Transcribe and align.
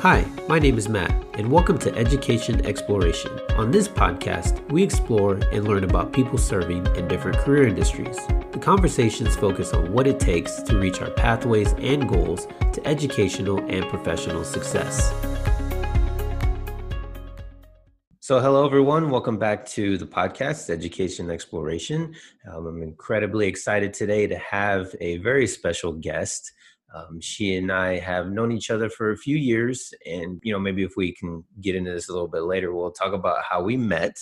Hi, 0.00 0.24
my 0.48 0.58
name 0.58 0.78
is 0.78 0.88
Matt, 0.88 1.12
and 1.34 1.52
welcome 1.52 1.76
to 1.80 1.94
Education 1.94 2.64
Exploration. 2.64 3.38
On 3.58 3.70
this 3.70 3.86
podcast, 3.86 4.66
we 4.70 4.82
explore 4.82 5.34
and 5.52 5.68
learn 5.68 5.84
about 5.84 6.10
people 6.10 6.38
serving 6.38 6.86
in 6.96 7.06
different 7.06 7.36
career 7.36 7.66
industries. 7.66 8.16
The 8.52 8.58
conversations 8.58 9.36
focus 9.36 9.74
on 9.74 9.92
what 9.92 10.06
it 10.06 10.18
takes 10.18 10.62
to 10.62 10.78
reach 10.78 11.02
our 11.02 11.10
pathways 11.10 11.74
and 11.74 12.08
goals 12.08 12.48
to 12.72 12.86
educational 12.86 13.58
and 13.68 13.84
professional 13.90 14.42
success. 14.42 15.12
So, 18.20 18.40
hello 18.40 18.64
everyone. 18.64 19.10
Welcome 19.10 19.36
back 19.36 19.66
to 19.66 19.98
the 19.98 20.06
podcast, 20.06 20.70
Education 20.70 21.30
Exploration. 21.30 22.14
Um, 22.50 22.66
I'm 22.66 22.82
incredibly 22.82 23.46
excited 23.48 23.92
today 23.92 24.26
to 24.28 24.38
have 24.38 24.94
a 25.02 25.18
very 25.18 25.46
special 25.46 25.92
guest. 25.92 26.52
Um, 26.94 27.20
she 27.20 27.56
and 27.56 27.70
I 27.70 27.98
have 27.98 28.30
known 28.30 28.52
each 28.52 28.70
other 28.70 28.90
for 28.90 29.10
a 29.10 29.16
few 29.16 29.36
years, 29.36 29.92
and 30.06 30.40
you 30.42 30.52
know 30.52 30.58
maybe 30.58 30.82
if 30.82 30.92
we 30.96 31.12
can 31.12 31.44
get 31.60 31.76
into 31.76 31.92
this 31.92 32.08
a 32.08 32.12
little 32.12 32.28
bit 32.28 32.42
later, 32.42 32.74
we'll 32.74 32.92
talk 32.92 33.12
about 33.12 33.44
how 33.48 33.62
we 33.62 33.76
met. 33.76 34.16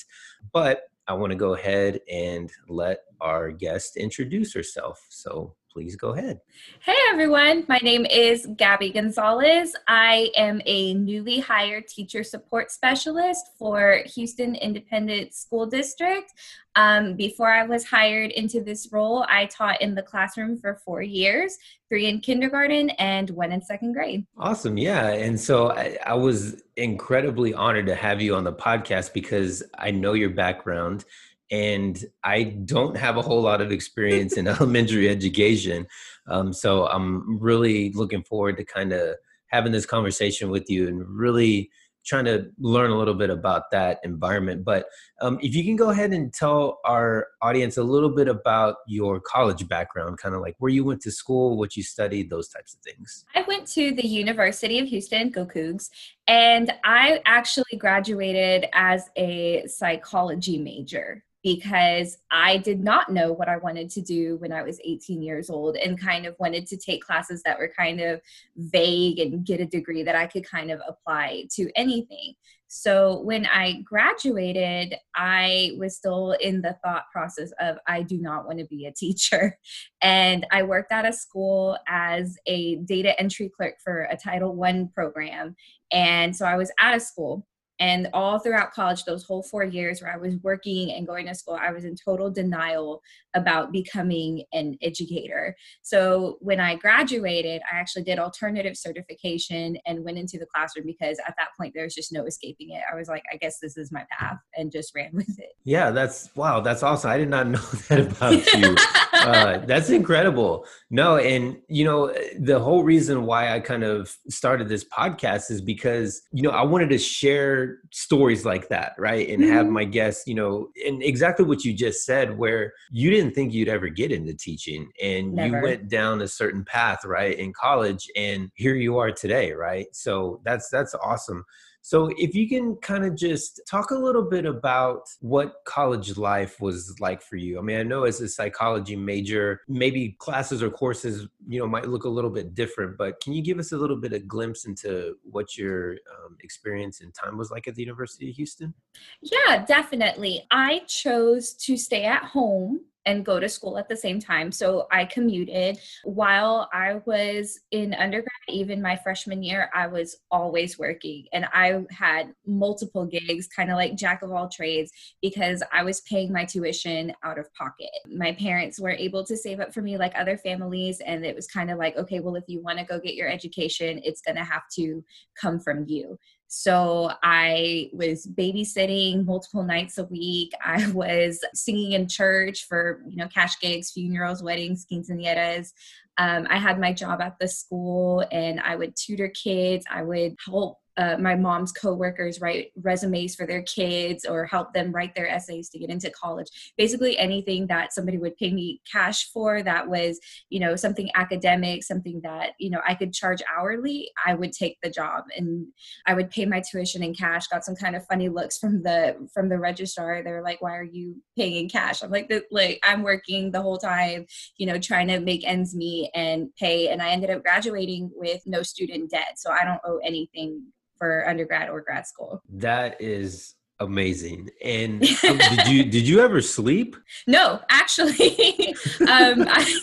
But 0.53 0.83
I 1.07 1.15
want 1.15 1.31
to 1.31 1.37
go 1.39 1.55
ahead 1.55 2.01
and 2.11 2.51
let 2.69 2.99
our 3.21 3.51
guest 3.51 3.97
introduce 3.97 4.53
herself. 4.53 5.07
So 5.09 5.55
please 5.79 5.95
go 5.95 6.09
ahead. 6.09 6.41
Hey 6.81 6.97
everyone, 7.09 7.65
my 7.69 7.79
name 7.79 8.05
is 8.07 8.49
Gabby 8.57 8.91
Gonzalez. 8.91 9.77
I 9.87 10.29
am 10.37 10.61
a 10.67 10.95
newly 10.95 11.39
hired 11.39 11.87
teacher 11.87 12.25
support 12.25 12.73
specialist 12.73 13.51
for 13.57 14.03
Houston 14.17 14.57
Independent 14.57 15.35
School 15.35 15.67
District. 15.67 16.33
Um, 16.75 17.15
before 17.15 17.53
I 17.53 17.65
was 17.65 17.85
hired 17.85 18.33
into 18.33 18.61
this 18.61 18.89
role, 18.91 19.25
I 19.29 19.47
taught 19.47 19.81
in 19.81 19.95
the 19.95 20.03
classroom 20.03 20.59
for 20.59 20.81
four 20.85 21.01
years 21.01 21.57
three 21.89 22.07
in 22.07 22.21
kindergarten 22.21 22.91
and 22.91 23.31
one 23.31 23.53
in 23.53 23.63
second 23.63 23.93
grade. 23.93 24.27
Awesome. 24.37 24.77
Yeah. 24.77 25.09
And 25.09 25.39
so 25.39 25.71
I, 25.71 25.97
I 26.05 26.15
was 26.15 26.61
incredibly 26.77 27.55
honored 27.55 27.87
to 27.87 27.95
have 27.95 28.21
you 28.21 28.35
on 28.35 28.45
the 28.45 28.53
podcast 28.53 29.13
because 29.13 29.63
I 29.79 29.93
know 29.93 30.13
your 30.13 30.31
background 30.31 31.05
and 31.51 32.05
I 32.25 32.45
don't 32.45 32.97
have 32.97 33.17
a 33.17 33.23
whole 33.23 33.43
lot 33.43 33.61
of 33.61 33.73
experience 33.73 34.37
in 34.37 34.47
elementary 34.49 35.09
education. 35.09 35.87
Um, 36.27 36.53
so 36.53 36.87
I'm 36.87 37.39
really 37.39 37.93
looking 37.93 38.23
forward 38.23 38.57
to 38.59 38.65
kind 38.65 38.93
of 38.93 39.17
having 39.47 39.73
this 39.73 39.87
conversation 39.87 40.51
with 40.51 40.69
you 40.69 40.89
and 40.89 41.07
really 41.09 41.71
trying 42.09 42.25
to 42.25 42.47
learn 42.59 42.91
a 42.91 42.97
little 42.97 43.15
bit 43.15 43.29
about 43.29 43.71
that 43.71 43.99
environment. 44.03 44.65
But 44.65 44.87
um, 45.21 45.39
if 45.43 45.55
you 45.55 45.63
can 45.63 45.77
go 45.77 45.91
ahead 45.91 46.13
and 46.13 46.33
tell 46.33 46.81
our 46.87 47.27
audience 47.43 47.77
a 47.77 47.83
little 47.83 48.09
bit 48.09 48.29
about 48.29 48.77
your 48.87 49.21
college 49.21 49.69
background, 49.69 50.19
kind 50.19 50.35
of 50.35 50.41
like 50.41 50.55
where 50.59 50.71
you 50.71 50.85
went 50.85 51.03
to 51.03 51.11
school, 51.11 51.59
what 51.59 51.77
you 51.77 51.83
studied, 51.83 52.31
those 52.31 52.49
types 52.49 52.75
of 52.75 52.81
things. 52.81 53.25
I 53.35 53.43
went 53.47 53.67
to 53.73 53.93
the 53.95 54.07
University 54.07 54.79
of 54.79 54.89
Houston, 54.89 55.31
go 55.31 55.45
Cougs, 55.45 55.91
and 56.27 56.73
I 56.83 57.21
actually 57.27 57.77
graduated 57.77 58.67
as 58.73 59.11
a 59.17 59.67
psychology 59.67 60.57
major 60.57 61.25
because 61.43 62.19
I 62.31 62.59
did 62.59 62.83
not 62.83 63.13
know 63.13 63.33
what 63.33 63.49
I 63.49 63.59
wanted 63.59 63.91
to 63.91 64.01
do 64.01 64.37
when 64.37 64.53
I 64.53 64.63
was 64.63 64.81
18 64.85 65.23
years 65.23 65.51
old 65.51 65.77
and 65.77 66.01
kind 66.01 66.27
of 66.27 66.35
wanted 66.39 66.67
to 66.69 66.77
take 66.77 67.05
classes 67.05 67.43
that 67.45 67.59
were 67.59 67.73
kind 67.77 68.01
of 68.01 68.21
vague 68.57 69.19
and 69.19 69.47
get 69.47 69.61
a 69.61 69.67
degree 69.67 70.03
that 70.03 70.17
I 70.17 70.27
could 70.27 70.45
kind 70.45 70.71
of 70.71 70.81
apply 70.87 71.45
to 71.55 71.71
anything. 71.77 72.35
So 72.71 73.21
when 73.21 73.47
I 73.47 73.81
graduated, 73.83 74.95
I 75.17 75.73
was 75.79 75.97
still 75.97 76.33
in 76.33 76.61
the 76.61 76.77
thought 76.85 77.05
process 77.11 77.51
of 77.59 77.79
I 77.87 78.03
do 78.03 78.19
not 78.19 78.47
want 78.47 78.59
to 78.59 78.67
be 78.67 78.87
a 78.87 78.93
teacher. 78.93 79.59
And 80.01 80.47
I 80.53 80.63
worked 80.63 80.93
at 80.93 81.09
a 81.09 81.13
school 81.13 81.77
as 81.89 82.37
a 82.47 82.77
data 82.77 83.19
entry 83.19 83.49
clerk 83.49 83.75
for 83.83 84.03
a 84.05 84.17
Title 84.17 84.55
One 84.55 84.89
program. 84.89 85.57
And 85.91 86.37
so 86.37 86.47
I 86.47 86.57
was 86.57 86.71
out 86.79 86.95
of 86.95 87.03
school 87.03 87.45
and 87.81 88.09
all 88.13 88.39
throughout 88.39 88.73
college, 88.73 89.05
those 89.05 89.25
whole 89.25 89.43
four 89.43 89.65
years 89.65 90.03
where 90.03 90.13
I 90.13 90.17
was 90.17 90.35
working 90.43 90.93
and 90.93 91.07
going 91.07 91.27
to 91.27 91.35
school, 91.35 91.59
I 91.61 91.71
was 91.71 91.85
in 91.85 91.95
total 91.95 92.31
denial 92.31 93.03
about 93.35 93.73
becoming 93.73 94.45
an 94.53 94.77
educator. 94.83 95.55
So 95.83 96.39
when 96.41 96.59
I 96.61 96.75
graduated, 96.75 97.63
I 97.73 97.77
actually 97.77 98.03
did 98.03 98.19
alternative 98.19 98.77
certification 98.77 99.79
and 99.87 100.05
went 100.05 100.19
into 100.19 100.39
the 100.39 100.47
classroom 100.47 100.87
because 100.87 101.19
at 101.27 101.35
that 101.39 101.49
point, 101.59 101.73
there 101.75 101.85
was 101.85 101.95
just 101.95 102.13
no 102.13 102.25
escaping 102.25 102.71
it. 102.71 102.83
I 102.91 102.97
was 102.97 103.09
like, 103.09 103.23
I 103.33 103.37
guess 103.37 103.59
this 103.61 103.77
is 103.77 103.93
my 103.93 104.05
path 104.11 104.39
and 104.57 104.73
just 104.73 104.95
ran 104.95 105.11
with 105.13 105.39
it. 105.39 105.53
Yeah, 105.65 105.91
that's 105.91 106.35
wow. 106.35 106.61
That's 106.61 106.83
awesome. 106.83 107.11
I 107.11 107.19
did 107.19 107.29
not 107.29 107.47
know 107.49 107.59
that 107.59 108.01
about 108.01 108.53
you. 108.55 108.77
uh, 109.13 109.59
that's 109.67 109.91
incredible. 109.91 110.65
No, 110.91 111.17
and 111.17 111.59
you 111.69 111.85
know, 111.85 112.13
the 112.39 112.59
whole 112.59 112.83
reason 112.83 113.25
why 113.25 113.55
I 113.55 113.61
kind 113.61 113.85
of 113.85 114.17
started 114.29 114.69
this 114.69 114.85
podcast 114.85 115.51
is 115.51 115.61
because, 115.61 116.23
you 116.33 116.43
know, 116.43 116.51
I 116.51 116.63
wanted 116.63 116.89
to 116.91 116.99
share 116.99 117.68
stories 117.93 118.45
like 118.45 118.69
that, 118.69 118.93
right? 118.99 119.29
And 119.29 119.43
mm-hmm. 119.43 119.53
have 119.53 119.67
my 119.67 119.85
guests, 119.85 120.27
you 120.27 120.35
know, 120.35 120.69
and 120.87 121.03
exactly 121.03 121.45
what 121.45 121.65
you 121.65 121.73
just 121.73 122.05
said, 122.05 122.39
where 122.39 122.73
you 122.91 123.11
didn't 123.11 123.35
think 123.35 123.53
you'd 123.53 123.69
ever 123.69 123.89
get 123.89 124.13
into 124.13 124.35
teaching 124.35 124.91
and 125.03 125.35
Never. 125.35 125.57
you 125.57 125.63
went 125.63 125.89
down 125.89 126.23
a 126.23 126.29
certain 126.29 126.65
path, 126.65 127.05
right, 127.05 127.39
in 127.39 127.53
college, 127.53 128.09
and 128.17 128.51
here 128.55 128.75
you 128.75 128.99
are 128.99 129.13
today, 129.13 129.53
right? 129.53 129.87
So 129.93 130.41
that's 130.45 130.69
that's 130.71 130.95
awesome. 130.95 131.45
So, 131.89 132.11
if 132.19 132.35
you 132.35 132.47
can 132.47 132.77
kind 132.83 133.03
of 133.07 133.17
just 133.17 133.63
talk 133.67 133.93
a 133.93 133.95
little 133.95 134.21
bit 134.21 134.45
about 134.45 135.09
what 135.21 135.55
college 135.65 136.19
life 136.19 136.61
was 136.61 136.95
like 137.01 137.23
for 137.23 137.37
you. 137.37 137.59
I 137.59 137.63
mean, 137.63 137.79
I 137.79 137.83
know 137.83 138.03
as 138.03 138.21
a 138.21 138.29
psychology 138.29 138.95
major, 138.95 139.63
maybe 139.69 140.15
classes 140.19 140.63
or 140.63 140.69
courses, 140.69 141.27
you 141.49 141.59
know, 141.59 141.67
might 141.67 141.89
look 141.89 142.05
a 142.05 142.09
little 142.11 142.29
bit 142.29 142.55
different, 142.55 142.99
but 142.99 143.19
can 143.23 143.33
you 143.33 143.41
give 143.41 143.59
us 143.59 143.73
a 143.73 143.79
little 143.79 143.97
bit 143.97 144.13
of 144.13 144.29
glimpse 144.29 144.67
into 144.67 145.15
what 145.23 145.57
your 145.57 145.93
um, 145.93 146.37
experience 146.43 147.01
and 147.01 147.15
time 147.15 147.39
was 147.39 147.51
like 147.51 147.67
at 147.67 147.75
the 147.75 147.81
University 147.81 148.29
of 148.29 148.37
Houston? 148.37 148.75
Yeah, 149.23 149.65
definitely. 149.65 150.47
I 150.51 150.83
chose 150.89 151.55
to 151.55 151.79
stay 151.79 152.05
at 152.05 152.23
home 152.23 152.83
and 153.09 153.25
go 153.25 153.41
to 153.41 153.49
school 153.49 153.79
at 153.79 153.89
the 153.89 153.97
same 153.97 154.21
time. 154.21 154.53
So 154.53 154.87
I 154.93 155.07
commuted 155.07 155.79
while 156.05 156.69
I 156.75 157.01
was 157.07 157.59
in 157.71 157.95
undergrad, 157.95 158.29
even 158.51 158.83
my 158.83 158.97
freshman 158.97 159.43
year, 159.43 159.71
I 159.75 159.87
was 159.87 160.19
always 160.31 160.79
working 160.79 161.25
and 161.33 161.47
I 161.55 161.85
had 161.91 162.35
multiple 162.47 163.07
gigs, 163.07 163.49
kind 163.49 163.71
of 163.71 163.77
like 163.77 163.97
jack 163.97 164.21
of 164.21 164.31
all 164.31 164.51
trades, 164.51 164.93
because 165.23 165.63
I 165.73 165.85
was 165.85 166.03
paying 166.03 166.31
my 166.31 166.45
tuition 166.45 167.15
out 167.25 167.39
of 167.39 167.53
pocket. 167.55 167.89
My 168.07 168.33
parents 168.33 168.79
were 168.79 168.91
able 168.91 169.25
to 169.25 169.39
save 169.39 169.59
up 169.59 169.73
for 169.73 169.81
me 169.81 169.97
like 169.97 170.13
other 170.15 170.37
families. 170.37 171.01
And 171.01 171.25
it 171.25 171.35
was 171.35 171.47
kind 171.47 171.71
of 171.71 171.79
like, 171.79 171.97
okay, 171.97 172.21
well, 172.21 172.37
if 172.37 172.45
you 172.47 172.63
want 172.63 172.79
to 172.79 172.85
go 172.85 173.01
get 173.01 173.15
your 173.15 173.31
education, 173.31 174.03
it's 174.05 174.21
going 174.21 174.37
to 174.37 174.45
have 174.45 174.65
to 174.77 175.03
come 175.41 175.61
from 175.61 175.87
you. 175.89 176.19
So 176.49 177.13
I 177.23 177.91
was 177.93 178.27
babysitting 178.27 179.27
multiple 179.27 179.63
nights 179.63 179.99
a 179.99 180.05
week. 180.05 180.53
I 180.65 180.91
was 180.91 181.41
singing 181.55 181.93
in 181.93 182.09
church 182.09 182.67
for, 182.67 183.03
you 183.07 183.17
know, 183.17 183.29
cash 183.29 183.61
gigs, 183.61 183.93
funerals, 183.93 184.43
weddings, 184.43 184.87
quinceañeras. 184.91 185.73
Um, 186.17 186.49
I 186.51 186.59
had 186.59 186.81
my 186.81 186.93
job 186.93 187.21
at 187.21 187.39
the 187.39 187.47
school 187.47 188.27
and 188.33 188.59
I 188.61 188.75
would 188.75 188.97
tutor 188.97 189.29
kids. 189.29 189.85
I 189.89 190.03
would 190.03 190.35
help 190.45 190.79
uh, 190.99 191.17
my 191.19 191.37
mom's 191.37 191.71
coworkers 191.71 192.41
write 192.41 192.73
resumes 192.83 193.37
for 193.37 193.47
their 193.47 193.63
kids 193.63 194.27
or 194.27 194.45
help 194.45 194.75
them 194.75 194.93
write 194.93 195.15
their 195.15 195.29
essays 195.29 195.71
to 195.71 195.79
get 195.79 195.91
into 195.91 196.11
college. 196.11 196.49
Basically 196.77 197.17
anything 197.17 197.69
that 197.69 197.93
somebody 197.93 198.19
would 198.19 198.37
pay 198.37 198.53
me 198.53 198.83
cash 198.91 199.31
for 199.33 199.63
that 199.63 199.89
was 199.89 200.19
you 200.51 200.59
know 200.59 200.75
something 200.75 201.09
academic 201.15 201.85
something 201.85 202.21
that 202.23 202.51
you 202.59 202.71
know 202.71 202.81
i 202.87 202.95
could 202.95 203.13
charge 203.13 203.43
hourly 203.57 204.11
i 204.27 204.35
would 204.35 204.53
take 204.53 204.77
the 204.83 204.91
job 204.91 205.25
and 205.37 205.67
i 206.07 206.15
would 206.15 206.31
pay 206.31 206.45
my 206.45 206.61
tuition 206.61 207.03
in 207.03 207.15
cash. 207.15 207.47
Got 207.47 207.65
some 207.65 207.77
kind 207.77 207.95
of 207.95 208.05
funny 208.07 208.29
looks 208.29 208.59
from 208.59 208.83
the 208.83 209.29
from 209.33 209.49
the 209.49 209.59
registrar. 209.59 210.23
They're 210.23 210.43
like 210.43 210.61
why 210.61 210.77
are 210.77 210.83
you 210.83 211.17
paying 211.37 211.57
in 211.57 211.69
cash? 211.69 212.03
I'm 212.03 212.11
like 212.11 212.33
like 212.51 212.81
i'm 212.83 213.03
working 213.03 213.51
the 213.51 213.63
whole 213.63 213.79
time 213.79 214.27
you 214.57 214.67
know 214.67 214.79
trying 214.79 215.09
to 215.09 215.21
make 215.21 215.47
ends 215.47 215.75
meet 215.75 216.11
and 216.15 216.49
pay. 216.57 216.89
And 216.89 217.01
i 217.01 217.11
ended 217.11 217.31
up 217.31 217.43
graduating 217.43 218.11
with 218.15 218.43
no 218.47 218.63
student 218.63 219.11
debt 219.11 219.39
so 219.39 219.51
i 219.51 219.65
don't 219.65 219.81
owe 219.85 219.99
anything 220.05 220.65
for 220.99 221.29
undergrad 221.29 221.71
or 221.71 221.81
grad 221.81 222.07
school. 222.07 222.43
That 222.49 223.01
is 223.01 223.55
amazing. 223.81 224.51
And 224.63 225.01
did 225.23 225.67
you 225.69 225.85
did 225.85 226.09
you 226.09 226.21
ever 226.21 226.43
sleep? 226.43 226.97
No, 227.27 227.61
actually. 227.71 228.75
um, 229.01 229.47
I, 229.49 229.81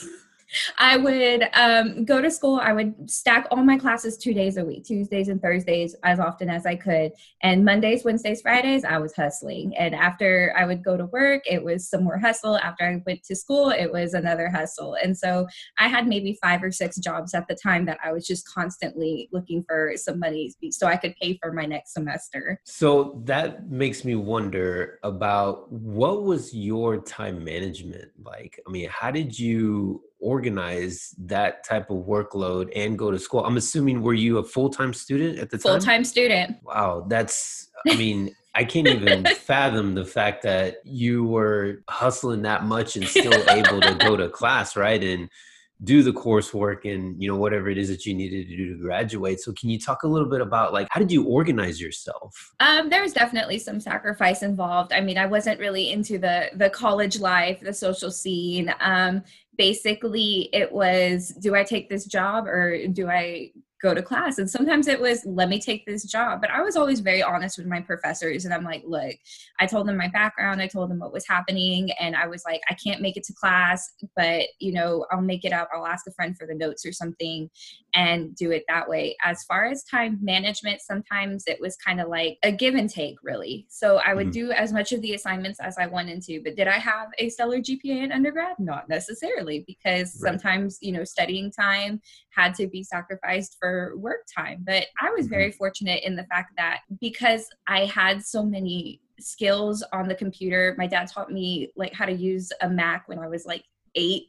I 0.77 0.97
would 0.97 1.47
um, 1.53 2.05
go 2.05 2.21
to 2.21 2.29
school. 2.29 2.59
I 2.61 2.73
would 2.73 3.09
stack 3.09 3.47
all 3.51 3.63
my 3.63 3.77
classes 3.77 4.17
two 4.17 4.33
days 4.33 4.57
a 4.57 4.65
week, 4.65 4.85
Tuesdays 4.85 5.27
and 5.27 5.41
Thursdays, 5.41 5.95
as 6.03 6.19
often 6.19 6.49
as 6.49 6.65
I 6.65 6.75
could. 6.75 7.11
And 7.41 7.65
Mondays, 7.65 8.03
Wednesdays, 8.03 8.41
Fridays, 8.41 8.85
I 8.85 8.97
was 8.97 9.15
hustling. 9.15 9.75
And 9.77 9.95
after 9.95 10.53
I 10.57 10.65
would 10.65 10.83
go 10.83 10.97
to 10.97 11.05
work, 11.07 11.43
it 11.45 11.63
was 11.63 11.89
some 11.89 12.03
more 12.03 12.17
hustle. 12.17 12.57
After 12.57 12.85
I 12.85 13.01
went 13.05 13.23
to 13.23 13.35
school, 13.35 13.69
it 13.69 13.91
was 13.91 14.13
another 14.13 14.49
hustle. 14.49 14.95
And 15.01 15.17
so 15.17 15.47
I 15.79 15.87
had 15.87 16.07
maybe 16.07 16.37
five 16.41 16.63
or 16.63 16.71
six 16.71 16.97
jobs 16.97 17.33
at 17.33 17.47
the 17.47 17.55
time 17.55 17.85
that 17.85 17.99
I 18.03 18.11
was 18.11 18.25
just 18.25 18.47
constantly 18.47 19.29
looking 19.31 19.63
for 19.67 19.93
some 19.95 20.19
money 20.19 20.53
so 20.71 20.87
I 20.87 20.97
could 20.97 21.15
pay 21.21 21.37
for 21.41 21.51
my 21.51 21.65
next 21.65 21.93
semester. 21.93 22.59
So 22.63 23.21
that 23.25 23.69
makes 23.69 24.05
me 24.05 24.15
wonder 24.15 24.99
about 25.03 25.71
what 25.71 26.23
was 26.23 26.53
your 26.53 26.97
time 27.01 27.43
management 27.43 28.11
like? 28.23 28.59
I 28.67 28.71
mean, 28.71 28.89
how 28.89 29.11
did 29.11 29.37
you 29.37 30.01
organize 30.19 31.13
that 31.17 31.63
type 31.63 31.89
of 31.89 32.05
workload 32.05 32.71
and 32.75 32.97
go 32.97 33.11
to 33.11 33.19
school? 33.19 33.45
I'm 33.45 33.57
assuming 33.57 34.01
were 34.01 34.13
you 34.13 34.37
a 34.37 34.43
full 34.43 34.69
time 34.69 34.93
student 34.93 35.39
at 35.39 35.49
the 35.49 35.57
time? 35.57 35.73
Full 35.73 35.79
time 35.79 36.03
student. 36.03 36.57
Wow, 36.63 37.05
that's 37.07 37.69
I 37.89 37.95
mean. 37.95 38.35
I 38.57 38.63
can't 38.63 38.87
even 38.87 39.25
fathom 39.35 39.95
the 39.95 40.05
fact 40.05 40.43
that 40.43 40.77
you 40.85 41.25
were 41.25 41.83
hustling 41.89 42.43
that 42.43 42.63
much 42.63 42.95
and 42.95 43.05
still 43.05 43.33
able 43.49 43.81
to 43.81 43.95
go 43.95 44.15
to 44.15 44.29
class, 44.29 44.77
right? 44.77 45.03
And 45.03 45.29
do 45.83 46.01
the 46.01 46.11
coursework 46.11 46.91
and 46.91 47.21
you 47.21 47.27
know 47.27 47.35
whatever 47.35 47.69
it 47.69 47.77
is 47.77 47.89
that 47.89 48.05
you 48.05 48.13
needed 48.13 48.47
to 48.47 48.55
do 48.55 48.73
to 48.73 48.81
graduate 48.81 49.41
so 49.41 49.51
can 49.53 49.69
you 49.69 49.77
talk 49.77 50.03
a 50.03 50.07
little 50.07 50.29
bit 50.29 50.39
about 50.39 50.71
like 50.71 50.87
how 50.89 51.01
did 51.01 51.11
you 51.11 51.25
organize 51.25 51.81
yourself 51.81 52.53
um 52.61 52.89
there's 52.89 53.11
definitely 53.11 53.59
some 53.59 53.81
sacrifice 53.81 54.41
involved 54.41 54.93
i 54.93 55.01
mean 55.01 55.17
i 55.17 55.25
wasn't 55.25 55.59
really 55.59 55.91
into 55.91 56.17
the 56.17 56.49
the 56.55 56.69
college 56.69 57.19
life 57.19 57.59
the 57.59 57.73
social 57.73 58.09
scene 58.09 58.73
um 58.79 59.21
basically 59.57 60.49
it 60.53 60.71
was 60.71 61.33
do 61.41 61.55
i 61.55 61.63
take 61.63 61.89
this 61.89 62.05
job 62.05 62.47
or 62.47 62.87
do 62.87 63.07
i 63.09 63.51
go 63.85 63.93
to 63.93 64.01
class. 64.01 64.39
And 64.39 64.49
sometimes 64.49 64.87
it 64.87 64.99
was, 64.99 65.23
let 65.25 65.47
me 65.47 65.59
take 65.59 65.85
this 65.85 66.03
job. 66.05 66.41
But 66.41 66.49
I 66.49 66.61
was 66.61 66.75
always 66.75 67.01
very 67.01 67.21
honest 67.21 67.57
with 67.57 67.67
my 67.67 67.81
professors. 67.81 68.43
And 68.45 68.53
I'm 68.53 68.63
like, 68.63 68.83
look, 68.85 69.15
I 69.59 69.67
told 69.67 69.87
them 69.87 69.95
my 69.95 70.07
background, 70.07 70.61
I 70.61 70.67
told 70.67 70.89
them 70.89 70.99
what 70.99 71.13
was 71.13 71.27
happening. 71.27 71.91
And 71.99 72.15
I 72.15 72.25
was 72.25 72.43
like, 72.45 72.61
I 72.69 72.75
can't 72.83 73.01
make 73.01 73.15
it 73.15 73.23
to 73.25 73.33
class, 73.33 73.93
but, 74.15 74.45
you 74.59 74.73
know, 74.73 75.05
I'll 75.11 75.21
make 75.21 75.45
it 75.45 75.53
up. 75.53 75.69
I'll 75.73 75.85
ask 75.85 76.07
a 76.07 76.13
friend 76.13 76.35
for 76.37 76.47
the 76.47 76.55
notes 76.55 76.85
or 76.85 76.91
something 76.91 77.49
and 77.95 78.35
do 78.35 78.51
it 78.51 78.65
that 78.67 78.87
way. 78.87 79.15
As 79.23 79.43
far 79.45 79.65
as 79.65 79.83
time 79.83 80.19
management, 80.21 80.81
sometimes 80.81 81.45
it 81.47 81.59
was 81.61 81.77
kind 81.77 82.01
of 82.01 82.09
like 82.09 82.37
a 82.43 82.51
give 82.51 82.75
and 82.75 82.89
take, 82.89 83.15
really. 83.23 83.65
So 83.69 84.01
I 84.05 84.13
would 84.13 84.27
mm-hmm. 84.27 84.47
do 84.47 84.51
as 84.51 84.73
much 84.73 84.91
of 84.91 85.01
the 85.01 85.13
assignments 85.13 85.59
as 85.61 85.77
I 85.77 85.87
wanted 85.87 86.21
to. 86.23 86.41
But 86.43 86.57
did 86.57 86.67
I 86.67 86.77
have 86.77 87.07
a 87.17 87.29
stellar 87.29 87.59
GPA 87.59 88.03
in 88.03 88.11
undergrad? 88.11 88.59
Not 88.59 88.89
necessarily, 88.89 89.63
because 89.65 90.19
right. 90.21 90.31
sometimes, 90.31 90.77
you 90.81 90.91
know, 90.91 91.05
studying 91.05 91.51
time 91.51 92.01
had 92.31 92.53
to 92.55 92.67
be 92.67 92.83
sacrificed 92.83 93.55
for 93.59 93.93
work 93.95 94.25
time. 94.37 94.63
But 94.67 94.87
I 95.01 95.11
was 95.11 95.27
very 95.27 95.49
mm-hmm. 95.49 95.57
fortunate 95.57 96.03
in 96.03 96.15
the 96.15 96.25
fact 96.25 96.53
that 96.57 96.81
because 96.99 97.47
I 97.67 97.85
had 97.85 98.25
so 98.25 98.43
many 98.43 98.99
skills 99.21 99.83
on 99.93 100.09
the 100.09 100.15
computer, 100.15 100.75
my 100.77 100.87
dad 100.87 101.07
taught 101.09 101.31
me 101.31 101.69
like 101.77 101.93
how 101.93 102.05
to 102.05 102.13
use 102.13 102.51
a 102.61 102.69
Mac 102.69 103.07
when 103.07 103.19
I 103.19 103.27
was 103.27 103.45
like 103.45 103.63
eight 103.95 104.25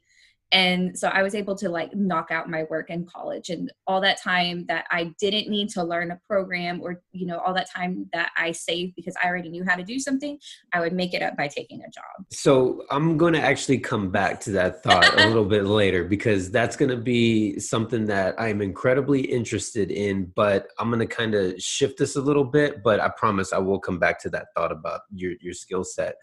and 0.53 0.97
so 0.97 1.09
i 1.09 1.23
was 1.23 1.35
able 1.35 1.57
to 1.57 1.69
like 1.69 1.95
knock 1.95 2.31
out 2.31 2.49
my 2.49 2.65
work 2.71 2.89
in 2.89 3.05
college 3.05 3.49
and 3.51 3.73
all 3.87 4.01
that 4.01 4.21
time 4.21 4.65
that 4.67 4.85
i 4.91 5.13
didn't 5.19 5.49
need 5.49 5.69
to 5.69 5.83
learn 5.83 6.13
a 6.13 6.21
program 6.27 6.81
or 6.81 7.03
you 7.13 7.27
know 7.27 7.39
all 7.39 7.53
that 7.53 7.69
time 7.71 8.09
that 8.13 8.31
i 8.37 8.53
saved 8.53 8.95
because 8.95 9.15
i 9.23 9.27
already 9.27 9.49
knew 9.49 9.65
how 9.65 9.75
to 9.75 9.83
do 9.83 9.99
something 9.99 10.39
i 10.73 10.81
would 10.81 10.93
make 10.93 11.15
it 11.15 11.23
up 11.23 11.37
by 11.37 11.49
taking 11.49 11.81
a 11.81 11.91
job. 11.91 12.27
So 12.31 12.85
i'm 12.91 13.17
going 13.17 13.33
to 13.33 13.41
actually 13.41 13.79
come 13.79 14.11
back 14.11 14.41
to 14.43 14.53
that 14.53 14.83
thought 14.83 15.19
a 15.19 15.27
little 15.27 15.45
bit 15.45 15.65
later 15.65 16.05
because 16.05 16.51
that's 16.51 16.77
going 16.77 16.91
to 16.91 16.97
be 16.97 17.59
something 17.59 18.07
that 18.07 18.35
i'm 18.39 18.63
incredibly 18.63 19.21
interested 19.21 19.91
in 19.91 20.33
but 20.37 20.69
i'm 20.79 20.91
going 20.91 21.01
to 21.01 21.07
kind 21.07 21.35
of 21.35 21.61
shift 21.61 21.99
this 21.99 22.15
a 22.15 22.21
little 22.21 22.45
bit 22.45 22.83
but 22.85 23.01
i 23.01 23.09
promise 23.09 23.53
i 23.53 23.59
will 23.59 23.81
come 23.81 23.99
back 23.99 24.21
to 24.21 24.31
that 24.31 24.47
thought 24.55 24.71
about 24.71 25.01
your 25.13 25.33
your 25.41 25.55
skill 25.55 25.83
set 25.83 26.17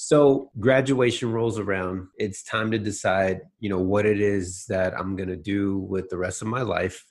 so 0.00 0.52
graduation 0.60 1.32
rolls 1.32 1.58
around. 1.58 2.06
It's 2.18 2.44
time 2.44 2.70
to 2.70 2.78
decide, 2.78 3.40
you 3.58 3.68
know, 3.68 3.80
what 3.80 4.06
it 4.06 4.20
is 4.20 4.64
that 4.68 4.94
I'm 4.96 5.16
going 5.16 5.28
to 5.28 5.36
do 5.36 5.78
with 5.78 6.08
the 6.08 6.16
rest 6.16 6.40
of 6.40 6.46
my 6.46 6.62
life. 6.62 7.04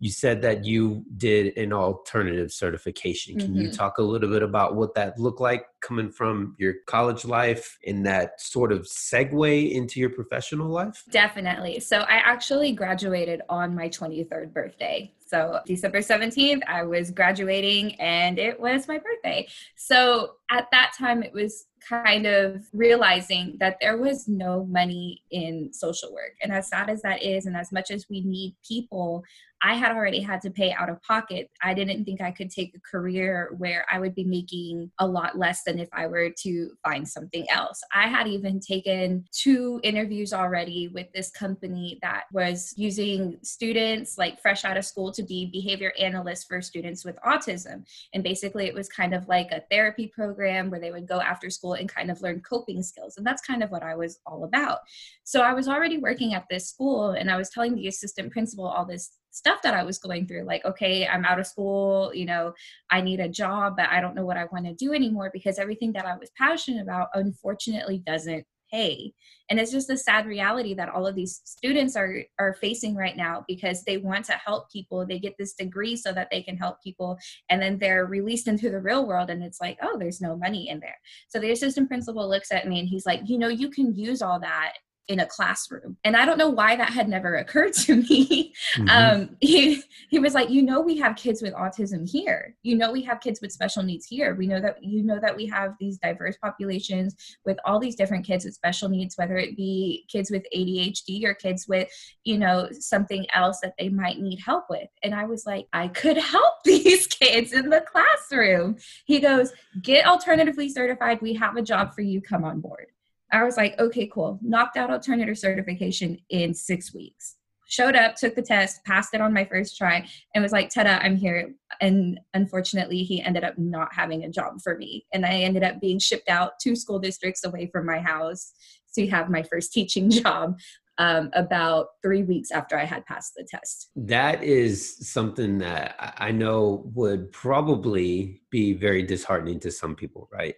You 0.00 0.10
said 0.10 0.42
that 0.42 0.64
you 0.64 1.04
did 1.16 1.56
an 1.56 1.72
alternative 1.72 2.50
certification. 2.50 3.38
Can 3.38 3.50
mm-hmm. 3.50 3.60
you 3.60 3.70
talk 3.70 3.98
a 3.98 4.02
little 4.02 4.28
bit 4.28 4.42
about 4.42 4.74
what 4.74 4.96
that 4.96 5.16
looked 5.16 5.40
like 5.40 5.64
coming 5.84 6.10
from 6.10 6.56
your 6.58 6.74
college 6.86 7.24
life 7.24 7.78
and 7.86 8.04
that 8.06 8.40
sort 8.40 8.72
of 8.72 8.80
segue 8.82 9.70
into 9.70 10.00
your 10.00 10.10
professional 10.10 10.68
life? 10.68 11.04
Definitely. 11.10 11.80
So 11.80 12.00
I 12.00 12.16
actually 12.16 12.72
graduated 12.72 13.42
on 13.48 13.74
my 13.74 13.88
23rd 13.88 14.52
birthday. 14.52 15.12
So 15.26 15.60
December 15.66 15.98
17th, 15.98 16.62
I 16.66 16.84
was 16.84 17.10
graduating 17.10 17.94
and 18.00 18.38
it 18.38 18.58
was 18.58 18.88
my 18.88 18.98
birthday. 18.98 19.48
So 19.76 20.34
at 20.50 20.68
that 20.70 20.92
time, 20.98 21.22
it 21.22 21.32
was 21.32 21.66
kind 21.86 22.26
of 22.26 22.62
realizing 22.72 23.56
that 23.60 23.76
there 23.80 23.98
was 23.98 24.28
no 24.28 24.64
money 24.66 25.22
in 25.30 25.70
social 25.72 26.12
work. 26.12 26.32
And 26.42 26.52
as 26.52 26.68
sad 26.68 26.88
as 26.88 27.02
that 27.02 27.22
is, 27.22 27.46
and 27.46 27.56
as 27.56 27.72
much 27.72 27.90
as 27.90 28.06
we 28.08 28.22
need 28.22 28.56
people, 28.66 29.24
I 29.62 29.74
had 29.74 29.92
already 29.92 30.20
had 30.20 30.42
to 30.42 30.50
pay 30.50 30.72
out 30.72 30.90
of 30.90 31.02
pocket. 31.02 31.50
I 31.62 31.72
didn't 31.72 32.04
think 32.04 32.20
I 32.20 32.30
could 32.30 32.50
take 32.50 32.74
a 32.74 32.80
career 32.80 33.54
where 33.56 33.86
I 33.90 33.98
would 33.98 34.14
be 34.14 34.24
making 34.24 34.90
a 34.98 35.06
lot 35.06 35.38
less 35.38 35.62
than 35.64 35.73
if 35.78 35.88
I 35.92 36.06
were 36.06 36.30
to 36.42 36.70
find 36.82 37.06
something 37.06 37.48
else. 37.50 37.80
I 37.94 38.08
had 38.08 38.26
even 38.26 38.60
taken 38.60 39.24
two 39.32 39.80
interviews 39.82 40.32
already 40.32 40.88
with 40.88 41.06
this 41.12 41.30
company 41.30 41.98
that 42.02 42.24
was 42.32 42.74
using 42.76 43.38
students 43.42 44.18
like 44.18 44.40
fresh 44.40 44.64
out 44.64 44.76
of 44.76 44.84
school 44.84 45.12
to 45.12 45.22
be 45.22 45.46
behavior 45.46 45.92
analysts 45.98 46.44
for 46.44 46.60
students 46.60 47.04
with 47.04 47.16
autism. 47.26 47.84
And 48.12 48.22
basically, 48.22 48.66
it 48.66 48.74
was 48.74 48.88
kind 48.88 49.14
of 49.14 49.28
like 49.28 49.50
a 49.50 49.62
therapy 49.70 50.08
program 50.08 50.70
where 50.70 50.80
they 50.80 50.90
would 50.90 51.06
go 51.08 51.20
after 51.20 51.50
school 51.50 51.74
and 51.74 51.88
kind 51.88 52.10
of 52.10 52.20
learn 52.22 52.40
coping 52.40 52.82
skills. 52.82 53.16
And 53.16 53.26
that's 53.26 53.42
kind 53.42 53.62
of 53.62 53.70
what 53.70 53.82
I 53.82 53.94
was 53.94 54.18
all 54.26 54.44
about. 54.44 54.80
So 55.24 55.42
I 55.42 55.52
was 55.52 55.68
already 55.68 55.98
working 55.98 56.34
at 56.34 56.46
this 56.50 56.68
school 56.68 57.10
and 57.10 57.30
I 57.30 57.36
was 57.36 57.50
telling 57.50 57.74
the 57.74 57.88
assistant 57.88 58.32
principal 58.32 58.66
all 58.66 58.84
this 58.84 59.18
stuff 59.34 59.62
that 59.62 59.74
I 59.74 59.82
was 59.82 59.98
going 59.98 60.26
through. 60.26 60.44
Like, 60.44 60.64
okay, 60.64 61.06
I'm 61.06 61.24
out 61.24 61.40
of 61.40 61.46
school, 61.46 62.12
you 62.14 62.24
know, 62.24 62.54
I 62.90 63.00
need 63.00 63.18
a 63.18 63.28
job, 63.28 63.74
but 63.76 63.88
I 63.90 64.00
don't 64.00 64.14
know 64.14 64.24
what 64.24 64.36
I 64.36 64.44
want 64.52 64.64
to 64.66 64.74
do 64.74 64.94
anymore 64.94 65.30
because 65.32 65.58
everything 65.64 65.92
that 65.94 66.06
I 66.06 66.16
was 66.16 66.30
passionate 66.38 66.82
about 66.82 67.08
unfortunately 67.14 68.02
doesn't 68.06 68.44
pay. 68.70 69.12
And 69.50 69.58
it's 69.60 69.70
just 69.70 69.90
a 69.90 69.96
sad 69.96 70.26
reality 70.26 70.74
that 70.74 70.88
all 70.88 71.06
of 71.06 71.14
these 71.14 71.40
students 71.44 71.96
are 71.96 72.22
are 72.38 72.54
facing 72.54 72.94
right 72.94 73.16
now 73.16 73.44
because 73.46 73.82
they 73.84 73.98
want 73.98 74.24
to 74.26 74.32
help 74.32 74.70
people. 74.70 75.06
They 75.06 75.18
get 75.18 75.34
this 75.38 75.54
degree 75.54 75.96
so 75.96 76.12
that 76.12 76.28
they 76.30 76.42
can 76.42 76.56
help 76.56 76.82
people 76.82 77.18
and 77.50 77.60
then 77.62 77.78
they're 77.78 78.06
released 78.06 78.48
into 78.48 78.70
the 78.70 78.80
real 78.80 79.06
world 79.06 79.30
and 79.30 79.42
it's 79.42 79.60
like, 79.60 79.78
"Oh, 79.82 79.98
there's 79.98 80.20
no 80.20 80.36
money 80.36 80.68
in 80.68 80.80
there." 80.80 80.98
So 81.28 81.38
the 81.38 81.52
assistant 81.52 81.88
principal 81.88 82.28
looks 82.28 82.52
at 82.52 82.68
me 82.68 82.80
and 82.80 82.88
he's 82.88 83.06
like, 83.06 83.20
"You 83.26 83.38
know, 83.38 83.48
you 83.48 83.70
can 83.70 83.94
use 83.94 84.22
all 84.22 84.40
that 84.40 84.74
in 85.08 85.20
a 85.20 85.26
classroom. 85.26 85.96
And 86.04 86.16
I 86.16 86.24
don't 86.24 86.38
know 86.38 86.48
why 86.48 86.76
that 86.76 86.90
had 86.90 87.08
never 87.08 87.36
occurred 87.36 87.74
to 87.74 87.96
me. 87.96 88.54
Mm-hmm. 88.76 88.88
Um, 88.88 89.36
he, 89.40 89.82
he 90.08 90.18
was 90.18 90.34
like, 90.34 90.50
you 90.50 90.62
know, 90.62 90.80
we 90.80 90.96
have 90.98 91.16
kids 91.16 91.42
with 91.42 91.52
autism 91.54 92.08
here. 92.08 92.54
You 92.62 92.76
know, 92.76 92.90
we 92.90 93.02
have 93.02 93.20
kids 93.20 93.40
with 93.40 93.52
special 93.52 93.82
needs 93.82 94.06
here. 94.06 94.34
We 94.34 94.46
know 94.46 94.60
that, 94.60 94.82
you 94.82 95.02
know, 95.02 95.18
that 95.20 95.36
we 95.36 95.46
have 95.46 95.74
these 95.78 95.98
diverse 95.98 96.36
populations 96.42 97.36
with 97.44 97.58
all 97.64 97.78
these 97.78 97.96
different 97.96 98.24
kids 98.24 98.44
with 98.44 98.54
special 98.54 98.88
needs, 98.88 99.16
whether 99.16 99.36
it 99.36 99.56
be 99.56 100.06
kids 100.08 100.30
with 100.30 100.44
ADHD 100.56 101.24
or 101.24 101.34
kids 101.34 101.68
with, 101.68 101.88
you 102.24 102.38
know, 102.38 102.68
something 102.72 103.26
else 103.34 103.60
that 103.60 103.74
they 103.78 103.88
might 103.88 104.20
need 104.20 104.40
help 104.40 104.64
with. 104.70 104.88
And 105.02 105.14
I 105.14 105.24
was 105.24 105.44
like, 105.44 105.66
I 105.72 105.88
could 105.88 106.16
help 106.16 106.54
these 106.64 107.06
kids 107.06 107.52
in 107.52 107.68
the 107.68 107.82
classroom. 107.82 108.76
He 109.04 109.20
goes, 109.20 109.52
get 109.82 110.06
alternatively 110.06 110.68
certified. 110.70 111.20
We 111.20 111.34
have 111.34 111.56
a 111.56 111.62
job 111.62 111.94
for 111.94 112.00
you. 112.00 112.22
Come 112.22 112.44
on 112.44 112.60
board. 112.60 112.86
I 113.34 113.42
was 113.42 113.56
like, 113.56 113.78
okay, 113.80 114.06
cool. 114.06 114.38
Knocked 114.42 114.76
out 114.76 114.90
alternative 114.90 115.36
certification 115.36 116.18
in 116.30 116.54
six 116.54 116.94
weeks. 116.94 117.36
Showed 117.66 117.96
up, 117.96 118.14
took 118.14 118.36
the 118.36 118.42
test, 118.42 118.84
passed 118.84 119.12
it 119.12 119.20
on 119.20 119.32
my 119.32 119.44
first 119.44 119.76
try, 119.76 120.06
and 120.34 120.42
was 120.42 120.52
like, 120.52 120.70
ta 120.72 120.84
da, 120.84 120.98
I'm 120.98 121.16
here. 121.16 121.52
And 121.80 122.20
unfortunately, 122.34 123.02
he 123.02 123.20
ended 123.20 123.42
up 123.42 123.58
not 123.58 123.92
having 123.92 124.22
a 124.22 124.30
job 124.30 124.60
for 124.62 124.76
me. 124.76 125.06
And 125.12 125.26
I 125.26 125.32
ended 125.32 125.64
up 125.64 125.80
being 125.80 125.98
shipped 125.98 126.28
out 126.28 126.52
two 126.62 126.76
school 126.76 127.00
districts 127.00 127.44
away 127.44 127.68
from 127.72 127.86
my 127.86 127.98
house 127.98 128.52
to 128.94 129.08
have 129.08 129.28
my 129.28 129.42
first 129.42 129.72
teaching 129.74 130.10
job 130.10 130.56
um, 130.98 131.30
about 131.32 131.86
three 132.02 132.22
weeks 132.22 132.52
after 132.52 132.78
I 132.78 132.84
had 132.84 133.04
passed 133.04 133.32
the 133.36 133.42
test. 133.42 133.90
That 133.96 134.44
is 134.44 134.96
something 135.10 135.58
that 135.58 135.96
I 136.18 136.30
know 136.30 136.84
would 136.94 137.32
probably 137.32 138.42
be 138.50 138.74
very 138.74 139.02
disheartening 139.02 139.58
to 139.60 139.72
some 139.72 139.96
people, 139.96 140.28
right? 140.30 140.54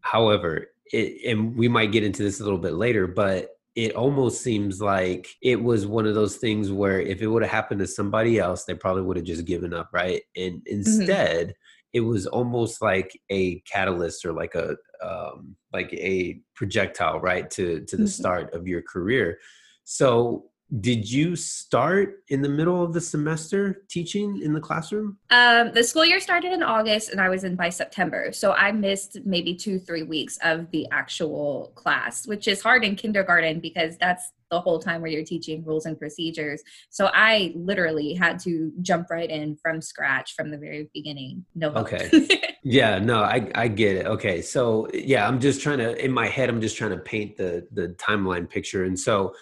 However, 0.00 0.68
it, 0.92 1.30
and 1.30 1.56
we 1.56 1.68
might 1.68 1.92
get 1.92 2.04
into 2.04 2.22
this 2.22 2.40
a 2.40 2.44
little 2.44 2.58
bit 2.58 2.74
later, 2.74 3.06
but 3.06 3.50
it 3.74 3.94
almost 3.94 4.42
seems 4.42 4.80
like 4.80 5.28
it 5.40 5.62
was 5.62 5.86
one 5.86 6.06
of 6.06 6.14
those 6.16 6.36
things 6.36 6.72
where 6.72 7.00
if 7.00 7.22
it 7.22 7.28
would 7.28 7.42
have 7.42 7.52
happened 7.52 7.78
to 7.78 7.86
somebody 7.86 8.38
else, 8.38 8.64
they 8.64 8.74
probably 8.74 9.02
would 9.02 9.16
have 9.16 9.26
just 9.26 9.44
given 9.44 9.72
up, 9.72 9.88
right? 9.92 10.22
And 10.36 10.54
mm-hmm. 10.54 10.74
instead, 10.74 11.48
mm-hmm. 11.48 11.52
it 11.92 12.00
was 12.00 12.26
almost 12.26 12.82
like 12.82 13.16
a 13.30 13.60
catalyst 13.60 14.24
or 14.24 14.32
like 14.32 14.54
a 14.56 14.76
um, 15.00 15.54
like 15.72 15.92
a 15.92 16.40
projectile, 16.56 17.20
right, 17.20 17.48
to 17.50 17.84
to 17.84 17.96
the 17.96 18.02
mm-hmm. 18.02 18.06
start 18.08 18.52
of 18.52 18.66
your 18.66 18.82
career. 18.82 19.38
So 19.84 20.46
did 20.80 21.10
you 21.10 21.34
start 21.34 22.22
in 22.28 22.42
the 22.42 22.48
middle 22.48 22.82
of 22.82 22.92
the 22.92 23.00
semester 23.00 23.84
teaching 23.88 24.42
in 24.42 24.52
the 24.52 24.60
classroom? 24.60 25.16
Um, 25.30 25.72
the 25.72 25.82
school 25.82 26.04
year 26.04 26.20
started 26.20 26.52
in 26.52 26.62
august 26.62 27.10
and 27.10 27.20
i 27.20 27.28
was 27.28 27.44
in 27.44 27.56
by 27.56 27.70
september. 27.70 28.32
So 28.32 28.52
i 28.52 28.70
missed 28.70 29.18
maybe 29.24 29.54
two 29.54 29.78
three 29.78 30.02
weeks 30.02 30.38
of 30.42 30.70
the 30.70 30.86
actual 30.90 31.72
class 31.74 32.26
which 32.26 32.46
is 32.48 32.60
hard 32.62 32.84
in 32.84 32.96
kindergarten 32.96 33.60
because 33.60 33.96
that's 33.96 34.32
the 34.50 34.60
whole 34.60 34.78
time 34.78 35.02
where 35.02 35.10
you're 35.10 35.24
teaching 35.24 35.62
rules 35.64 35.86
and 35.86 35.98
procedures. 35.98 36.62
So 36.90 37.10
i 37.14 37.52
literally 37.54 38.12
had 38.12 38.38
to 38.40 38.70
jump 38.82 39.08
right 39.10 39.30
in 39.30 39.56
from 39.56 39.80
scratch 39.80 40.34
from 40.34 40.50
the 40.50 40.58
very 40.58 40.90
beginning. 40.92 41.46
No 41.54 41.72
help. 41.72 41.92
okay. 41.92 42.28
Yeah 42.62 42.98
no 42.98 43.22
i 43.22 43.50
i 43.54 43.68
get 43.68 43.96
it. 43.96 44.06
Okay 44.06 44.42
so 44.42 44.86
yeah 44.92 45.26
i'm 45.26 45.40
just 45.40 45.62
trying 45.62 45.78
to 45.78 46.04
in 46.04 46.12
my 46.12 46.26
head 46.26 46.50
i'm 46.50 46.60
just 46.60 46.76
trying 46.76 46.90
to 46.90 46.98
paint 46.98 47.38
the 47.38 47.66
the 47.72 47.88
timeline 47.98 48.50
picture. 48.50 48.84
And 48.84 48.98
so 48.98 49.34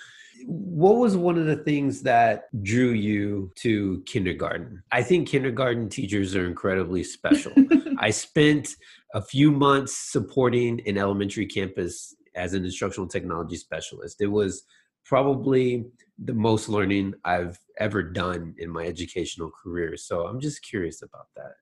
what 0.45 0.97
was 0.97 1.17
one 1.17 1.39
of 1.39 1.47
the 1.47 1.57
things 1.57 2.03
that 2.03 2.45
drew 2.63 2.91
you 2.91 3.51
to 3.57 4.03
kindergarten? 4.07 4.83
I 4.93 5.03
think 5.03 5.29
kindergarten 5.29 5.89
teachers 5.89 6.35
are 6.37 6.47
incredibly 6.47 7.05
special. 7.05 7.53
I 7.99 8.11
spent 8.11 8.69
a 9.15 9.23
few 9.23 9.51
months 9.51 9.97
supporting 9.97 10.81
an 10.87 10.99
elementary 10.99 11.47
campus 11.47 12.15
as 12.35 12.55
an 12.55 12.65
instructional 12.65 13.09
technology 13.09 13.57
specialist. 13.57 14.21
It 14.21 14.27
was 14.27 14.65
probably 15.05 15.87
the 16.19 16.35
most 16.35 16.69
learning 16.69 17.15
I've 17.25 17.59
ever 17.79 18.03
done 18.03 18.55
in 18.59 18.71
my 18.71 18.85
educational 18.85 19.51
career. 19.51 19.97
So 19.97 20.27
I'm 20.27 20.41
just 20.41 20.63
curious 20.63 21.03
about 21.03 21.29
that. 21.37 21.53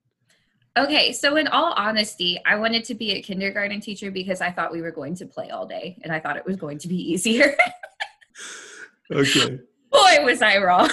Okay, 0.76 1.12
so 1.12 1.36
in 1.36 1.46
all 1.46 1.72
honesty, 1.74 2.40
I 2.44 2.56
wanted 2.56 2.82
to 2.84 2.94
be 2.94 3.12
a 3.12 3.22
kindergarten 3.22 3.80
teacher 3.80 4.10
because 4.10 4.40
I 4.40 4.50
thought 4.50 4.72
we 4.72 4.82
were 4.82 4.90
going 4.90 5.14
to 5.16 5.26
play 5.26 5.50
all 5.50 5.66
day 5.66 5.98
and 6.02 6.12
I 6.12 6.18
thought 6.18 6.36
it 6.36 6.44
was 6.44 6.56
going 6.56 6.78
to 6.78 6.88
be 6.88 6.96
easier. 6.96 7.56
okay. 9.12 9.58
Boy, 9.92 10.24
was 10.24 10.42
I 10.42 10.58
wrong. 10.58 10.90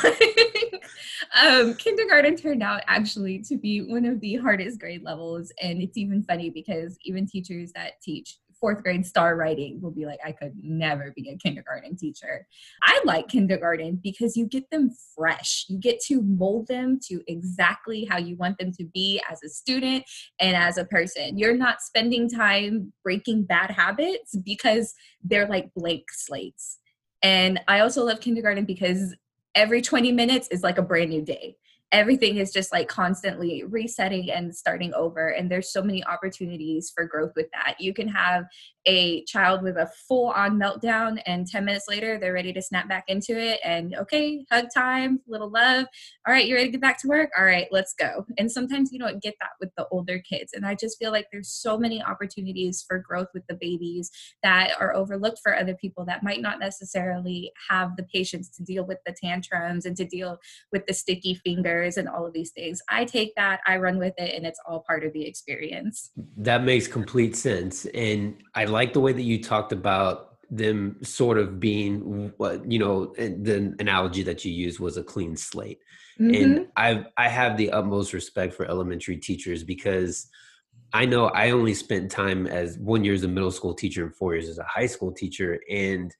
um, 1.42 1.74
kindergarten 1.74 2.36
turned 2.36 2.62
out 2.62 2.82
actually 2.86 3.40
to 3.40 3.58
be 3.58 3.82
one 3.82 4.06
of 4.06 4.20
the 4.20 4.36
hardest 4.36 4.80
grade 4.80 5.02
levels. 5.02 5.52
And 5.60 5.82
it's 5.82 5.98
even 5.98 6.22
funny 6.22 6.52
because 6.52 7.00
even 7.04 7.26
teachers 7.26 7.72
that 7.74 8.00
teach 8.04 8.38
fourth 8.62 8.84
grade 8.84 9.06
STAAR 9.06 9.36
writing 9.36 9.82
will 9.82 9.92
be 9.92 10.06
like, 10.06 10.20
I 10.24 10.32
could 10.32 10.54
never 10.62 11.12
be 11.16 11.30
a 11.30 11.38
kindergarten 11.38 11.98
teacher. 11.98 12.48
I 12.84 13.02
like 13.04 13.28
kindergarten 13.28 14.00
because 14.02 14.38
you 14.38 14.46
get 14.46 14.70
them 14.70 14.92
fresh. 15.18 15.66
You 15.68 15.80
get 15.80 16.00
to 16.02 16.22
mold 16.22 16.68
them 16.68 17.00
to 17.08 17.22
exactly 17.28 18.06
how 18.06 18.20
you 18.20 18.38
want 18.38 18.60
them 18.60 18.72
to 18.74 18.86
be 18.86 19.20
as 19.30 19.42
a 19.44 19.50
student 19.50 20.06
and 20.40 20.56
as 20.56 20.78
a 20.78 20.86
person. 20.86 21.40
You're 21.40 21.58
not 21.58 21.82
spending 21.82 22.30
time 22.30 22.94
breaking 23.04 23.46
bad 23.46 23.72
habits 23.72 24.36
because 24.46 24.94
they're 25.24 25.48
like 25.48 25.74
blank 25.74 26.04
slates. 26.12 26.78
And 27.24 27.60
I 27.68 27.80
also 27.80 28.04
love 28.04 28.20
kindergarten 28.20 28.66
because 28.66 29.16
every 29.56 29.82
20 29.82 30.12
minutes 30.12 30.48
is 30.50 30.64
like 30.64 30.78
a 30.78 30.84
brand 30.84 31.10
new 31.10 31.22
day. 31.22 31.56
Everything 31.92 32.38
is 32.38 32.54
just 32.54 32.72
like 32.72 32.88
constantly 32.88 33.64
resetting 33.66 34.32
and 34.32 34.56
starting 34.56 34.94
over 34.94 35.30
and 35.30 35.52
there's 35.52 35.74
so 35.74 35.84
many 35.84 36.04
opportunities 36.06 36.90
for 36.90 37.06
growth 37.06 37.34
with 37.36 37.48
that. 37.52 37.76
You 37.80 37.94
can 37.94 38.08
have 38.08 38.46
a 38.86 39.24
child 39.26 39.62
with 39.62 39.78
a 39.78 39.90
full 40.08 40.30
on 40.32 40.60
meltdown 40.60 41.22
and 41.26 41.48
10 41.48 41.66
minutes 41.66 41.86
later 41.88 42.18
they're 42.20 42.34
ready 42.34 42.54
to 42.54 42.62
snap 42.62 42.88
back 42.88 43.04
into 43.08 43.40
it 43.40 43.60
and 43.64 43.96
okay 43.96 44.46
hug 44.52 44.66
time 44.74 45.20
little 45.28 45.50
love. 45.50 45.86
All 46.28 46.34
right 46.34 46.46
you 46.46 46.56
ready 46.56 46.68
to 46.68 46.72
get 46.72 46.82
back 46.82 47.00
to 47.02 47.08
work? 47.08 47.30
All 47.38 47.46
right 47.46 47.68
let's 47.72 47.94
go. 47.94 48.26
And 48.38 48.52
sometimes 48.52 48.92
you 48.92 49.00
don't 49.00 49.22
get 49.22 49.36
that 49.40 49.52
with 49.60 49.70
the 49.78 49.88
older 49.92 50.20
kids 50.20 50.54
and 50.54 50.66
i 50.66 50.76
just 50.76 50.98
feel 50.98 51.12
like 51.12 51.28
there's 51.32 51.50
so 51.50 51.78
many 51.78 52.02
opportunities 52.02 52.84
for 52.88 53.00
growth 53.00 53.28
with 53.34 53.44
the 53.48 53.56
babies 53.56 54.12
that 54.44 54.72
are 54.80 54.96
overlooked 54.96 55.40
for 55.44 55.56
other 55.56 55.76
people 55.76 56.06
that 56.06 56.24
might 56.24 56.42
not 56.42 56.60
necessarily 56.60 57.52
have 57.70 57.96
the 57.96 58.04
patience 58.04 58.50
to 58.50 58.64
deal 58.64 58.86
with 58.86 58.98
the 59.06 59.14
tantrums 59.22 59.86
and 59.86 59.96
to 59.98 60.06
deal 60.06 60.40
with 60.72 60.86
the 60.88 60.94
sticky 60.94 61.36
fingers 61.36 61.98
and 61.98 62.08
all 62.10 62.26
of 62.26 62.34
these 62.34 62.52
things. 62.52 62.82
I 62.90 63.06
take 63.06 63.36
that 63.36 63.62
i 63.68 63.78
run 63.78 63.98
with 63.98 64.14
it 64.18 64.36
and 64.36 64.46
it's 64.46 64.60
all 64.68 64.84
part 64.88 65.04
of 65.04 65.14
the 65.14 65.26
experience. 65.26 66.12
That 66.38 66.64
makes 66.64 66.88
complete 66.88 67.36
sense 67.36 67.86
and 67.94 68.42
i 68.56 68.66
like 68.72 68.94
the 68.94 69.00
way 69.00 69.14
that 69.14 69.22
you 69.22 69.42
talked 69.42 69.72
about 69.72 70.32
them 70.52 70.98
sort 71.02 71.38
of 71.38 71.60
being 71.60 72.34
what 72.36 72.70
you 72.70 72.78
know 72.78 73.06
the 73.16 73.74
analogy 73.80 74.22
that 74.22 74.44
you 74.44 74.52
used 74.52 74.80
was 74.82 74.98
a 74.98 75.04
clean 75.04 75.36
slate 75.36 75.80
mm-hmm. 76.20 76.36
and 76.36 76.68
i 76.76 77.06
i 77.18 77.30
have 77.30 77.56
the 77.56 77.72
utmost 77.72 78.12
respect 78.12 78.54
for 78.54 78.66
elementary 78.66 79.16
teachers 79.16 79.64
because 79.64 80.30
i 80.92 81.06
know 81.06 81.28
i 81.28 81.52
only 81.52 81.74
spent 81.74 82.12
time 82.12 82.48
as 82.48 82.78
one 82.80 83.06
year 83.06 83.14
as 83.14 83.24
a 83.24 83.30
middle 83.30 83.50
school 83.50 83.74
teacher 83.74 84.04
and 84.04 84.14
four 84.14 84.34
years 84.34 84.50
as 84.50 84.58
a 84.58 84.64
high 84.64 84.86
school 84.86 85.14
teacher 85.14 85.58
and 85.70 86.14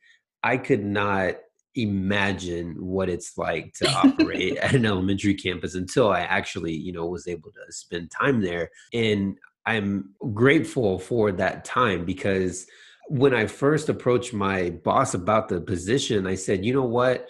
i 0.44 0.56
could 0.56 0.84
not 0.84 1.36
imagine 1.76 2.76
what 2.80 3.10
it's 3.10 3.38
like 3.38 3.74
to 3.74 3.90
operate 3.92 4.58
at 4.62 4.74
an 4.74 4.86
elementary 4.86 5.34
campus 5.34 5.76
until 5.76 6.10
i 6.10 6.22
actually 6.22 6.74
you 6.74 6.94
know 6.94 7.06
was 7.06 7.28
able 7.28 7.52
to 7.52 7.72
spend 7.72 8.10
time 8.10 8.42
there 8.42 8.70
and 8.94 9.38
I'm 9.66 10.12
grateful 10.34 11.00
for 11.00 11.32
that 11.34 11.66
time 11.66 12.06
because 12.06 12.68
when 13.08 13.34
I 13.34 13.46
first 13.46 13.90
approached 13.90 14.34
my 14.34 14.70
boss 14.70 15.14
about 15.14 15.50
the 15.50 15.62
position, 15.62 16.26
I 16.26 16.36
said, 16.36 16.66
you 16.66 16.74
know 16.74 16.86
what? 16.86 17.28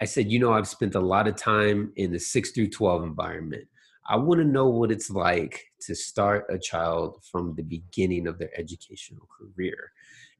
I 0.00 0.04
said, 0.04 0.30
you 0.30 0.38
know, 0.38 0.52
I've 0.52 0.68
spent 0.68 0.94
a 0.94 1.00
lot 1.00 1.28
of 1.28 1.36
time 1.36 1.92
in 1.96 2.12
the 2.12 2.18
six 2.18 2.50
through 2.50 2.70
12 2.70 3.04
environment. 3.04 3.68
I 4.08 4.16
want 4.16 4.40
to 4.40 4.46
know 4.46 4.66
what 4.66 4.90
it's 4.90 5.10
like 5.10 5.62
to 5.82 5.94
start 5.94 6.46
a 6.48 6.58
child 6.58 7.22
from 7.30 7.54
the 7.54 7.62
beginning 7.62 8.26
of 8.26 8.38
their 8.38 8.50
educational 8.58 9.28
career. 9.28 9.92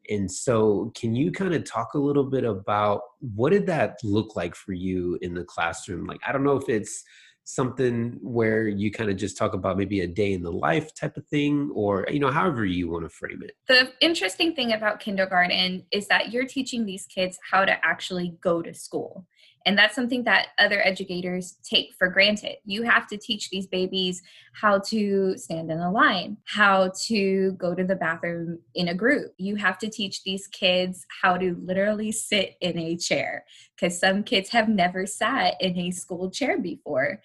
And 0.08 0.30
so, 0.30 0.92
can 0.96 1.14
you 1.14 1.30
kind 1.30 1.54
of 1.54 1.64
talk 1.64 1.94
a 1.94 1.98
little 1.98 2.24
bit 2.24 2.42
about 2.42 3.02
what 3.20 3.50
did 3.50 3.66
that 3.66 3.98
look 4.02 4.34
like 4.34 4.54
for 4.56 4.72
you 4.72 5.18
in 5.20 5.34
the 5.34 5.44
classroom? 5.44 6.06
Like, 6.06 6.20
I 6.26 6.32
don't 6.32 6.42
know 6.42 6.56
if 6.56 6.68
it's 6.68 7.04
something 7.44 8.18
where 8.22 8.68
you 8.68 8.90
kind 8.90 9.10
of 9.10 9.16
just 9.16 9.36
talk 9.36 9.54
about 9.54 9.76
maybe 9.76 10.00
a 10.00 10.06
day 10.06 10.32
in 10.32 10.42
the 10.42 10.52
life 10.52 10.94
type 10.94 11.16
of 11.16 11.26
thing 11.26 11.70
or 11.74 12.06
you 12.10 12.20
know 12.20 12.30
however 12.30 12.64
you 12.64 12.90
want 12.90 13.04
to 13.04 13.08
frame 13.08 13.42
it? 13.42 13.52
The 13.68 13.92
interesting 14.00 14.54
thing 14.54 14.72
about 14.72 15.00
kindergarten 15.00 15.84
is 15.90 16.06
that 16.08 16.32
you're 16.32 16.46
teaching 16.46 16.86
these 16.86 17.06
kids 17.06 17.38
how 17.50 17.64
to 17.64 17.84
actually 17.84 18.36
go 18.40 18.62
to 18.62 18.72
school 18.74 19.26
and 19.66 19.76
that's 19.76 19.94
something 19.94 20.24
that 20.24 20.48
other 20.58 20.80
educators 20.82 21.58
take 21.62 21.92
for 21.98 22.08
granted. 22.08 22.56
You 22.64 22.82
have 22.82 23.06
to 23.08 23.18
teach 23.18 23.50
these 23.50 23.66
babies 23.66 24.22
how 24.54 24.78
to 24.86 25.36
stand 25.36 25.70
in 25.70 25.78
a 25.78 25.90
line, 25.90 26.38
how 26.44 26.92
to 27.06 27.52
go 27.52 27.74
to 27.74 27.84
the 27.84 27.96
bathroom 27.96 28.58
in 28.74 28.88
a 28.88 28.94
group. 28.94 29.34
You 29.36 29.56
have 29.56 29.78
to 29.78 29.90
teach 29.90 30.22
these 30.22 30.46
kids 30.46 31.06
how 31.22 31.36
to 31.36 31.56
literally 31.62 32.10
sit 32.12 32.56
in 32.60 32.78
a 32.78 32.96
chair 32.96 33.44
because 33.76 33.98
some 33.98 34.22
kids 34.22 34.48
have 34.50 34.68
never 34.68 35.06
sat 35.06 35.54
in 35.60 35.78
a 35.78 35.90
school 35.90 36.30
chair 36.30 36.58
before. 36.58 37.20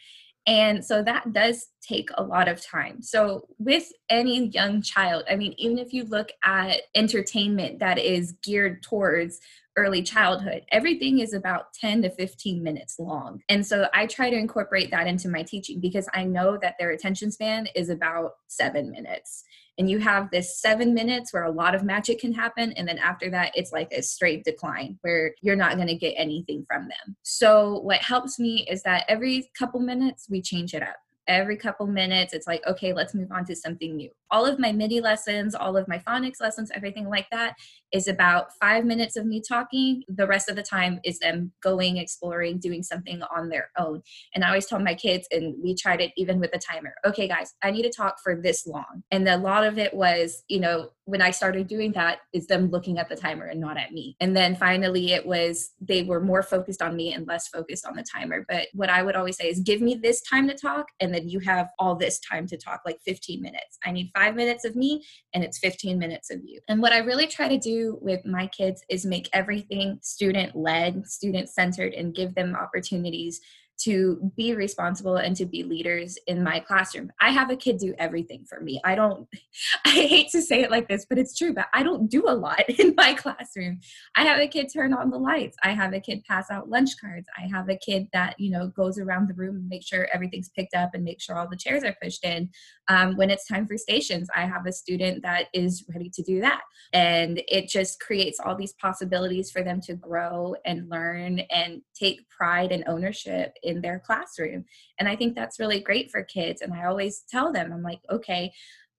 And 0.47 0.85
so 0.85 1.01
that 1.01 1.33
does 1.33 1.67
take 1.81 2.09
a 2.15 2.23
lot 2.23 2.47
of 2.47 2.61
time. 2.61 3.01
So, 3.01 3.47
with 3.57 3.91
any 4.09 4.47
young 4.49 4.81
child, 4.81 5.23
I 5.29 5.35
mean, 5.35 5.55
even 5.57 5.79
if 5.79 5.91
you 5.91 6.03
look 6.03 6.29
at 6.43 6.81
entertainment 6.93 7.79
that 7.79 7.97
is 7.97 8.35
geared 8.43 8.83
towards 8.83 9.39
early 9.77 10.01
childhood, 10.01 10.63
everything 10.71 11.19
is 11.19 11.33
about 11.33 11.73
10 11.73 12.03
to 12.03 12.09
15 12.09 12.63
minutes 12.63 12.97
long. 12.97 13.41
And 13.49 13.65
so 13.65 13.87
I 13.93 14.05
try 14.05 14.29
to 14.29 14.37
incorporate 14.37 14.89
that 14.91 15.07
into 15.07 15.27
my 15.27 15.43
teaching 15.43 15.79
because 15.81 16.07
I 16.13 16.23
know 16.23 16.57
that 16.61 16.75
their 16.79 16.91
attention 16.91 17.31
span 17.31 17.67
is 17.75 17.89
about 17.89 18.31
seven 18.47 18.89
minutes. 18.91 19.43
And 19.77 19.89
you 19.89 19.99
have 19.99 20.31
this 20.31 20.59
seven 20.59 20.93
minutes 20.93 21.33
where 21.33 21.43
a 21.43 21.51
lot 21.51 21.75
of 21.75 21.83
magic 21.83 22.19
can 22.19 22.33
happen. 22.33 22.71
And 22.73 22.87
then 22.87 22.97
after 22.97 23.29
that, 23.31 23.51
it's 23.55 23.73
like 23.73 23.91
a 23.91 24.01
straight 24.01 24.43
decline 24.43 24.97
where 25.01 25.35
you're 25.41 25.55
not 25.55 25.75
going 25.75 25.87
to 25.87 25.95
get 25.95 26.13
anything 26.17 26.65
from 26.67 26.83
them. 26.83 27.15
So, 27.23 27.79
what 27.79 28.01
helps 28.01 28.39
me 28.39 28.65
is 28.69 28.83
that 28.83 29.05
every 29.07 29.49
couple 29.57 29.79
minutes, 29.79 30.27
we 30.29 30.41
change 30.41 30.73
it 30.73 30.81
up 30.81 30.95
every 31.27 31.57
couple 31.57 31.87
minutes 31.87 32.33
it's 32.33 32.45
like 32.47 32.65
okay 32.67 32.93
let's 32.93 33.15
move 33.15 33.31
on 33.31 33.43
to 33.43 33.55
something 33.55 33.95
new 33.95 34.09
all 34.29 34.45
of 34.45 34.59
my 34.59 34.71
midi 34.71 35.01
lessons 35.01 35.55
all 35.55 35.75
of 35.75 35.87
my 35.87 35.97
phonics 35.99 36.39
lessons 36.39 36.71
everything 36.73 37.09
like 37.09 37.27
that 37.31 37.55
is 37.95 38.07
about 38.09 38.47
five 38.59 38.83
minutes 38.83 39.15
of 39.15 39.25
me 39.25 39.41
talking. 39.41 40.03
The 40.09 40.27
rest 40.27 40.49
of 40.49 40.57
the 40.57 40.63
time 40.63 40.99
is 41.03 41.19
them 41.19 41.53
going 41.63 41.97
exploring 41.97 42.59
doing 42.59 42.83
something 42.83 43.21
on 43.35 43.49
their 43.49 43.69
own. 43.77 44.01
And 44.33 44.43
i 44.43 44.49
always 44.49 44.65
tell 44.65 44.79
my 44.79 44.93
kids 44.93 45.27
and 45.31 45.55
we 45.63 45.75
tried 45.75 46.01
it 46.01 46.11
even 46.17 46.39
with 46.39 46.53
a 46.53 46.59
timer 46.59 46.93
okay 47.05 47.27
guys 47.27 47.53
i 47.63 47.71
need 47.71 47.83
to 47.83 47.89
talk 47.89 48.17
for 48.23 48.35
this 48.35 48.67
long. 48.67 49.03
And 49.11 49.27
a 49.27 49.37
lot 49.37 49.65
of 49.65 49.77
it 49.77 49.93
was 49.93 50.43
you 50.47 50.59
know 50.59 50.89
when 51.05 51.21
i 51.21 51.31
started 51.31 51.67
doing 51.67 51.91
that 51.93 52.19
is 52.33 52.47
them 52.47 52.69
looking 52.69 52.97
at 52.97 53.07
the 53.09 53.15
timer 53.15 53.45
and 53.45 53.59
not 53.59 53.77
at 53.77 53.91
me. 53.91 54.15
And 54.19 54.35
then 54.35 54.55
finally 54.55 55.13
it 55.13 55.25
was 55.25 55.71
they 55.79 56.03
were 56.03 56.19
more 56.19 56.43
focused 56.43 56.81
on 56.81 56.95
me 56.95 57.13
and 57.13 57.27
less 57.27 57.47
focused 57.47 57.85
on 57.85 57.95
the 57.95 58.03
timer. 58.03 58.45
But 58.49 58.67
what 58.73 58.89
i 58.89 59.01
would 59.01 59.15
always 59.15 59.37
say 59.37 59.49
is 59.49 59.59
give 59.59 59.81
me 59.81 59.95
this 59.95 60.21
time 60.21 60.47
to 60.47 60.55
talk 60.55 60.87
and 60.99 61.13
then 61.13 61.29
you 61.29 61.39
have 61.39 61.69
all 61.79 61.95
this 61.95 62.19
time 62.19 62.47
to 62.47 62.57
talk, 62.57 62.81
like 62.85 62.99
15 63.05 63.41
minutes. 63.41 63.77
I 63.85 63.91
need 63.91 64.11
five 64.15 64.35
minutes 64.35 64.65
of 64.65 64.75
me 64.75 65.03
and 65.33 65.43
it's 65.43 65.59
15 65.59 65.97
minutes 65.97 66.31
of 66.31 66.41
you. 66.43 66.59
And 66.67 66.81
what 66.81 66.93
I 66.93 66.99
really 66.99 67.27
try 67.27 67.47
to 67.47 67.57
do 67.57 67.84
with 68.01 68.25
my 68.25 68.47
kids 68.47 68.83
is 68.89 69.05
make 69.05 69.29
everything 69.33 69.99
student 70.01 70.55
led, 70.55 71.05
student 71.07 71.49
centered, 71.49 71.93
and 71.93 72.15
give 72.15 72.35
them 72.35 72.55
opportunities 72.55 73.41
to 73.77 74.31
be 74.35 74.55
responsible 74.55 75.17
and 75.17 75.35
to 75.35 75.45
be 75.45 75.63
leaders 75.63 76.17
in 76.27 76.43
my 76.43 76.59
classroom. 76.59 77.11
I 77.19 77.31
have 77.31 77.49
a 77.49 77.55
kid 77.55 77.77
do 77.77 77.93
everything 77.97 78.45
for 78.47 78.61
me. 78.61 78.79
I 78.83 78.95
don't, 78.95 79.27
I 79.85 79.89
hate 79.89 80.29
to 80.31 80.41
say 80.41 80.61
it 80.61 80.71
like 80.71 80.87
this, 80.87 81.05
but 81.07 81.17
it's 81.17 81.37
true, 81.37 81.53
but 81.53 81.67
I 81.73 81.83
don't 81.83 82.09
do 82.09 82.23
a 82.27 82.33
lot 82.33 82.67
in 82.79 82.93
my 82.95 83.13
classroom. 83.13 83.79
I 84.15 84.23
have 84.23 84.39
a 84.39 84.47
kid 84.47 84.67
turn 84.73 84.93
on 84.93 85.09
the 85.09 85.17
lights. 85.17 85.57
I 85.63 85.71
have 85.71 85.93
a 85.93 85.99
kid 85.99 86.23
pass 86.27 86.49
out 86.49 86.69
lunch 86.69 86.91
cards. 86.99 87.27
I 87.37 87.47
have 87.47 87.69
a 87.69 87.77
kid 87.77 88.07
that, 88.13 88.39
you 88.39 88.51
know, 88.51 88.67
goes 88.67 88.97
around 88.97 89.27
the 89.27 89.33
room 89.33 89.55
and 89.55 89.67
make 89.67 89.85
sure 89.85 90.07
everything's 90.13 90.49
picked 90.49 90.73
up 90.73 90.91
and 90.93 91.03
make 91.03 91.21
sure 91.21 91.37
all 91.37 91.49
the 91.49 91.57
chairs 91.57 91.83
are 91.83 91.95
pushed 92.01 92.23
in. 92.23 92.49
Um, 92.87 93.17
when 93.17 93.29
it's 93.29 93.47
time 93.47 93.67
for 93.67 93.77
stations, 93.77 94.29
I 94.35 94.45
have 94.45 94.65
a 94.65 94.71
student 94.71 95.23
that 95.23 95.47
is 95.53 95.85
ready 95.93 96.09
to 96.13 96.23
do 96.23 96.41
that. 96.41 96.61
And 96.93 97.41
it 97.47 97.67
just 97.67 97.99
creates 97.99 98.39
all 98.39 98.55
these 98.55 98.73
possibilities 98.73 99.51
for 99.51 99.63
them 99.63 99.81
to 99.81 99.95
grow 99.95 100.55
and 100.65 100.89
learn 100.89 101.39
and 101.51 101.81
take 101.95 102.27
pride 102.29 102.71
and 102.71 102.83
ownership 102.87 103.53
in 103.65 103.81
their 103.81 103.99
classroom. 103.99 104.65
And 104.99 105.09
I 105.09 105.15
think 105.15 105.35
that's 105.35 105.59
really 105.59 105.79
great 105.79 106.11
for 106.11 106.23
kids. 106.23 106.61
And 106.61 106.73
I 106.73 106.85
always 106.85 107.23
tell 107.29 107.51
them, 107.51 107.73
I'm 107.73 107.83
like, 107.83 108.01
okay, 108.09 108.53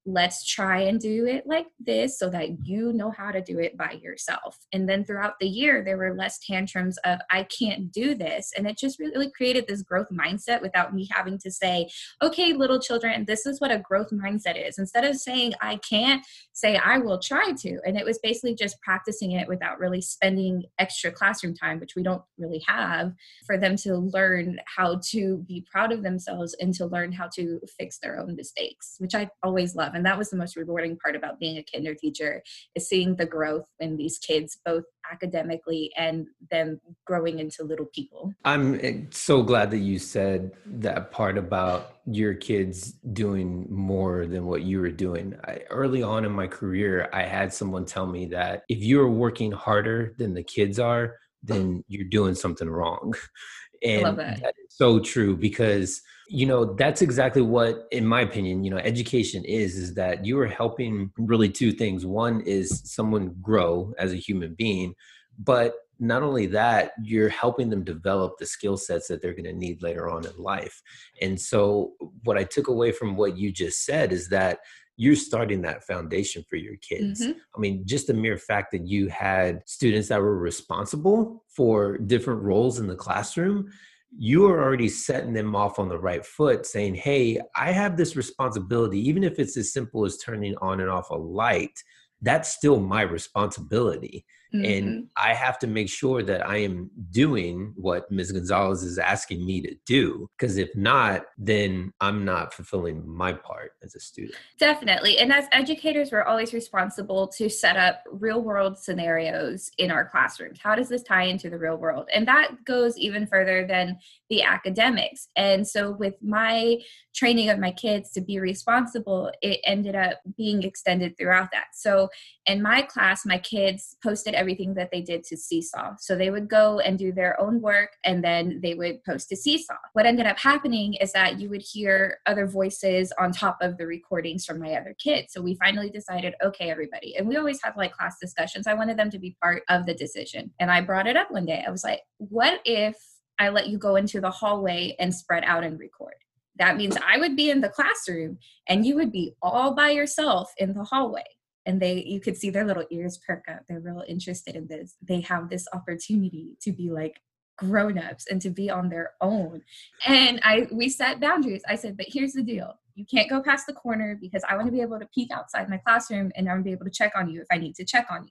let's 0.07 0.45
try 0.45 0.83
and 0.83 1.01
do 1.01 1.27
it 1.27 1.47
like 1.47 1.67
this 1.81 2.19
so 2.19 2.31
that 2.31 2.65
you 2.65 2.93
know 2.93 3.11
how 3.11 3.33
to 3.33 3.43
do 3.43 3.59
it 3.59 3.77
by 3.77 3.99
yourself. 4.03 4.57
And 4.73 4.89
then 4.89 5.05
throughout 5.05 5.35
the 5.41 5.49
year, 5.49 5.83
there 5.85 5.99
were 5.99 6.15
less 6.15 6.39
tantrums 6.39 6.97
of, 7.05 7.19
I 7.31 7.43
can't 7.45 7.93
do 7.93 8.15
this. 8.15 8.53
And 8.57 8.67
it 8.67 8.79
just 8.79 9.01
really 9.01 9.31
created 9.31 9.67
this 9.67 9.83
growth 9.83 10.09
mindset 10.13 10.63
without 10.63 10.95
me 10.95 11.09
having 11.11 11.39
to 11.39 11.51
say, 11.51 11.89
okay, 12.23 12.53
little 12.53 12.81
children, 12.81 13.25
this 13.27 13.47
is 13.47 13.61
what 13.61 13.73
a 13.73 13.81
growth 13.81 14.11
mindset 14.11 14.69
is. 14.69 14.79
Instead 14.79 15.05
of 15.05 15.17
saying, 15.17 15.55
I 15.61 15.77
can't, 15.79 16.25
say, 16.53 16.77
I 16.77 16.99
will 16.99 17.19
try 17.19 17.53
to. 17.53 17.79
And 17.85 17.99
it 17.99 18.05
was 18.05 18.19
basically 18.23 18.55
just 18.55 18.81
practicing 18.81 19.33
it 19.33 19.49
without 19.49 19.79
really 19.79 20.01
spending 20.01 20.63
extra 20.79 21.11
classroom 21.11 21.55
time, 21.55 21.81
which 21.81 21.95
we 21.97 22.03
don't 22.03 22.23
really 22.39 22.63
have, 22.67 23.13
for 23.45 23.59
them 23.59 23.77
to 23.79 23.97
learn 23.97 24.61
how 24.65 25.01
to 25.11 25.45
be 25.49 25.67
proud 25.71 25.93
of 25.93 26.03
themselves 26.03 26.57
and 26.61 26.73
to 26.75 26.87
learn 26.87 27.13
how 27.13 27.29
to 27.35 27.61
fix 27.79 27.99
their 27.99 28.19
own 28.19 28.37
mistakes, 28.37 28.97
which 28.99 29.15
I 29.15 29.29
always 29.43 29.75
love 29.75 29.95
and 29.97 30.07
that 30.07 30.19
was 30.19 30.31
the 30.31 30.37
most 30.37 30.57
rewarding 30.57 30.97
part 30.97 31.17
about 31.17 31.41
being 31.41 31.59
a 31.59 31.65
kinder 31.65 31.95
teacher 31.95 32.43
is 32.75 32.89
seeing 32.89 33.17
the 33.17 33.27
growth 33.27 33.67
in 33.81 33.97
these 33.97 34.19
kids 34.19 34.59
both 34.65 34.85
academically 35.11 35.91
and 35.97 36.27
them 36.51 36.81
growing 37.07 37.39
into 37.39 37.65
little 37.65 37.87
people. 37.87 38.33
I'm 38.45 38.79
eh, 38.81 39.01
so 39.11 39.43
glad 39.43 39.71
that 39.71 39.79
you 39.79 39.99
said 39.99 40.53
that 40.67 41.11
part 41.11 41.39
about 41.39 41.97
your 42.07 42.35
kids 42.35 42.93
doing 43.13 43.67
more 43.69 44.27
than 44.27 44.47
what 44.47 44.63
you 44.63 44.81
were 44.81 44.91
doing. 44.91 45.35
I, 45.45 45.61
early 45.71 46.03
on 46.03 46.25
in 46.25 46.33
my 46.33 46.47
career 46.47 47.09
i 47.13 47.23
had 47.23 47.53
someone 47.53 47.85
tell 47.85 48.07
me 48.07 48.27
that 48.27 48.63
if 48.69 48.79
you're 48.79 49.09
working 49.09 49.53
harder 49.53 50.15
than 50.19 50.35
the 50.35 50.43
kids 50.43 50.79
are 50.79 51.15
then 51.43 51.85
you're 51.89 52.09
doing 52.09 52.35
something 52.35 52.69
wrong 52.69 53.15
and 53.83 54.19
that. 54.19 54.41
that 54.41 54.55
is 54.59 54.77
so 54.77 54.99
true 54.99 55.37
because 55.37 56.03
you 56.29 56.47
know 56.47 56.75
that's 56.75 57.03
exactly 57.03 57.43
what 57.43 57.87
in 57.93 58.05
my 58.07 58.21
opinion 58.21 58.65
you 58.65 58.71
know 58.71 58.79
education 58.79 59.45
is 59.45 59.77
is 59.77 59.95
that 59.95 60.25
you 60.25 60.39
are 60.39 60.47
helping 60.47 61.11
really 61.19 61.49
two 61.49 61.73
things 61.73 62.05
one 62.05 62.41
is 62.43 62.83
someone 62.85 63.35
grow 63.41 63.93
as 63.99 64.13
a 64.13 64.17
human 64.17 64.55
being 64.55 64.95
but 65.39 65.75
not 65.99 66.23
only 66.23 66.47
that 66.47 66.93
you're 67.03 67.29
helping 67.29 67.71
them 67.71 67.83
develop 67.83 68.37
the 68.39 68.45
skill 68.45 68.77
sets 68.77 69.09
that 69.09 69.23
they're 69.23 69.33
going 69.33 69.45
to 69.45 69.53
need 69.53 69.83
later 69.83 70.11
on 70.11 70.27
in 70.27 70.37
life 70.37 70.83
and 71.23 71.41
so 71.41 71.93
what 72.25 72.37
i 72.37 72.45
took 72.45 72.69
away 72.69 72.91
from 72.91 73.17
what 73.17 73.37
you 73.37 73.53
just 73.53 73.85
said 73.85 74.13
is 74.13 74.29
that 74.29 74.59
you're 74.97 75.17
starting 75.17 75.63
that 75.63 75.85
foundation 75.85 76.45
for 76.49 76.57
your 76.57 76.77
kids. 76.77 77.23
Mm-hmm. 77.23 77.39
I 77.55 77.59
mean, 77.59 77.83
just 77.87 78.07
the 78.07 78.15
mere 78.15 78.39
fact 78.39 78.73
that 78.73 78.87
you 78.87 79.09
had 79.09 79.61
students 79.67 80.09
that 80.09 80.21
were 80.21 80.39
responsible 80.39 81.45
for 81.55 81.99
different 81.99 82.43
roles 82.43 82.79
in 82.79 82.87
the 82.87 82.97
classroom 82.97 83.71
you 84.19 84.47
are 84.47 84.63
already 84.63 84.89
setting 84.89 85.33
them 85.33 85.55
off 85.55 85.79
on 85.79 85.89
the 85.89 85.99
right 85.99 86.25
foot 86.25 86.65
saying 86.65 86.95
hey 86.95 87.41
i 87.57 87.71
have 87.73 87.97
this 87.97 88.17
responsibility 88.17 88.99
even 88.99 89.25
if 89.25 89.39
it's 89.39 89.57
as 89.57 89.73
simple 89.73 90.05
as 90.05 90.17
turning 90.19 90.55
on 90.61 90.81
and 90.81 90.91
off 90.91 91.11
a 91.11 91.15
light 91.15 91.83
that's 92.23 92.55
still 92.55 92.81
my 92.81 93.03
responsibility 93.03 94.25
Mm-hmm. 94.57 94.87
And 94.87 95.09
I 95.17 95.35
have 95.35 95.59
to 95.61 95.67
make 95.67 95.89
sure 95.89 96.23
that 96.23 96.47
I 96.47 96.59
am 96.59 96.91
doing 97.11 97.73
what 97.77 98.11
Ms. 98.11 98.33
Gonzalez 98.33 98.83
is 98.83 98.99
asking 98.99 99.45
me 99.45 99.61
to 99.63 99.75
do. 99.87 100.29
Because 100.39 100.57
if 100.57 100.75
not, 100.75 101.23
then 101.39 101.93
I'm 102.01 102.25
not 102.25 102.55
fulfilling 102.55 103.07
my 103.07 103.33
part 103.33 103.73
as 103.83 103.95
a 103.95 104.01
student. 104.01 104.37
Definitely. 104.59 105.19
And 105.19 105.33
as 105.33 105.47
educators, 105.53 106.13
we're 106.13 106.23
always 106.23 106.53
responsible 106.53 107.29
to 107.29 107.49
set 107.49 107.77
up 107.77 108.03
real 108.11 108.43
world 108.43 108.79
scenarios 108.79 109.71
in 109.79 109.91
our 109.91 110.09
classrooms. 110.09 110.59
How 110.63 110.75
does 110.75 110.89
this 110.89 111.03
tie 111.03 111.25
into 111.25 111.51
the 111.51 111.59
real 111.59 111.77
world? 111.77 112.09
And 112.13 112.27
that 112.29 112.65
goes 112.65 112.97
even 112.99 113.27
further 113.27 113.67
than 113.67 113.99
the 114.31 114.43
academics. 114.43 115.29
And 115.37 115.67
so, 115.67 115.93
with 115.93 116.15
my 116.23 116.79
training 117.15 117.49
of 117.49 117.59
my 117.59 117.73
kids 117.73 118.11
to 118.13 118.21
be 118.21 118.39
responsible, 118.39 119.31
it 119.43 119.61
ended 119.65 119.95
up 119.95 120.19
being 120.37 120.63
extended 120.63 121.17
throughout 121.17 121.51
that. 121.53 121.67
So, 121.75 122.09
in 122.47 122.63
my 122.63 122.83
class, 122.83 123.27
my 123.27 123.39
kids 123.39 123.97
posted 124.03 124.35
everything 124.47 124.75
that 124.75 124.91
they 124.93 125.01
did 125.01 125.25
to 125.25 125.37
Seesaw. 125.37 125.97
So 125.99 126.15
they 126.15 126.31
would 126.31 126.49
go 126.49 126.79
and 126.79 126.97
do 126.97 127.11
their 127.11 127.41
own 127.41 127.61
work 127.61 127.91
and 128.05 128.23
then 128.23 128.61
they 128.63 128.75
would 128.75 129.03
post 129.03 129.29
to 129.31 129.37
Seesaw. 129.37 129.75
What 129.93 130.07
ended 130.07 130.27
up 130.27 130.39
happening 130.39 130.95
is 130.95 131.11
that 131.13 131.41
you 131.41 131.51
would 131.51 131.63
hear 131.63 132.19
other 132.27 132.47
voices 132.47 133.13
on 133.19 133.33
top 133.33 133.59
of 133.61 133.77
the 133.77 133.87
recordings 133.89 134.47
from 134.47 134.61
my 134.61 134.75
other 134.75 134.95
kids. 135.03 135.33
So 135.33 135.43
we 135.43 135.57
finally 135.57 135.91
decided, 135.91 136.35
okay, 136.45 136.71
everybody. 136.71 137.17
And 137.17 137.27
we 137.27 137.37
always 137.37 137.61
have 137.65 137.77
like 137.77 137.93
class 137.93 138.19
discussions. 138.21 138.69
I 138.69 138.75
wanted 138.75 138.97
them 138.97 139.11
to 139.11 139.19
be 139.19 139.37
part 139.43 139.65
of 139.69 139.85
the 139.85 139.95
decision. 139.95 140.53
And 140.61 140.71
I 140.71 140.81
brought 140.81 141.09
it 141.09 141.17
up 141.17 141.33
one 141.33 141.47
day. 141.47 141.65
I 141.67 141.73
was 141.73 141.83
like, 141.83 142.03
what 142.19 142.61
if 142.65 142.95
I 143.41 143.49
let 143.49 143.67
you 143.67 143.79
go 143.79 143.97
into 143.97 144.21
the 144.21 144.31
hallway 144.31 144.95
and 145.01 145.13
spread 145.13 145.43
out 145.45 145.65
and 145.65 145.77
record? 145.77 146.15
That 146.61 146.77
means 146.77 146.97
I 147.05 147.19
would 147.19 147.35
be 147.35 147.51
in 147.51 147.61
the 147.61 147.69
classroom 147.69 148.39
and 148.69 148.87
you 148.87 148.95
would 148.95 149.11
be 149.11 149.35
all 149.43 149.75
by 149.75 149.91
yourself 149.91 150.53
in 150.57 150.73
the 150.73 150.85
hallway 150.85 151.25
and 151.67 151.83
they 151.83 152.03
you 152.05 152.21
could 152.21 152.37
see 152.37 152.49
their 152.49 152.65
little 152.65 152.87
ears 152.91 153.19
perk 153.19 153.45
up. 153.49 153.61
They're 153.69 153.81
real 153.81 154.05
interested 154.09 154.55
in 154.55 154.69
this. 154.69 154.95
They 155.03 155.21
have 155.23 155.51
this 155.51 155.67
opportunity 155.73 156.57
to 156.63 156.73
be 156.73 156.91
like 156.91 157.21
grown-ups 157.59 158.27
and 158.31 158.41
to 158.43 158.51
be 158.51 158.71
on 158.71 158.89
their 158.89 159.13
own. 159.21 159.63
And 160.07 160.41
i 160.43 160.69
we 160.71 160.89
set 160.89 161.21
boundaries. 161.21 161.63
I 161.69 161.75
said 161.75 161.97
but 161.97 162.07
here's 162.09 162.33
the 162.33 162.43
deal. 162.43 162.75
You 162.95 163.05
can't 163.05 163.29
go 163.29 163.43
past 163.43 163.67
the 163.67 163.75
corner 163.75 164.17
because 164.19 164.43
i 164.49 164.55
want 164.57 164.67
to 164.67 164.73
be 164.73 164.81
able 164.81 164.99
to 164.99 165.09
peek 165.15 165.31
outside 165.31 165.69
my 165.69 165.79
classroom 165.79 166.33
and 166.35 166.49
i 166.49 166.53
want 166.53 166.61
to 166.61 166.69
be 166.69 166.73
able 166.73 166.87
to 166.87 166.91
check 166.91 167.13
on 167.15 167.29
you 167.29 167.43
if 167.43 167.47
i 167.51 167.59
need 167.59 167.75
to 167.75 167.85
check 167.85 168.07
on 168.11 168.25
you. 168.25 168.31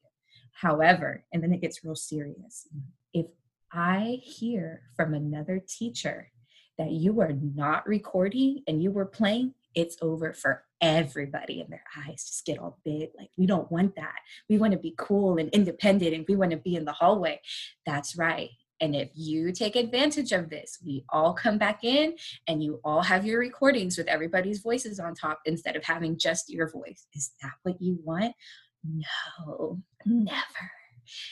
However 0.53 1.25
and 1.33 1.43
then 1.43 1.53
it 1.53 1.61
gets 1.61 1.83
real 1.83 1.95
serious. 1.95 2.67
Mm-hmm. 2.73 3.21
If 3.21 3.25
i 3.71 4.19
hear 4.23 4.81
from 4.95 5.13
another 5.13 5.61
teacher 5.67 6.31
that 6.77 6.91
you 6.91 7.21
are 7.21 7.33
not 7.55 7.87
recording 7.87 8.63
and 8.67 8.81
you 8.81 8.91
were 8.91 9.05
playing 9.05 9.53
it's 9.75 9.97
over 10.01 10.33
for 10.33 10.63
everybody 10.81 11.61
and 11.61 11.71
their 11.71 11.83
eyes 12.07 12.25
just 12.25 12.45
get 12.45 12.59
all 12.59 12.79
big 12.83 13.09
like 13.17 13.29
we 13.37 13.45
don't 13.45 13.71
want 13.71 13.95
that 13.95 14.15
we 14.49 14.57
want 14.57 14.73
to 14.73 14.79
be 14.79 14.93
cool 14.97 15.37
and 15.37 15.49
independent 15.49 16.13
and 16.13 16.25
we 16.27 16.35
want 16.35 16.51
to 16.51 16.57
be 16.57 16.75
in 16.75 16.85
the 16.85 16.91
hallway 16.91 17.39
that's 17.85 18.17
right 18.17 18.49
and 18.81 18.95
if 18.95 19.09
you 19.15 19.51
take 19.51 19.75
advantage 19.75 20.31
of 20.31 20.49
this, 20.49 20.79
we 20.85 21.05
all 21.09 21.33
come 21.33 21.57
back 21.57 21.83
in 21.83 22.15
and 22.47 22.61
you 22.61 22.79
all 22.83 23.01
have 23.01 23.25
your 23.25 23.39
recordings 23.39 23.97
with 23.97 24.07
everybody's 24.07 24.59
voices 24.59 24.99
on 24.99 25.15
top 25.15 25.39
instead 25.45 25.75
of 25.75 25.83
having 25.83 26.17
just 26.17 26.49
your 26.49 26.69
voice. 26.69 27.07
Is 27.13 27.31
that 27.41 27.53
what 27.63 27.81
you 27.81 27.97
want? 28.03 28.35
No, 28.83 29.81
never. 30.05 30.71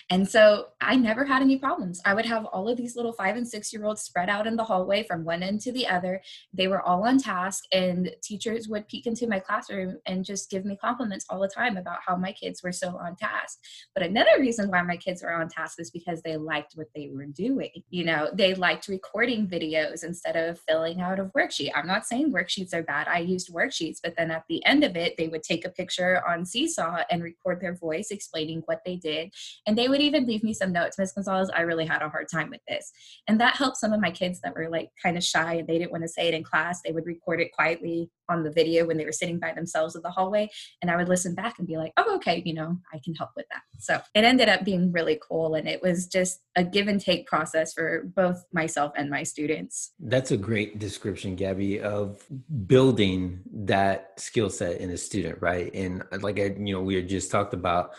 And 0.09 0.27
so 0.27 0.67
I 0.81 0.95
never 0.95 1.25
had 1.25 1.41
any 1.41 1.57
problems. 1.57 2.01
I 2.05 2.13
would 2.13 2.25
have 2.25 2.45
all 2.45 2.67
of 2.69 2.77
these 2.77 2.95
little 2.95 3.13
five 3.13 3.35
and 3.35 3.47
six 3.47 3.71
year 3.71 3.85
olds 3.85 4.01
spread 4.01 4.29
out 4.29 4.47
in 4.47 4.55
the 4.55 4.63
hallway 4.63 5.03
from 5.03 5.23
one 5.23 5.43
end 5.43 5.61
to 5.61 5.71
the 5.71 5.87
other. 5.87 6.21
They 6.53 6.67
were 6.67 6.81
all 6.81 7.07
on 7.07 7.17
task, 7.17 7.63
and 7.71 8.11
teachers 8.21 8.67
would 8.67 8.87
peek 8.87 9.07
into 9.07 9.27
my 9.27 9.39
classroom 9.39 9.97
and 10.05 10.25
just 10.25 10.49
give 10.49 10.65
me 10.65 10.77
compliments 10.77 11.25
all 11.29 11.39
the 11.39 11.47
time 11.47 11.77
about 11.77 11.99
how 12.05 12.15
my 12.15 12.31
kids 12.31 12.61
were 12.63 12.71
so 12.71 12.97
on 12.97 13.15
task. 13.15 13.59
But 13.93 14.03
another 14.03 14.39
reason 14.39 14.69
why 14.69 14.81
my 14.81 14.97
kids 14.97 15.21
were 15.23 15.33
on 15.33 15.49
task 15.49 15.79
is 15.79 15.91
because 15.91 16.21
they 16.21 16.37
liked 16.37 16.73
what 16.75 16.87
they 16.95 17.09
were 17.13 17.25
doing. 17.25 17.71
You 17.89 18.05
know, 18.05 18.29
they 18.33 18.55
liked 18.55 18.87
recording 18.87 19.47
videos 19.47 20.03
instead 20.03 20.35
of 20.35 20.59
filling 20.67 21.01
out 21.01 21.19
a 21.19 21.25
worksheet. 21.25 21.71
I'm 21.75 21.87
not 21.87 22.05
saying 22.05 22.33
worksheets 22.33 22.73
are 22.73 22.83
bad. 22.83 23.07
I 23.07 23.19
used 23.19 23.53
worksheets, 23.53 23.99
but 24.03 24.15
then 24.17 24.31
at 24.31 24.45
the 24.49 24.63
end 24.65 24.83
of 24.83 24.95
it, 24.95 25.15
they 25.17 25.27
would 25.27 25.43
take 25.43 25.65
a 25.65 25.69
picture 25.69 26.21
on 26.27 26.45
Seesaw 26.45 27.03
and 27.09 27.23
record 27.23 27.61
their 27.61 27.75
voice 27.75 28.11
explaining 28.11 28.63
what 28.65 28.81
they 28.85 28.95
did 28.95 29.33
and 29.65 29.77
they 29.77 29.87
would 29.87 30.01
even 30.01 30.25
leave 30.25 30.43
me 30.43 30.53
some 30.53 30.71
notes. 30.71 30.97
Miss 30.97 31.11
Gonzalez, 31.13 31.49
I 31.55 31.61
really 31.61 31.85
had 31.85 32.01
a 32.01 32.09
hard 32.09 32.27
time 32.29 32.49
with 32.49 32.61
this. 32.67 32.91
And 33.27 33.39
that 33.39 33.55
helped 33.55 33.77
some 33.77 33.93
of 33.93 34.01
my 34.01 34.11
kids 34.11 34.41
that 34.41 34.55
were 34.55 34.69
like 34.69 34.89
kind 35.01 35.17
of 35.17 35.23
shy 35.23 35.55
and 35.55 35.67
they 35.67 35.77
didn't 35.77 35.91
want 35.91 36.03
to 36.03 36.09
say 36.09 36.27
it 36.27 36.33
in 36.33 36.43
class. 36.43 36.81
They 36.81 36.91
would 36.91 37.05
record 37.05 37.39
it 37.39 37.51
quietly 37.53 38.09
on 38.29 38.43
the 38.43 38.51
video 38.51 38.85
when 38.85 38.97
they 38.97 39.05
were 39.05 39.11
sitting 39.11 39.39
by 39.39 39.53
themselves 39.53 39.95
in 39.95 40.01
the 40.01 40.09
hallway. 40.09 40.49
And 40.81 40.89
I 40.89 40.95
would 40.95 41.09
listen 41.09 41.35
back 41.35 41.59
and 41.59 41.67
be 41.67 41.77
like, 41.77 41.93
oh, 41.97 42.15
okay, 42.15 42.41
you 42.45 42.53
know, 42.53 42.77
I 42.93 42.99
can 43.03 43.13
help 43.15 43.31
with 43.35 43.45
that. 43.51 43.61
So 43.79 43.99
it 44.13 44.23
ended 44.23 44.49
up 44.49 44.63
being 44.63 44.91
really 44.91 45.19
cool. 45.27 45.55
And 45.55 45.67
it 45.67 45.81
was 45.81 46.07
just 46.07 46.41
a 46.55 46.63
give 46.63 46.87
and 46.87 46.99
take 46.99 47.27
process 47.27 47.73
for 47.73 48.03
both 48.15 48.43
myself 48.53 48.93
and 48.97 49.09
my 49.09 49.23
students. 49.23 49.93
That's 49.99 50.31
a 50.31 50.37
great 50.37 50.79
description, 50.79 51.35
Gabby, 51.35 51.79
of 51.79 52.23
building 52.67 53.41
that 53.51 54.19
skill 54.19 54.49
set 54.49 54.79
in 54.79 54.89
a 54.89 54.97
student, 54.97 55.41
right? 55.41 55.73
And 55.73 56.03
uh, 56.11 56.19
like 56.21 56.39
I, 56.39 56.55
you 56.57 56.73
know, 56.73 56.81
we 56.81 56.95
had 56.95 57.09
just 57.09 57.31
talked 57.31 57.53
about 57.53 57.91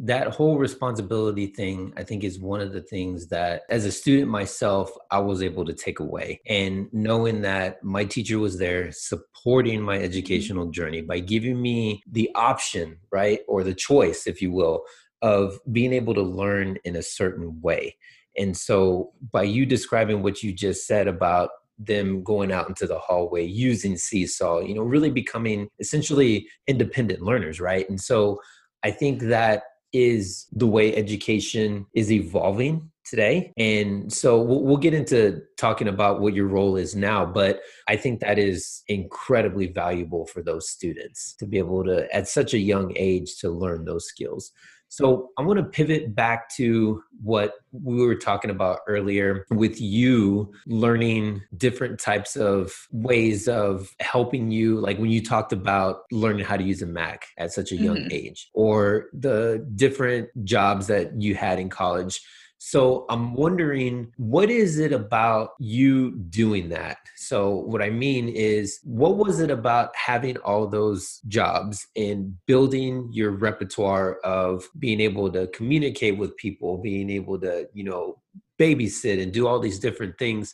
that 0.00 0.28
whole 0.28 0.58
responsibility 0.58 1.46
thing 1.46 1.92
i 1.96 2.04
think 2.04 2.22
is 2.22 2.38
one 2.38 2.60
of 2.60 2.72
the 2.72 2.82
things 2.82 3.26
that 3.28 3.62
as 3.68 3.84
a 3.84 3.90
student 3.92 4.28
myself 4.28 4.90
i 5.10 5.18
was 5.18 5.42
able 5.42 5.64
to 5.64 5.72
take 5.72 6.00
away. 6.00 6.40
And 6.46 6.88
knowing 6.92 7.42
that 7.42 7.82
my 7.82 8.04
teacher 8.04 8.38
was 8.38 8.58
there 8.58 8.92
supporting 8.92 9.80
my 9.80 9.96
mm-hmm. 9.96 10.04
educational 10.04 10.70
journey 10.70 11.02
by 11.02 11.20
giving 11.20 11.60
me 11.60 12.02
the 12.10 12.30
option 12.34 12.98
right 13.10 13.40
or 13.48 13.62
the 13.62 13.74
choice 13.74 14.26
if 14.26 14.42
you 14.42 14.52
will 14.52 14.82
of 15.22 15.58
being 15.72 15.92
able 15.92 16.14
to 16.14 16.22
learn 16.22 16.78
in 16.84 16.94
a 16.96 17.02
certain 17.02 17.60
way. 17.60 17.96
And 18.36 18.56
so 18.56 19.12
by 19.32 19.42
you 19.42 19.66
describing 19.66 20.22
what 20.22 20.42
you 20.42 20.52
just 20.52 20.86
said 20.86 21.08
about 21.08 21.50
them 21.76 22.22
going 22.22 22.52
out 22.52 22.68
into 22.68 22.86
the 22.86 22.98
hallway 22.98 23.44
using 23.44 23.96
seesaw 23.96 24.58
you 24.60 24.74
know 24.74 24.82
really 24.82 25.10
becoming 25.10 25.68
essentially 25.78 26.48
independent 26.66 27.22
learners 27.22 27.60
right? 27.60 27.88
And 27.88 28.00
so 28.00 28.40
i 28.84 28.90
think 28.90 29.22
that 29.22 29.62
is 29.92 30.46
the 30.52 30.66
way 30.66 30.94
education 30.94 31.86
is 31.94 32.12
evolving 32.12 32.90
today. 33.08 33.52
And 33.56 34.12
so 34.12 34.40
we'll, 34.40 34.76
get 34.76 34.94
into 34.94 35.42
talking 35.56 35.88
about 35.88 36.20
what 36.20 36.34
your 36.34 36.46
role 36.46 36.76
is 36.76 36.94
now, 36.94 37.26
but 37.26 37.60
I 37.88 37.96
think 37.96 38.20
that 38.20 38.38
is 38.38 38.82
incredibly 38.86 39.66
valuable 39.66 40.26
for 40.26 40.42
those 40.42 40.68
students 40.68 41.34
to 41.38 41.46
be 41.46 41.58
able 41.58 41.84
to, 41.84 42.06
at 42.14 42.28
such 42.28 42.54
a 42.54 42.58
young 42.58 42.92
age, 42.96 43.38
to 43.38 43.50
learn 43.50 43.84
those 43.84 44.06
skills. 44.06 44.52
So 44.88 45.30
I 45.38 45.42
want 45.42 45.58
to 45.58 45.64
pivot 45.64 46.14
back 46.14 46.54
to 46.56 47.02
what 47.22 47.52
we 47.72 48.04
were 48.04 48.14
talking 48.14 48.50
about 48.50 48.80
earlier 48.88 49.44
with 49.50 49.80
you 49.80 50.52
learning 50.66 51.42
different 51.56 52.00
types 52.00 52.36
of 52.36 52.72
ways 52.90 53.48
of 53.48 53.94
helping 54.00 54.50
you, 54.50 54.80
like 54.80 54.98
when 54.98 55.10
you 55.10 55.22
talked 55.22 55.52
about 55.52 56.00
learning 56.10 56.44
how 56.44 56.56
to 56.56 56.64
use 56.64 56.82
a 56.82 56.86
Mac 56.86 57.26
at 57.38 57.52
such 57.52 57.70
a 57.72 57.76
young 57.76 57.96
mm-hmm. 57.96 58.12
age, 58.12 58.48
or 58.54 59.06
the 59.12 59.66
different 59.74 60.28
jobs 60.44 60.86
that 60.86 61.20
you 61.20 61.34
had 61.34 61.58
in 61.58 61.68
college 61.68 62.20
so 62.58 63.06
I'm 63.08 63.34
wondering, 63.34 64.12
what 64.16 64.50
is 64.50 64.80
it 64.80 64.92
about 64.92 65.50
you 65.60 66.16
doing 66.16 66.68
that? 66.70 66.98
So, 67.16 67.50
what 67.54 67.80
I 67.80 67.88
mean 67.88 68.28
is, 68.28 68.80
what 68.82 69.16
was 69.16 69.38
it 69.38 69.50
about 69.50 69.94
having 69.94 70.36
all 70.38 70.66
those 70.66 71.20
jobs 71.28 71.86
and 71.94 72.34
building 72.46 73.10
your 73.12 73.30
repertoire 73.30 74.16
of 74.24 74.68
being 74.76 75.00
able 75.00 75.30
to 75.30 75.46
communicate 75.48 76.18
with 76.18 76.36
people, 76.36 76.78
being 76.78 77.10
able 77.10 77.38
to, 77.40 77.68
you 77.74 77.84
know, 77.84 78.18
babysit 78.58 79.22
and 79.22 79.32
do 79.32 79.46
all 79.46 79.60
these 79.60 79.78
different 79.78 80.18
things? 80.18 80.52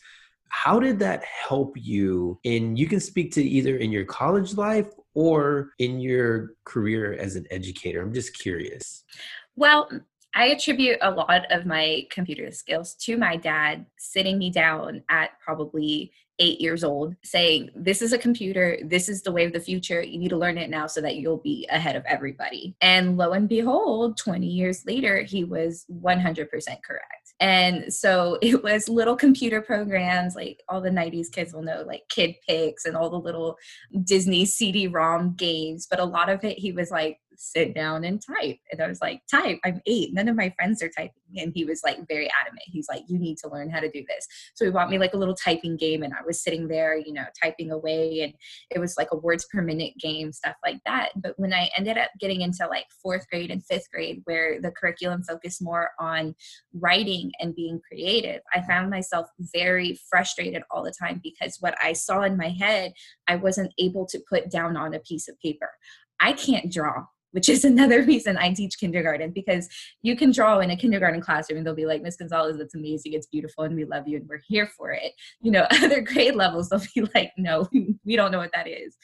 How 0.50 0.78
did 0.78 0.98
that 0.98 1.24
help 1.24 1.74
you? 1.74 2.38
And 2.44 2.78
you 2.78 2.86
can 2.86 3.00
speak 3.00 3.32
to 3.32 3.42
either 3.42 3.78
in 3.78 3.90
your 3.90 4.04
college 4.04 4.54
life 4.54 4.88
or 5.14 5.70
in 5.78 6.00
your 6.00 6.50
career 6.64 7.14
as 7.14 7.34
an 7.34 7.46
educator. 7.50 8.02
I'm 8.02 8.12
just 8.12 8.38
curious. 8.38 9.04
Well, 9.56 9.88
I 10.34 10.46
attribute 10.46 10.98
a 11.00 11.10
lot 11.10 11.50
of 11.50 11.64
my 11.64 12.06
computer 12.10 12.50
skills 12.50 12.94
to 13.02 13.16
my 13.16 13.36
dad 13.36 13.86
sitting 13.98 14.38
me 14.38 14.50
down 14.50 15.02
at 15.08 15.30
probably 15.44 16.12
eight 16.40 16.60
years 16.60 16.82
old 16.82 17.14
saying, 17.22 17.70
This 17.74 18.02
is 18.02 18.12
a 18.12 18.18
computer. 18.18 18.78
This 18.84 19.08
is 19.08 19.22
the 19.22 19.32
way 19.32 19.44
of 19.44 19.52
the 19.52 19.60
future. 19.60 20.02
You 20.02 20.18
need 20.18 20.30
to 20.30 20.36
learn 20.36 20.58
it 20.58 20.70
now 20.70 20.86
so 20.86 21.00
that 21.00 21.16
you'll 21.16 21.38
be 21.38 21.68
ahead 21.70 21.96
of 21.96 22.04
everybody. 22.06 22.74
And 22.80 23.16
lo 23.16 23.32
and 23.32 23.48
behold, 23.48 24.16
20 24.18 24.46
years 24.46 24.84
later, 24.86 25.22
he 25.22 25.44
was 25.44 25.86
100% 26.02 26.48
correct. 26.82 27.34
And 27.40 27.92
so 27.92 28.38
it 28.42 28.62
was 28.62 28.88
little 28.88 29.16
computer 29.16 29.60
programs, 29.60 30.34
like 30.34 30.62
all 30.68 30.80
the 30.80 30.90
90s 30.90 31.30
kids 31.30 31.52
will 31.52 31.62
know, 31.62 31.84
like 31.86 32.02
Kid 32.08 32.34
Pix 32.46 32.84
and 32.84 32.96
all 32.96 33.10
the 33.10 33.16
little 33.16 33.56
Disney 34.04 34.44
CD 34.44 34.88
ROM 34.88 35.34
games. 35.36 35.86
But 35.88 36.00
a 36.00 36.04
lot 36.04 36.28
of 36.28 36.42
it, 36.44 36.58
he 36.58 36.72
was 36.72 36.90
like, 36.90 37.20
sit 37.36 37.74
down 37.74 38.04
and 38.04 38.20
type. 38.20 38.58
And 38.70 38.80
I 38.80 38.88
was 38.88 39.00
like, 39.00 39.22
type, 39.30 39.58
I'm 39.64 39.80
eight. 39.86 40.12
None 40.12 40.28
of 40.28 40.36
my 40.36 40.50
friends 40.56 40.82
are 40.82 40.88
typing. 40.88 41.14
And 41.36 41.52
he 41.54 41.64
was 41.64 41.82
like 41.84 41.98
very 42.08 42.30
adamant. 42.40 42.62
He's 42.66 42.88
like, 42.88 43.02
you 43.08 43.18
need 43.18 43.38
to 43.38 43.48
learn 43.48 43.70
how 43.70 43.80
to 43.80 43.90
do 43.90 44.04
this. 44.08 44.26
So 44.54 44.64
he 44.64 44.70
bought 44.70 44.90
me 44.90 44.98
like 44.98 45.14
a 45.14 45.16
little 45.16 45.34
typing 45.34 45.76
game 45.76 46.02
and 46.02 46.12
I 46.12 46.24
was 46.24 46.42
sitting 46.42 46.68
there, 46.68 46.96
you 46.96 47.12
know, 47.12 47.24
typing 47.42 47.70
away 47.70 48.20
and 48.20 48.32
it 48.70 48.78
was 48.78 48.96
like 48.96 49.08
a 49.12 49.16
words 49.16 49.46
per 49.52 49.62
minute 49.62 49.94
game, 49.98 50.32
stuff 50.32 50.56
like 50.64 50.80
that. 50.86 51.10
But 51.16 51.34
when 51.36 51.52
I 51.52 51.70
ended 51.76 51.98
up 51.98 52.10
getting 52.20 52.42
into 52.42 52.66
like 52.68 52.86
fourth 53.02 53.26
grade 53.28 53.50
and 53.50 53.64
fifth 53.64 53.90
grade, 53.92 54.22
where 54.24 54.60
the 54.60 54.70
curriculum 54.70 55.22
focused 55.22 55.62
more 55.62 55.90
on 55.98 56.34
writing 56.72 57.32
and 57.40 57.54
being 57.54 57.80
creative, 57.86 58.40
I 58.54 58.62
found 58.62 58.90
myself 58.90 59.28
very 59.38 59.98
frustrated 60.08 60.62
all 60.70 60.84
the 60.84 60.92
time 60.92 61.20
because 61.22 61.58
what 61.60 61.76
I 61.82 61.92
saw 61.92 62.22
in 62.22 62.36
my 62.36 62.48
head, 62.48 62.92
I 63.28 63.36
wasn't 63.36 63.72
able 63.78 64.06
to 64.06 64.22
put 64.28 64.50
down 64.50 64.76
on 64.76 64.94
a 64.94 65.00
piece 65.00 65.28
of 65.28 65.38
paper. 65.40 65.70
I 66.20 66.32
can't 66.32 66.72
draw 66.72 67.04
which 67.34 67.48
is 67.48 67.64
another 67.74 68.02
reason 68.02 68.36
I 68.36 68.52
teach 68.52 68.78
kindergarten 68.78 69.32
because 69.32 69.68
you 70.02 70.16
can 70.16 70.30
draw 70.30 70.60
in 70.60 70.70
a 70.70 70.76
kindergarten 70.76 71.20
classroom 71.20 71.58
and 71.58 71.66
they'll 71.66 71.74
be 71.74 71.86
like, 71.86 72.02
Miss 72.02 72.16
Gonzalez, 72.16 72.56
that's 72.56 72.76
amazing, 72.76 73.12
it's 73.12 73.26
beautiful, 73.26 73.64
and 73.64 73.74
we 73.74 73.84
love 73.84 74.06
you 74.06 74.18
and 74.18 74.28
we're 74.28 74.40
here 74.46 74.68
for 74.76 74.92
it. 74.92 75.12
You 75.40 75.50
know, 75.50 75.66
other 75.82 76.00
grade 76.00 76.36
levels, 76.36 76.68
they'll 76.68 76.82
be 76.94 77.08
like, 77.14 77.32
no, 77.36 77.68
we 78.04 78.16
don't 78.16 78.30
know 78.30 78.38
what 78.38 78.52
that 78.54 78.68
is. 78.68 78.96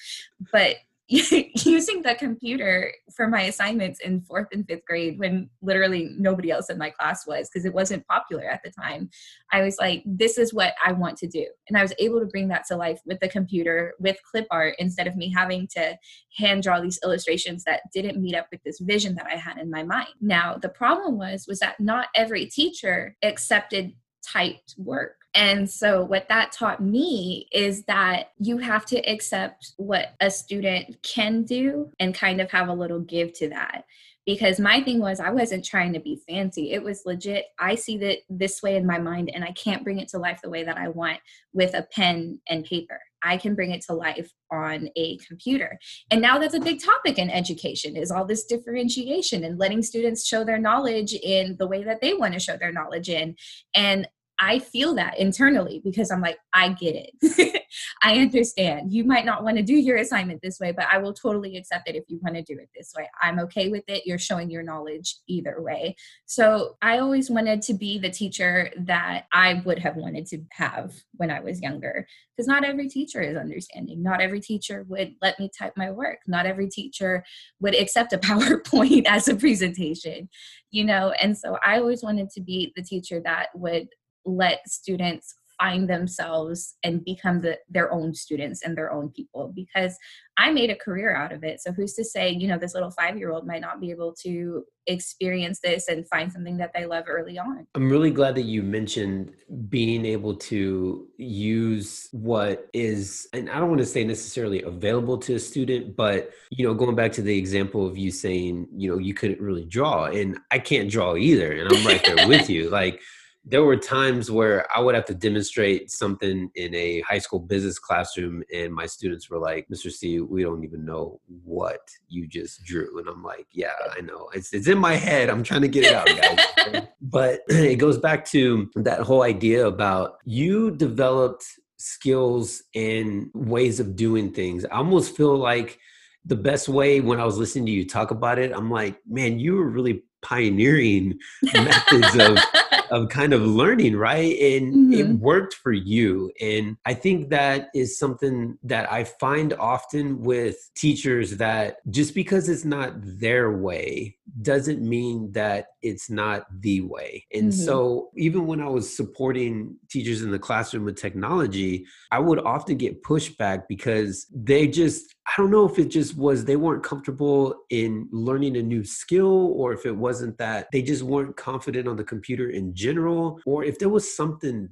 But 0.53 0.77
using 1.67 2.03
the 2.03 2.15
computer 2.17 2.93
for 3.17 3.27
my 3.27 3.43
assignments 3.43 3.99
in 3.99 4.21
fourth 4.21 4.47
and 4.53 4.65
fifth 4.69 4.85
grade 4.87 5.19
when 5.19 5.51
literally 5.61 6.15
nobody 6.17 6.53
else 6.53 6.71
in 6.71 6.79
my 6.79 6.89
class 6.89 7.27
was 7.27 7.51
because 7.51 7.65
it 7.65 7.75
wasn't 7.75 8.07
popular 8.07 8.45
at 8.45 8.63
the 8.63 8.71
time. 8.71 9.11
I 9.51 9.63
was 9.63 9.77
like 9.79 10.05
this 10.07 10.39
is 10.39 10.55
what 10.55 10.75
i 10.87 10.93
want 10.93 11.19
to 11.19 11.27
do. 11.27 11.45
And 11.69 11.77
i 11.77 11.83
was 11.83 11.93
able 11.99 12.21
to 12.21 12.27
bring 12.27 12.47
that 12.49 12.65
to 12.69 12.77
life 12.77 13.01
with 13.07 13.19
the 13.19 13.29
computer 13.29 13.95
with 13.99 14.23
clip 14.31 14.47
art 14.53 14.77
instead 14.79 15.09
of 15.09 15.17
me 15.17 15.33
having 15.33 15.67
to 15.75 15.99
hand 16.39 16.63
draw 16.63 16.81
these 16.81 17.01
illustrations 17.03 17.65
that 17.65 17.83
didn't 17.93 18.23
meet 18.23 18.37
up 18.37 18.47
with 18.53 18.63
this 18.63 18.79
vision 18.79 19.17
that 19.17 19.27
i 19.27 19.35
had 19.35 19.59
in 19.59 19.69
my 19.69 19.83
mind. 19.83 20.15
Now 20.21 20.59
the 20.63 20.69
problem 20.69 21.19
was 21.19 21.47
was 21.49 21.59
that 21.59 21.81
not 21.81 22.07
every 22.15 22.47
teacher 22.47 23.17
accepted 23.25 23.95
typed 24.23 24.77
work 24.79 25.17
and 25.35 25.71
so, 25.71 26.03
what 26.05 26.29
that 26.29 26.51
taught 26.51 26.83
me 26.83 27.47
is 27.53 27.85
that 27.85 28.33
you 28.39 28.59
have 28.59 28.85
to 28.87 28.99
accept 29.09 29.73
what 29.77 30.15
a 30.21 30.31
student 30.31 31.01
can 31.03 31.45
do 31.45 31.91
and 32.01 32.15
kind 32.15 32.41
of 32.41 32.51
have 32.51 32.69
a 32.69 32.75
little 32.75 33.01
give 33.01 33.33
to 33.35 33.49
that. 33.51 33.85
Because 34.27 34.61
my 34.61 34.83
thing 34.83 35.01
was, 35.01 35.19
I 35.19 35.31
wasn't 35.31 35.65
trying 35.65 35.93
to 35.93 36.01
be 36.01 36.21
fancy. 36.29 36.73
It 36.73 36.83
was 36.83 37.03
legit. 37.07 37.47
I 37.59 37.75
see 37.75 37.97
that 37.99 38.19
this 38.29 38.63
way 38.63 38.77
in 38.77 38.87
my 38.87 38.99
mind, 38.99 39.31
and 39.33 39.45
I 39.45 39.53
can't 39.53 39.85
bring 39.85 39.99
it 39.99 40.09
to 40.09 40.19
life 40.19 40.41
the 40.43 40.51
way 40.51 40.65
that 40.65 40.77
I 40.77 40.89
want 40.89 41.19
with 41.53 41.75
a 41.75 41.87
pen 41.95 42.41
and 42.49 42.65
paper. 42.65 43.01
I 43.23 43.37
can 43.37 43.55
bring 43.55 43.71
it 43.71 43.83
to 43.83 43.95
life 43.95 44.33
on 44.51 44.89
a 44.97 45.17
computer. 45.19 45.79
And 46.11 46.21
now 46.21 46.39
that's 46.39 46.55
a 46.55 46.61
big 46.61 46.83
topic 46.83 47.19
in 47.19 47.31
education 47.31 47.97
is 47.97 48.11
all 48.11 48.25
this 48.25 48.45
differentiation 48.45 49.45
and 49.45 49.59
letting 49.59 49.83
students 49.83 50.27
show 50.27 50.43
their 50.43 50.59
knowledge 50.59 51.15
in 51.15 51.57
the 51.59 51.67
way 51.67 51.85
that 51.85 52.01
they 52.01 52.15
want 52.15 52.35
to 52.35 52.41
show 52.41 52.57
their 52.57 52.73
knowledge 52.73 53.09
in. 53.09 53.37
And 53.75 54.09
I 54.41 54.59
feel 54.59 54.95
that 54.95 55.19
internally 55.19 55.83
because 55.85 56.11
I'm 56.11 56.23
like, 56.23 56.39
I 56.55 56.71
get 56.71 56.97
it. 56.97 57.63
I 58.03 58.15
understand. 58.19 58.93
You 58.93 59.05
might 59.05 59.27
not 59.27 59.45
want 59.45 59.59
to 59.59 59.63
do 59.63 59.75
your 59.75 59.99
assignment 59.99 60.41
this 60.43 60.59
way, 60.59 60.73
but 60.73 60.87
I 60.91 60.99
will 60.99 61.13
totally 61.13 61.57
accept 61.57 61.89
it 61.89 61.95
if 61.95 62.05
you 62.09 62.19
want 62.23 62.37
to 62.37 62.43
do 62.43 62.59
it 62.59 62.71
this 62.75 62.93
way. 62.97 63.09
I'm 63.21 63.39
okay 63.41 63.69
with 63.69 63.85
it. 63.87 64.07
You're 64.07 64.19
showing 64.19 64.51
your 64.51 64.63
knowledge 64.63 65.17
either 65.29 65.61
way. 65.61 65.95
So 66.25 66.77
I 66.81 66.99
always 66.99 67.31
wanted 67.31 67.61
to 67.63 67.75
be 67.75 67.99
the 67.99 68.11
teacher 68.11 68.71
that 68.79 69.27
I 69.33 69.63
would 69.65 69.79
have 69.79 69.97
wanted 69.97 70.27
to 70.29 70.43
have 70.53 70.95
when 71.13 71.31
I 71.31 71.41
was 71.41 71.61
younger 71.61 72.07
because 72.35 72.49
not 72.49 72.65
every 72.65 72.89
teacher 72.89 73.21
is 73.21 73.37
understanding. 73.37 74.03
Not 74.03 74.23
every 74.23 74.41
teacher 74.41 74.87
would 74.89 75.15
let 75.21 75.39
me 75.39 75.51
type 75.57 75.75
my 75.77 75.91
work. 75.91 76.21
Not 76.27 76.47
every 76.47 76.69
teacher 76.69 77.23
would 77.61 77.75
accept 77.75 78.15
a 78.15 78.19
PowerPoint 78.31 79.05
as 79.07 79.29
a 79.29 79.37
presentation, 79.37 80.31
you 80.71 80.85
know? 80.85 81.13
And 81.21 81.37
so 81.37 81.59
I 81.65 81.79
always 81.79 82.03
wanted 82.03 82.31
to 82.31 82.41
be 82.41 82.73
the 82.75 82.83
teacher 82.83 83.21
that 83.25 83.49
would 83.55 83.89
let 84.25 84.69
students 84.69 85.35
find 85.61 85.89
themselves 85.89 86.77
and 86.83 87.05
become 87.05 87.41
the, 87.41 87.59
their 87.69 87.93
own 87.93 88.15
students 88.15 88.63
and 88.63 88.77
their 88.77 88.91
own 88.91 89.11
people 89.11 89.53
because 89.55 89.97
I 90.39 90.51
made 90.51 90.71
a 90.71 90.77
career 90.77 91.15
out 91.15 91.33
of 91.33 91.45
it. 91.45 91.61
So 91.61 91.71
who's 91.71 91.93
to 91.95 92.05
say, 92.05 92.31
you 92.31 92.49
know, 92.49 92.57
this 92.57 92.73
little 92.73 92.91
five 92.91 93.19
year 93.19 93.31
old 93.31 93.47
might 93.47 93.61
not 93.61 93.79
be 93.79 93.91
able 93.91 94.15
to 94.23 94.65
experience 94.87 95.61
this 95.63 95.89
and 95.89 96.09
find 96.09 96.33
something 96.33 96.57
that 96.57 96.73
they 96.75 96.87
love 96.87 97.05
early 97.07 97.39
on. 97.39 97.67
I'm 97.75 97.91
really 97.91 98.11
glad 98.11 98.35
that 98.37 98.45
you 98.45 98.63
mentioned 98.63 99.35
being 99.69 100.07
able 100.07 100.35
to 100.37 101.07
use 101.19 102.09
what 102.13 102.69
is, 102.73 103.29
and 103.35 103.51
I 103.51 103.59
don't 103.59 103.69
want 103.69 103.81
to 103.81 103.87
say 103.87 104.03
necessarily 104.03 104.63
available 104.63 105.19
to 105.19 105.35
a 105.35 105.39
student, 105.39 105.95
but, 105.95 106.31
you 106.49 106.67
know, 106.67 106.73
going 106.73 106.97
back 106.97 107.13
to 107.13 107.23
the 107.23 107.37
example 107.37 107.87
of 107.87 107.99
you 107.99 108.11
saying, 108.11 108.67
you 108.75 108.91
know, 108.91 108.99
you 108.99 109.13
couldn't 109.13 109.41
really 109.41 109.67
draw 109.67 110.07
and 110.07 110.39
I 110.51 110.59
can't 110.59 110.91
draw 110.91 111.17
either. 111.17 111.53
And 111.53 111.71
I'm 111.71 111.87
right 111.87 112.03
there 112.03 112.27
with 112.27 112.49
you. 112.51 112.71
Like, 112.71 113.03
there 113.45 113.65
were 113.65 113.77
times 113.77 114.31
where 114.31 114.67
I 114.75 114.81
would 114.81 114.95
have 114.95 115.07
to 115.07 115.15
demonstrate 115.15 115.91
something 115.91 116.51
in 116.55 116.75
a 116.75 117.01
high 117.01 117.19
school 117.19 117.39
business 117.39 117.79
classroom, 117.79 118.43
and 118.55 118.73
my 118.73 118.87
students 118.87 119.31
were 119.31 119.39
like, 119.39 119.67
"Mr. 119.73 119.91
C, 119.91 120.21
we 120.21 120.43
don't 120.43 120.63
even 120.65 120.85
know 120.85 121.21
what 121.45 121.81
you 122.09 122.27
just 122.27 122.65
drew," 122.65 122.99
and 122.99 123.09
I'm 123.09 123.23
like, 123.23 123.47
"Yeah, 123.53 123.73
I 123.97 124.03
know. 124.03 124.29
It's 124.35 124.53
it's 124.53 124.69
in 124.69 124.79
my 124.79 124.95
head. 124.95 125.31
I'm 125.31 125.43
trying 125.43 125.63
to 125.63 125.69
get 125.69 125.87
it 125.87 125.95
out, 125.95 126.07
guys." 126.07 126.87
but 127.01 127.41
it 127.49 127.77
goes 127.77 127.99
back 127.99 128.25
to 128.27 128.71
that 128.77 129.01
whole 129.01 129.23
idea 129.23 129.67
about 129.67 130.19
you 130.25 130.71
developed 130.71 131.47
skills 131.79 132.63
and 132.75 133.31
ways 133.35 133.81
of 133.81 133.97
doing 133.97 134.33
things. 134.33 134.67
I 134.67 134.77
almost 134.77 135.17
feel 135.17 135.37
like 135.37 135.79
the 136.27 136.37
best 136.37 136.69
way 136.69 137.01
when 137.01 137.19
I 137.19 137.25
was 137.25 137.39
listening 137.39 137.67
to 137.67 137.73
you 137.73 137.89
talk 137.89 138.11
about 138.11 138.39
it, 138.39 138.53
I'm 138.53 138.71
like, 138.71 138.99
man, 139.09 139.39
you 139.39 139.55
were 139.55 139.69
really 139.69 140.05
pioneering 140.23 141.19
methods 141.55 142.17
of 142.19 142.39
of 142.91 143.09
kind 143.09 143.33
of 143.33 143.43
learning 143.43 143.97
right 143.97 144.39
and 144.39 144.75
mm-hmm. 144.75 144.93
it 144.93 145.07
worked 145.19 145.55
for 145.55 145.73
you 145.73 146.31
and 146.41 146.77
i 146.85 146.95
think 146.95 147.31
that 147.31 147.69
is 147.75 147.99
something 147.99 148.59
that 148.63 148.91
i 148.93 149.05
find 149.05 149.53
often 149.55 150.21
with 150.21 150.71
teachers 150.75 151.37
that 151.37 151.77
just 151.91 152.15
because 152.15 152.49
it's 152.49 152.65
not 152.65 152.93
their 153.01 153.57
way 153.57 154.17
doesn't 154.43 154.81
mean 154.83 155.31
that 155.33 155.67
it's 155.83 156.11
not 156.11 156.47
the 156.61 156.81
way 156.83 157.25
and 157.33 157.53
mm-hmm. 157.53 157.65
so 157.65 158.11
even 158.17 158.47
when 158.47 158.61
i 158.61 158.69
was 158.69 158.95
supporting 158.95 159.77
teachers 159.89 160.23
in 160.23 160.31
the 160.31 160.39
classroom 160.39 160.85
with 160.85 160.97
technology 160.97 161.87
i 162.11 162.19
would 162.19 162.39
often 162.41 162.77
get 162.77 163.03
pushback 163.03 163.63
because 163.69 164.27
they 164.35 164.67
just 164.67 165.15
I 165.31 165.41
don't 165.41 165.51
know 165.51 165.69
if 165.69 165.79
it 165.79 165.87
just 165.87 166.17
was 166.17 166.45
they 166.45 166.57
weren't 166.57 166.83
comfortable 166.83 167.55
in 167.71 168.09
learning 168.11 168.57
a 168.57 168.63
new 168.63 168.85
skill 168.85 169.53
or 169.53 169.73
if 169.73 169.87
it 169.87 169.97
wasn't 169.97 170.37
that 170.39 170.67
they 170.73 170.83
just 170.83 171.03
weren't 171.03 171.37
confident 171.37 171.87
on 171.87 171.97
the 171.97 172.03
computer 172.03 172.51
in 172.51 172.75
general 172.75 173.41
or 173.47 173.63
if 173.63 173.79
there 173.79 173.89
was 173.89 174.17
something 174.17 174.69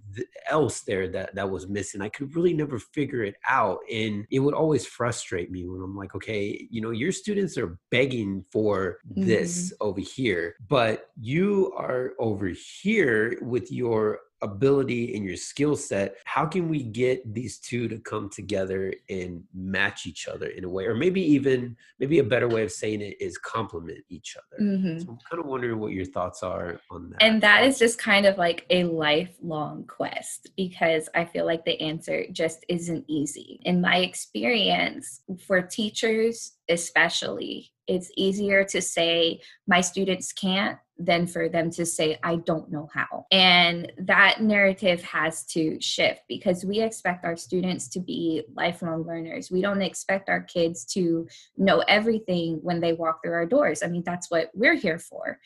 else 0.50 0.80
there 0.80 1.06
that 1.08 1.34
that 1.34 1.48
was 1.48 1.68
missing. 1.68 2.00
I 2.00 2.08
could 2.08 2.34
really 2.34 2.54
never 2.54 2.78
figure 2.78 3.22
it 3.22 3.36
out 3.48 3.78
and 3.92 4.26
it 4.30 4.40
would 4.40 4.54
always 4.54 4.84
frustrate 4.84 5.50
me 5.52 5.68
when 5.68 5.80
I'm 5.80 5.96
like, 5.96 6.16
okay, 6.16 6.66
you 6.70 6.80
know, 6.80 6.90
your 6.90 7.12
students 7.12 7.56
are 7.56 7.78
begging 7.90 8.44
for 8.50 8.98
this 9.08 9.72
mm-hmm. 9.72 9.88
over 9.88 10.00
here, 10.00 10.56
but 10.68 11.10
you 11.20 11.72
are 11.76 12.14
over 12.18 12.48
here 12.82 13.38
with 13.42 13.70
your 13.70 14.20
ability 14.42 15.14
and 15.14 15.24
your 15.24 15.36
skill 15.36 15.76
set 15.76 16.16
how 16.24 16.46
can 16.46 16.68
we 16.68 16.82
get 16.82 17.34
these 17.34 17.58
two 17.58 17.88
to 17.88 17.98
come 17.98 18.28
together 18.28 18.92
and 19.08 19.42
match 19.54 20.06
each 20.06 20.28
other 20.28 20.46
in 20.46 20.64
a 20.64 20.68
way? 20.68 20.86
Or 20.86 20.94
maybe 20.94 21.20
even 21.20 21.76
maybe 21.98 22.18
a 22.18 22.24
better 22.24 22.48
way 22.48 22.62
of 22.62 22.72
saying 22.72 23.00
it 23.00 23.16
is 23.20 23.38
complement 23.38 24.04
each 24.08 24.36
other. 24.36 24.62
Mm-hmm. 24.62 24.98
so 24.98 25.10
i'm 25.10 25.18
kind 25.28 25.40
of 25.40 25.46
wondering 25.46 25.78
what 25.78 25.92
your 25.92 26.04
thoughts 26.04 26.42
are 26.42 26.80
on 26.90 27.10
that. 27.10 27.22
And 27.22 27.42
that 27.42 27.64
is 27.64 27.78
just 27.78 27.98
kind 27.98 28.26
of 28.26 28.38
like 28.38 28.66
a 28.70 28.84
lifelong 28.84 29.84
quest 29.86 30.48
because 30.56 31.08
i 31.14 31.24
feel 31.24 31.46
like 31.46 31.64
the 31.64 31.80
answer 31.80 32.24
just 32.32 32.64
isn't 32.68 33.04
easy. 33.08 33.60
In 33.64 33.80
my 33.80 33.96
experience 33.98 35.22
for 35.46 35.62
teachers 35.62 36.52
especially 36.68 37.72
it's 37.86 38.10
easier 38.16 38.64
to 38.64 38.80
say 38.82 39.40
my 39.66 39.80
students 39.80 40.32
can't 40.32 40.78
than 40.98 41.26
for 41.26 41.48
them 41.48 41.70
to 41.70 41.86
say, 41.86 42.18
I 42.22 42.36
don't 42.36 42.70
know 42.70 42.88
how. 42.92 43.26
And 43.30 43.92
that 43.98 44.42
narrative 44.42 45.02
has 45.02 45.44
to 45.46 45.80
shift 45.80 46.22
because 46.28 46.64
we 46.64 46.80
expect 46.80 47.24
our 47.24 47.36
students 47.36 47.88
to 47.88 48.00
be 48.00 48.42
lifelong 48.54 49.04
learners. 49.04 49.50
We 49.50 49.62
don't 49.62 49.82
expect 49.82 50.28
our 50.28 50.40
kids 50.40 50.84
to 50.94 51.28
know 51.56 51.84
everything 51.86 52.58
when 52.62 52.80
they 52.80 52.94
walk 52.94 53.20
through 53.22 53.34
our 53.34 53.46
doors. 53.46 53.82
I 53.82 53.86
mean, 53.86 54.02
that's 54.04 54.30
what 54.30 54.50
we're 54.54 54.74
here 54.74 54.98
for. 54.98 55.38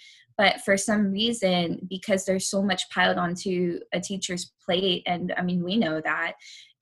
But 0.43 0.61
for 0.63 0.77
some 0.77 1.13
reason, 1.13 1.87
because 1.89 2.25
there's 2.25 2.51
so 2.51 2.65
much 2.65 2.91
piled 2.91 3.17
onto 3.17 3.79
a 3.93 4.01
teacher's 4.01 4.51
plate, 4.67 5.05
and 5.07 5.33
I 5.39 5.43
mean, 5.43 5.63
we 5.63 5.77
know 5.77 6.01
that, 6.01 6.33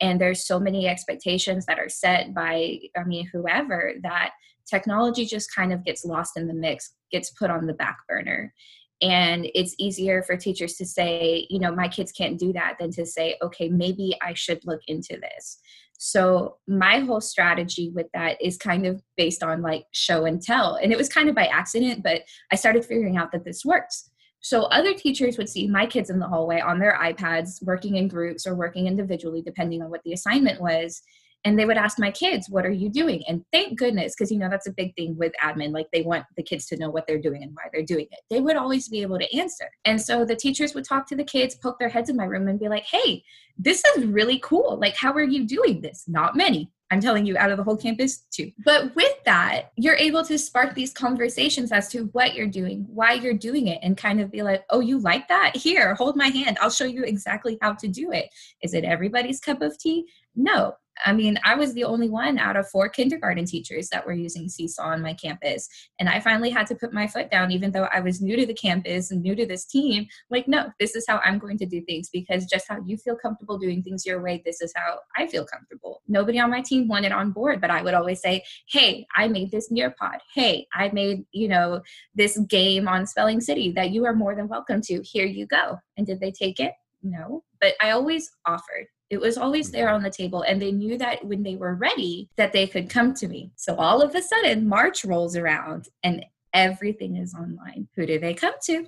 and 0.00 0.18
there's 0.18 0.46
so 0.46 0.58
many 0.58 0.88
expectations 0.88 1.66
that 1.66 1.78
are 1.78 1.90
set 1.90 2.32
by, 2.32 2.78
I 2.96 3.04
mean, 3.04 3.28
whoever, 3.30 3.92
that 4.02 4.30
technology 4.66 5.26
just 5.26 5.54
kind 5.54 5.74
of 5.74 5.84
gets 5.84 6.06
lost 6.06 6.38
in 6.38 6.48
the 6.48 6.54
mix, 6.54 6.94
gets 7.12 7.32
put 7.32 7.50
on 7.50 7.66
the 7.66 7.74
back 7.74 7.98
burner. 8.08 8.54
And 9.02 9.46
it's 9.54 9.74
easier 9.78 10.22
for 10.22 10.38
teachers 10.38 10.76
to 10.76 10.86
say, 10.86 11.46
you 11.50 11.58
know, 11.58 11.74
my 11.74 11.88
kids 11.88 12.12
can't 12.12 12.38
do 12.38 12.54
that 12.54 12.76
than 12.80 12.90
to 12.92 13.04
say, 13.04 13.36
okay, 13.42 13.68
maybe 13.68 14.16
I 14.22 14.32
should 14.32 14.64
look 14.64 14.80
into 14.86 15.18
this. 15.20 15.58
So 16.02 16.56
my 16.66 17.00
whole 17.00 17.20
strategy 17.20 17.92
with 17.94 18.06
that 18.14 18.40
is 18.40 18.56
kind 18.56 18.86
of 18.86 19.02
based 19.18 19.42
on 19.42 19.60
like 19.60 19.84
show 19.92 20.24
and 20.24 20.40
tell. 20.40 20.76
And 20.76 20.92
it 20.92 20.96
was 20.96 21.10
kind 21.10 21.28
of 21.28 21.34
by 21.34 21.44
accident, 21.44 22.02
but 22.02 22.22
I 22.50 22.56
started 22.56 22.86
figuring 22.86 23.18
out 23.18 23.32
that 23.32 23.44
this 23.44 23.66
works. 23.66 24.10
So 24.40 24.62
other 24.62 24.94
teachers 24.94 25.36
would 25.36 25.50
see 25.50 25.68
my 25.68 25.84
kids 25.84 26.08
in 26.08 26.18
the 26.18 26.26
hallway 26.26 26.58
on 26.58 26.78
their 26.78 26.98
iPads 26.98 27.62
working 27.62 27.96
in 27.96 28.08
groups 28.08 28.46
or 28.46 28.54
working 28.54 28.86
individually 28.86 29.42
depending 29.42 29.82
on 29.82 29.90
what 29.90 30.02
the 30.04 30.14
assignment 30.14 30.58
was 30.58 31.02
and 31.44 31.58
they 31.58 31.64
would 31.64 31.76
ask 31.76 31.98
my 31.98 32.10
kids 32.10 32.48
what 32.48 32.66
are 32.66 32.70
you 32.70 32.88
doing 32.88 33.22
and 33.28 33.44
thank 33.52 33.78
goodness 33.78 34.14
because 34.14 34.30
you 34.30 34.38
know 34.38 34.48
that's 34.48 34.66
a 34.66 34.72
big 34.72 34.94
thing 34.94 35.16
with 35.16 35.32
admin 35.42 35.72
like 35.72 35.88
they 35.92 36.02
want 36.02 36.24
the 36.36 36.42
kids 36.42 36.66
to 36.66 36.76
know 36.76 36.90
what 36.90 37.06
they're 37.06 37.18
doing 37.18 37.42
and 37.42 37.52
why 37.54 37.62
they're 37.72 37.82
doing 37.82 38.06
it 38.10 38.20
they 38.30 38.40
would 38.40 38.56
always 38.56 38.88
be 38.88 39.02
able 39.02 39.18
to 39.18 39.36
answer 39.36 39.70
and 39.84 40.00
so 40.00 40.24
the 40.24 40.36
teachers 40.36 40.74
would 40.74 40.84
talk 40.84 41.06
to 41.06 41.16
the 41.16 41.24
kids 41.24 41.54
poke 41.54 41.78
their 41.78 41.88
heads 41.88 42.10
in 42.10 42.16
my 42.16 42.24
room 42.24 42.48
and 42.48 42.60
be 42.60 42.68
like 42.68 42.84
hey 42.84 43.22
this 43.58 43.82
is 43.96 44.06
really 44.06 44.38
cool 44.42 44.78
like 44.80 44.96
how 44.96 45.12
are 45.12 45.22
you 45.22 45.46
doing 45.46 45.80
this 45.80 46.04
not 46.06 46.36
many 46.36 46.70
I'm 46.92 47.00
telling 47.00 47.24
you, 47.24 47.38
out 47.38 47.52
of 47.52 47.56
the 47.56 47.62
whole 47.62 47.76
campus, 47.76 48.24
too. 48.32 48.50
But 48.64 48.94
with 48.96 49.12
that, 49.24 49.70
you're 49.76 49.94
able 49.94 50.24
to 50.24 50.36
spark 50.36 50.74
these 50.74 50.92
conversations 50.92 51.70
as 51.70 51.88
to 51.90 52.06
what 52.12 52.34
you're 52.34 52.48
doing, 52.48 52.84
why 52.88 53.12
you're 53.12 53.32
doing 53.32 53.68
it, 53.68 53.78
and 53.82 53.96
kind 53.96 54.20
of 54.20 54.32
be 54.32 54.42
like, 54.42 54.64
oh, 54.70 54.80
you 54.80 54.98
like 54.98 55.28
that? 55.28 55.54
Here, 55.54 55.94
hold 55.94 56.16
my 56.16 56.28
hand. 56.28 56.58
I'll 56.60 56.70
show 56.70 56.86
you 56.86 57.04
exactly 57.04 57.58
how 57.62 57.74
to 57.74 57.86
do 57.86 58.10
it. 58.10 58.28
Is 58.62 58.74
it 58.74 58.82
everybody's 58.82 59.38
cup 59.38 59.62
of 59.62 59.78
tea? 59.78 60.04
No. 60.34 60.74
I 61.06 61.12
mean, 61.12 61.38
I 61.44 61.54
was 61.54 61.72
the 61.72 61.84
only 61.84 62.08
one 62.08 62.38
out 62.38 62.56
of 62.56 62.68
four 62.68 62.88
kindergarten 62.88 63.44
teachers 63.44 63.88
that 63.88 64.04
were 64.04 64.12
using 64.12 64.48
Seesaw 64.48 64.82
on 64.82 65.02
my 65.02 65.14
campus. 65.14 65.68
And 65.98 66.08
I 66.08 66.20
finally 66.20 66.50
had 66.50 66.66
to 66.68 66.74
put 66.74 66.92
my 66.92 67.06
foot 67.06 67.30
down, 67.30 67.50
even 67.52 67.70
though 67.72 67.88
I 67.92 68.00
was 68.00 68.20
new 68.20 68.36
to 68.36 68.46
the 68.46 68.54
campus 68.54 69.10
and 69.10 69.22
new 69.22 69.34
to 69.34 69.46
this 69.46 69.64
team. 69.64 70.06
Like, 70.28 70.46
no, 70.46 70.70
this 70.78 70.94
is 70.94 71.04
how 71.08 71.20
I'm 71.24 71.38
going 71.38 71.58
to 71.58 71.66
do 71.66 71.80
things 71.82 72.10
because 72.12 72.46
just 72.46 72.66
how 72.68 72.78
you 72.84 72.96
feel 72.96 73.16
comfortable 73.16 73.58
doing 73.58 73.82
things 73.82 74.04
your 74.04 74.22
way, 74.22 74.42
this 74.44 74.60
is 74.60 74.72
how 74.76 74.98
I 75.16 75.26
feel 75.26 75.46
comfortable. 75.46 76.02
Nobody 76.08 76.38
on 76.38 76.50
my 76.50 76.60
team 76.60 76.88
wanted 76.88 77.12
on 77.12 77.32
board, 77.32 77.60
but 77.60 77.70
I 77.70 77.82
would 77.82 77.94
always 77.94 78.20
say, 78.20 78.44
hey, 78.68 79.06
I 79.16 79.28
made 79.28 79.50
this 79.50 79.70
Nearpod. 79.70 80.18
Hey, 80.34 80.66
I 80.74 80.90
made, 80.92 81.24
you 81.32 81.48
know, 81.48 81.80
this 82.14 82.38
game 82.48 82.88
on 82.88 83.06
Spelling 83.06 83.40
City 83.40 83.72
that 83.72 83.90
you 83.90 84.04
are 84.04 84.14
more 84.14 84.34
than 84.34 84.48
welcome 84.48 84.82
to. 84.82 85.02
Here 85.02 85.26
you 85.26 85.46
go. 85.46 85.78
And 85.96 86.06
did 86.06 86.20
they 86.20 86.30
take 86.30 86.60
it? 86.60 86.72
No. 87.02 87.44
But 87.60 87.74
I 87.80 87.90
always 87.90 88.30
offered 88.46 88.86
it 89.10 89.20
was 89.20 89.36
always 89.36 89.70
there 89.70 89.88
on 89.88 90.02
the 90.02 90.10
table 90.10 90.42
and 90.42 90.62
they 90.62 90.70
knew 90.70 90.96
that 90.96 91.24
when 91.24 91.42
they 91.42 91.56
were 91.56 91.74
ready 91.74 92.28
that 92.36 92.52
they 92.52 92.66
could 92.66 92.88
come 92.88 93.12
to 93.14 93.26
me. 93.26 93.50
So 93.56 93.74
all 93.74 94.00
of 94.00 94.14
a 94.14 94.22
sudden 94.22 94.68
March 94.68 95.04
rolls 95.04 95.36
around 95.36 95.88
and 96.04 96.24
everything 96.54 97.16
is 97.16 97.34
online. 97.34 97.88
Who 97.96 98.06
do 98.06 98.18
they 98.18 98.34
come 98.34 98.54
to? 98.64 98.86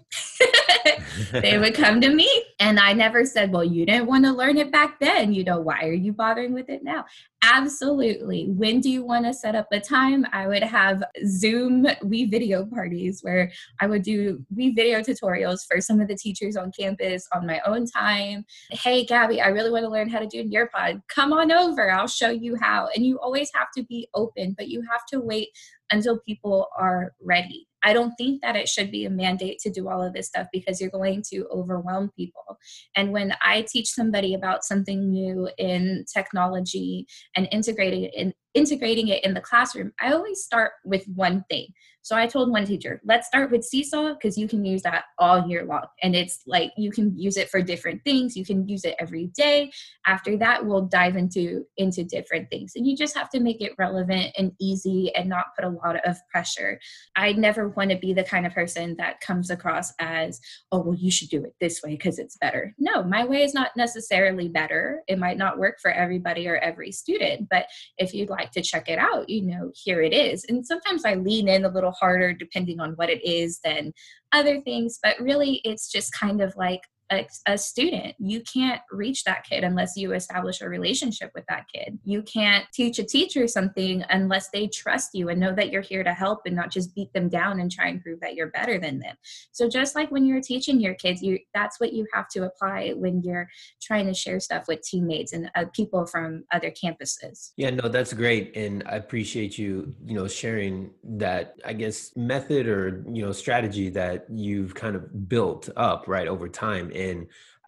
they 1.33 1.59
would 1.59 1.75
come 1.75 2.01
to 2.01 2.09
me. 2.09 2.29
And 2.61 2.79
I 2.79 2.93
never 2.93 3.25
said, 3.25 3.53
Well, 3.53 3.65
you 3.65 3.87
didn't 3.87 4.07
want 4.07 4.25
to 4.25 4.33
learn 4.33 4.57
it 4.57 4.73
back 4.73 4.99
then. 5.01 5.33
You 5.33 5.45
know, 5.45 5.61
why 5.61 5.85
are 5.85 5.93
you 5.93 6.13
bothering 6.13 6.53
with 6.53 6.69
it 6.69 6.83
now? 6.83 7.05
Absolutely. 7.45 8.47
When 8.51 8.81
do 8.81 8.89
you 8.89 9.05
want 9.05 9.25
to 9.27 9.35
set 9.35 9.57
up 9.57 9.67
a 9.73 9.81
time? 9.81 10.25
I 10.33 10.47
would 10.47 10.63
have 10.63 11.03
Zoom 11.27 11.87
WeVideo 12.05 12.71
parties 12.71 13.19
where 13.23 13.51
I 13.81 13.89
would 13.89 14.03
do 14.03 14.45
WeVideo 14.57 15.05
tutorials 15.05 15.67
for 15.69 15.81
some 15.81 16.01
of 16.01 16.07
the 16.07 16.15
teachers 16.15 16.57
on 16.57 16.71
campus 16.71 17.27
on 17.35 17.45
my 17.45 17.61
own 17.67 17.87
time. 17.87 18.45
Hey, 18.71 19.05
Gabby, 19.05 19.41
I 19.41 19.49
really 19.49 19.71
want 19.71 19.85
to 19.85 19.91
learn 19.91 20.09
how 20.09 20.21
to 20.21 20.27
do 20.27 20.49
Nearpod. 20.49 21.03
Come 21.09 21.33
on 21.33 21.51
over. 21.51 21.91
I'll 21.91 22.07
show 22.07 22.31
you 22.31 22.57
how. 22.61 22.89
And 22.95 23.05
you 23.05 23.19
always 23.19 23.51
have 23.55 23.69
to 23.77 23.83
be 23.83 24.09
open, 24.15 24.55
but 24.57 24.69
you 24.69 24.81
have 24.89 25.05
to 25.07 25.21
wait 25.21 25.49
until 25.91 26.21
people 26.21 26.69
are 26.79 27.13
ready. 27.21 27.67
I 27.83 27.93
don't 27.93 28.15
think 28.17 28.43
that 28.43 28.57
it 28.57 28.69
should 28.69 28.91
be 28.91 29.05
a 29.05 29.11
mandate 29.11 29.59
to 29.61 29.71
do 29.71 29.89
all 29.89 30.03
of 30.03 30.13
this 30.13 30.29
stuff 30.29 30.47
because 30.53 30.81
you're 30.81 30.91
going 30.91 31.23
to 31.31 31.47
overwhelm 31.51 32.11
people. 32.17 32.59
And 32.97 33.13
when 33.13 33.35
I 33.43 33.67
teach 33.69 33.89
somebody 33.89 34.35
about 34.35 34.65
something 34.65 35.11
new 35.11 35.49
in 35.59 36.05
technology 36.13 37.07
and 37.37 37.49
integrating 37.51 38.05
it 38.05 38.15
in 38.15 38.35
integrating 38.55 39.09
it 39.09 39.25
in 39.25 39.35
the 39.35 39.41
classroom, 39.41 39.93
I 40.01 40.13
always 40.13 40.43
start 40.43 40.73
with 40.85 41.05
one 41.15 41.45
thing. 41.51 41.69
So 42.05 42.17
I 42.17 42.27
told 42.27 42.51
one 42.51 42.67
teacher, 42.67 43.01
let's 43.05 43.29
start 43.29 43.53
with 43.53 43.65
Seesaw 43.65 44.15
because 44.15 44.37
you 44.37 44.49
can 44.49 44.65
use 44.65 44.83
that 44.83 45.05
all 45.19 45.47
year 45.47 45.65
long. 45.65 45.87
And 46.03 46.17
it's 46.17 46.43
like 46.49 46.73
you 46.77 46.91
can 46.91 47.17
use 47.17 47.37
it 47.37 47.49
for 47.49 47.63
different 47.63 48.03
things. 48.03 48.37
You 48.37 48.45
can 48.45 48.69
use 48.69 48.85
it 48.85 48.97
every 48.99 49.29
day. 49.37 49.71
After 50.05 50.37
that, 50.39 50.67
we'll 50.67 50.87
dive 50.87 51.17
into 51.17 51.65
into 51.77 52.03
different 52.03 52.51
things. 52.51 52.73
And 52.75 52.87
you 52.87 52.97
just 52.97 53.17
have 53.17 53.31
to 53.31 53.41
make 53.41 53.61
it 53.61 53.73
relevant 53.79 54.33
and 54.37 54.51
easy 54.61 55.15
and 55.15 55.29
not 55.29 55.55
put 55.57 55.65
a 55.65 55.69
lot 55.69 55.97
of 56.05 56.17
pressure. 56.29 56.81
I 57.15 57.35
never 57.35 57.69
want 57.69 57.91
to 57.91 57.97
be 57.97 58.13
the 58.13 58.25
kind 58.25 58.47
of 58.47 58.53
person 58.53 58.97
that 58.99 59.21
comes 59.21 59.51
across 59.51 59.93
as, 60.01 60.41
oh, 60.73 60.81
well, 60.81 60.97
you 60.97 61.13
should 61.13 61.29
do 61.29 61.45
it 61.45 61.55
this 61.61 61.83
way 61.85 61.93
because 61.93 62.19
it's 62.19 62.37
better. 62.37 62.75
No, 62.79 63.05
my 63.05 63.25
way 63.25 63.45
is 63.45 63.55
not 63.55 63.71
necessarily 63.77 64.49
better. 64.49 65.03
It 65.07 65.21
might 65.21 65.39
not 65.39 65.59
work 65.59 65.77
for 65.81 65.93
everybody 65.93 66.49
or 66.49 66.57
every 66.57 66.91
student, 66.91 67.49
but 67.49 67.67
if 67.97 68.13
you'd 68.13 68.29
like 68.29 68.42
to 68.53 68.63
check 68.63 68.89
it 68.89 68.99
out, 68.99 69.29
you 69.29 69.43
know, 69.43 69.71
here 69.75 70.03
it 70.03 70.13
is. 70.13 70.45
And 70.49 70.67
sometimes 70.67 71.05
I 71.05 71.15
lean 71.15 71.49
in 71.49 71.65
a 71.65 71.69
little 71.69 71.83
little 71.83 71.93
harder 71.93 72.33
depending 72.33 72.81
on 72.81 72.93
what 72.93 73.11
it 73.11 73.25
is 73.25 73.61
than 73.65 73.93
other 74.33 74.61
things 74.61 74.99
but 75.03 75.19
really 75.21 75.61
it's 75.65 75.91
just 75.91 76.13
kind 76.13 76.41
of 76.41 76.55
like 76.57 76.81
a, 77.11 77.27
a, 77.47 77.59
student. 77.59 78.15
You 78.19 78.43
can't 78.43 78.81
reach 78.91 79.25
that 79.25 79.45
kid 79.45 79.65
unless 79.65 79.97
you 79.97 80.13
establish 80.13 80.61
a 80.61 80.69
relationship 80.69 81.31
with 81.35 81.45
that 81.49 81.67
kid. 81.73 81.99
You 82.05 82.23
can't 82.23 82.65
teach 82.73 82.99
a 82.99 83.05
teacher 83.05 83.47
something 83.47 84.05
unless 84.11 84.51
they 84.51 84.69
trust 84.69 85.11
you 85.15 85.29
and 85.29 85.41
know 85.41 85.55
that 85.55 85.71
you're 85.71 85.83
here 85.83 86.03
to 86.03 86.13
help 86.13 86.41
and 86.47 86.57
not 86.57 86.71
just 86.71 86.95
beat 86.95 87.13
them 87.13 87.29
down 87.29 87.61
and 87.61 87.71
try 87.71 87.89
and 87.89 88.03
prove 88.03 88.21
that 88.21 88.35
you're 88.35 88.51
better 88.51 88.79
than 88.79 88.99
them. 88.99 89.17
So 89.53 89.69
just 89.69 89.95
like 89.95 90.11
when 90.11 90.25
you're 90.25 90.41
teaching 90.41 90.81
your 90.81 90.95
kids, 90.95 91.23
you 91.23 91.39
that's 91.55 91.81
what 91.81 91.93
you 91.93 92.07
have 92.13 92.29
to 92.29 92.45
apply 92.45 92.91
when 92.97 93.23
you're 93.23 93.49
trying 93.81 94.07
to 94.07 94.15
share 94.15 94.41
stuff 94.41 94.65
with 94.69 94.83
teammates 94.83 95.33
and 95.33 95.51
uh, 95.55 95.65
people 95.75 96.07
from 96.07 96.45
other 96.53 96.71
campuses. 96.71 97.53
Yeah, 97.57 97.71
no, 97.71 97.89
that's 97.89 98.13
great 98.13 98.57
and 98.57 98.83
I 98.87 98.97
appreciate 98.97 99.59
you, 99.59 99.95
you 100.05 100.15
know, 100.15 100.29
sharing 100.29 100.91
that 101.05 101.57
I 101.65 101.73
guess 101.73 102.13
method 102.17 102.67
or, 102.67 103.05
you 103.13 103.25
know, 103.25 103.33
strategy 103.33 103.91
that 103.91 104.27
you've 104.31 104.75
kind 104.75 104.97
of 104.97 105.29
built 105.29 105.69
up 105.77 106.05
right 106.07 106.29
over 106.29 106.49
time 106.49 106.91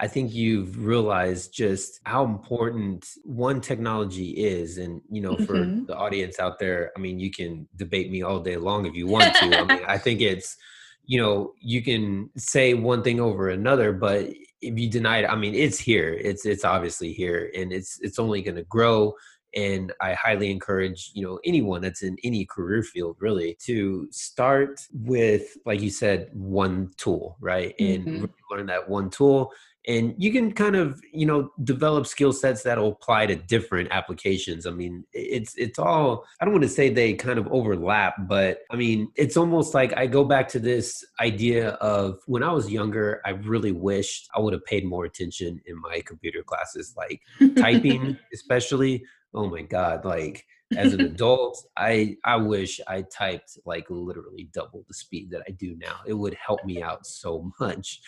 I 0.00 0.08
think 0.08 0.34
you've 0.34 0.84
realized 0.84 1.54
just 1.54 2.00
how 2.04 2.24
important 2.24 3.06
one 3.22 3.60
technology 3.60 4.30
is. 4.30 4.78
And, 4.78 5.00
you 5.08 5.20
know, 5.20 5.36
for 5.36 5.54
mm-hmm. 5.54 5.84
the 5.86 5.96
audience 5.96 6.40
out 6.40 6.58
there, 6.58 6.90
I 6.96 7.00
mean, 7.00 7.20
you 7.20 7.30
can 7.30 7.68
debate 7.76 8.10
me 8.10 8.22
all 8.22 8.40
day 8.40 8.56
long 8.56 8.86
if 8.86 8.94
you 8.94 9.06
want 9.06 9.34
to. 9.36 9.56
I 9.56 9.64
mean, 9.64 9.84
I 9.86 9.98
think 9.98 10.20
it's, 10.20 10.56
you 11.04 11.20
know, 11.20 11.52
you 11.60 11.82
can 11.82 12.30
say 12.36 12.74
one 12.74 13.02
thing 13.02 13.20
over 13.20 13.50
another, 13.50 13.92
but 13.92 14.26
if 14.60 14.78
you 14.78 14.90
deny 14.90 15.18
it, 15.18 15.30
I 15.30 15.36
mean, 15.36 15.54
it's 15.54 15.78
here. 15.78 16.14
It's 16.14 16.44
it's 16.46 16.64
obviously 16.64 17.12
here 17.12 17.50
and 17.54 17.72
it's 17.72 18.00
it's 18.00 18.18
only 18.18 18.42
gonna 18.42 18.64
grow 18.64 19.12
And 19.54 19.92
I 20.00 20.14
highly 20.14 20.50
encourage, 20.50 21.10
you 21.14 21.22
know, 21.22 21.38
anyone 21.44 21.82
that's 21.82 22.02
in 22.02 22.16
any 22.24 22.44
career 22.44 22.82
field 22.82 23.16
really 23.20 23.56
to 23.66 24.08
start 24.10 24.80
with, 24.92 25.56
like 25.64 25.80
you 25.80 25.90
said, 25.90 26.30
one 26.32 26.90
tool, 26.96 27.36
right? 27.40 27.74
And 27.78 28.06
mm-hmm. 28.06 28.24
learn 28.50 28.66
that 28.66 28.88
one 28.88 29.10
tool 29.10 29.52
and 29.86 30.14
you 30.16 30.32
can 30.32 30.52
kind 30.52 30.76
of 30.76 31.00
you 31.12 31.26
know 31.26 31.50
develop 31.62 32.06
skill 32.06 32.32
sets 32.32 32.62
that'll 32.62 32.88
apply 32.88 33.26
to 33.26 33.36
different 33.36 33.88
applications 33.90 34.66
i 34.66 34.70
mean 34.70 35.04
it's 35.12 35.54
it's 35.56 35.78
all 35.78 36.24
i 36.40 36.44
don't 36.44 36.54
want 36.54 36.62
to 36.62 36.68
say 36.68 36.88
they 36.88 37.12
kind 37.14 37.38
of 37.38 37.46
overlap 37.48 38.14
but 38.26 38.60
i 38.70 38.76
mean 38.76 39.10
it's 39.16 39.36
almost 39.36 39.74
like 39.74 39.96
i 39.96 40.06
go 40.06 40.24
back 40.24 40.48
to 40.48 40.58
this 40.58 41.04
idea 41.20 41.70
of 41.74 42.18
when 42.26 42.42
i 42.42 42.52
was 42.52 42.70
younger 42.70 43.20
i 43.24 43.30
really 43.30 43.72
wished 43.72 44.28
i 44.34 44.40
would 44.40 44.52
have 44.52 44.64
paid 44.64 44.84
more 44.84 45.04
attention 45.04 45.60
in 45.66 45.80
my 45.80 46.00
computer 46.04 46.42
classes 46.42 46.94
like 46.96 47.20
typing 47.56 48.16
especially 48.32 49.04
oh 49.34 49.48
my 49.48 49.62
god 49.62 50.04
like 50.04 50.44
as 50.76 50.92
an 50.92 51.00
adult 51.12 51.66
i 51.76 52.16
i 52.24 52.36
wish 52.36 52.80
i 52.88 53.02
typed 53.02 53.58
like 53.64 53.84
literally 53.88 54.48
double 54.52 54.84
the 54.88 54.94
speed 54.94 55.30
that 55.30 55.42
i 55.48 55.50
do 55.52 55.76
now 55.78 55.96
it 56.06 56.14
would 56.14 56.34
help 56.34 56.64
me 56.64 56.82
out 56.82 57.06
so 57.06 57.50
much 57.60 58.00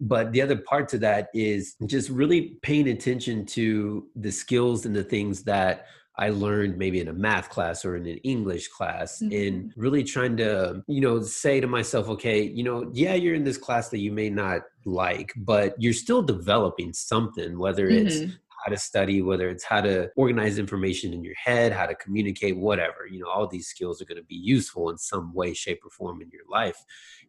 but 0.00 0.32
the 0.32 0.42
other 0.42 0.56
part 0.56 0.88
to 0.88 0.98
that 0.98 1.28
is 1.32 1.76
just 1.86 2.08
really 2.10 2.58
paying 2.62 2.88
attention 2.88 3.46
to 3.46 4.08
the 4.16 4.32
skills 4.32 4.84
and 4.84 4.96
the 4.96 5.04
things 5.04 5.44
that 5.44 5.86
I 6.16 6.28
learned 6.28 6.76
maybe 6.76 7.00
in 7.00 7.08
a 7.08 7.12
math 7.12 7.48
class 7.48 7.84
or 7.84 7.96
in 7.96 8.06
an 8.06 8.18
English 8.18 8.68
class 8.68 9.22
mm-hmm. 9.22 9.32
and 9.32 9.72
really 9.76 10.04
trying 10.04 10.36
to, 10.38 10.82
you 10.86 11.00
know, 11.00 11.22
say 11.22 11.60
to 11.60 11.66
myself, 11.66 12.08
okay, 12.08 12.42
you 12.42 12.64
know, 12.64 12.90
yeah, 12.92 13.14
you're 13.14 13.34
in 13.34 13.44
this 13.44 13.56
class 13.56 13.88
that 13.90 14.00
you 14.00 14.12
may 14.12 14.28
not 14.28 14.62
like, 14.84 15.32
but 15.36 15.74
you're 15.78 15.92
still 15.92 16.20
developing 16.22 16.92
something, 16.92 17.58
whether 17.58 17.88
it's 17.88 18.16
mm-hmm. 18.16 18.32
How 18.64 18.70
to 18.70 18.78
study, 18.78 19.22
whether 19.22 19.48
it's 19.48 19.64
how 19.64 19.80
to 19.80 20.10
organize 20.16 20.58
information 20.58 21.12
in 21.12 21.24
your 21.24 21.34
head, 21.34 21.72
how 21.72 21.86
to 21.86 21.94
communicate, 21.94 22.56
whatever, 22.56 23.06
you 23.10 23.18
know, 23.18 23.28
all 23.28 23.46
these 23.46 23.66
skills 23.66 24.00
are 24.00 24.04
going 24.04 24.16
to 24.16 24.24
be 24.24 24.34
useful 24.34 24.90
in 24.90 24.98
some 24.98 25.34
way, 25.34 25.52
shape, 25.52 25.80
or 25.84 25.90
form 25.90 26.22
in 26.22 26.30
your 26.32 26.44
life. 26.50 26.76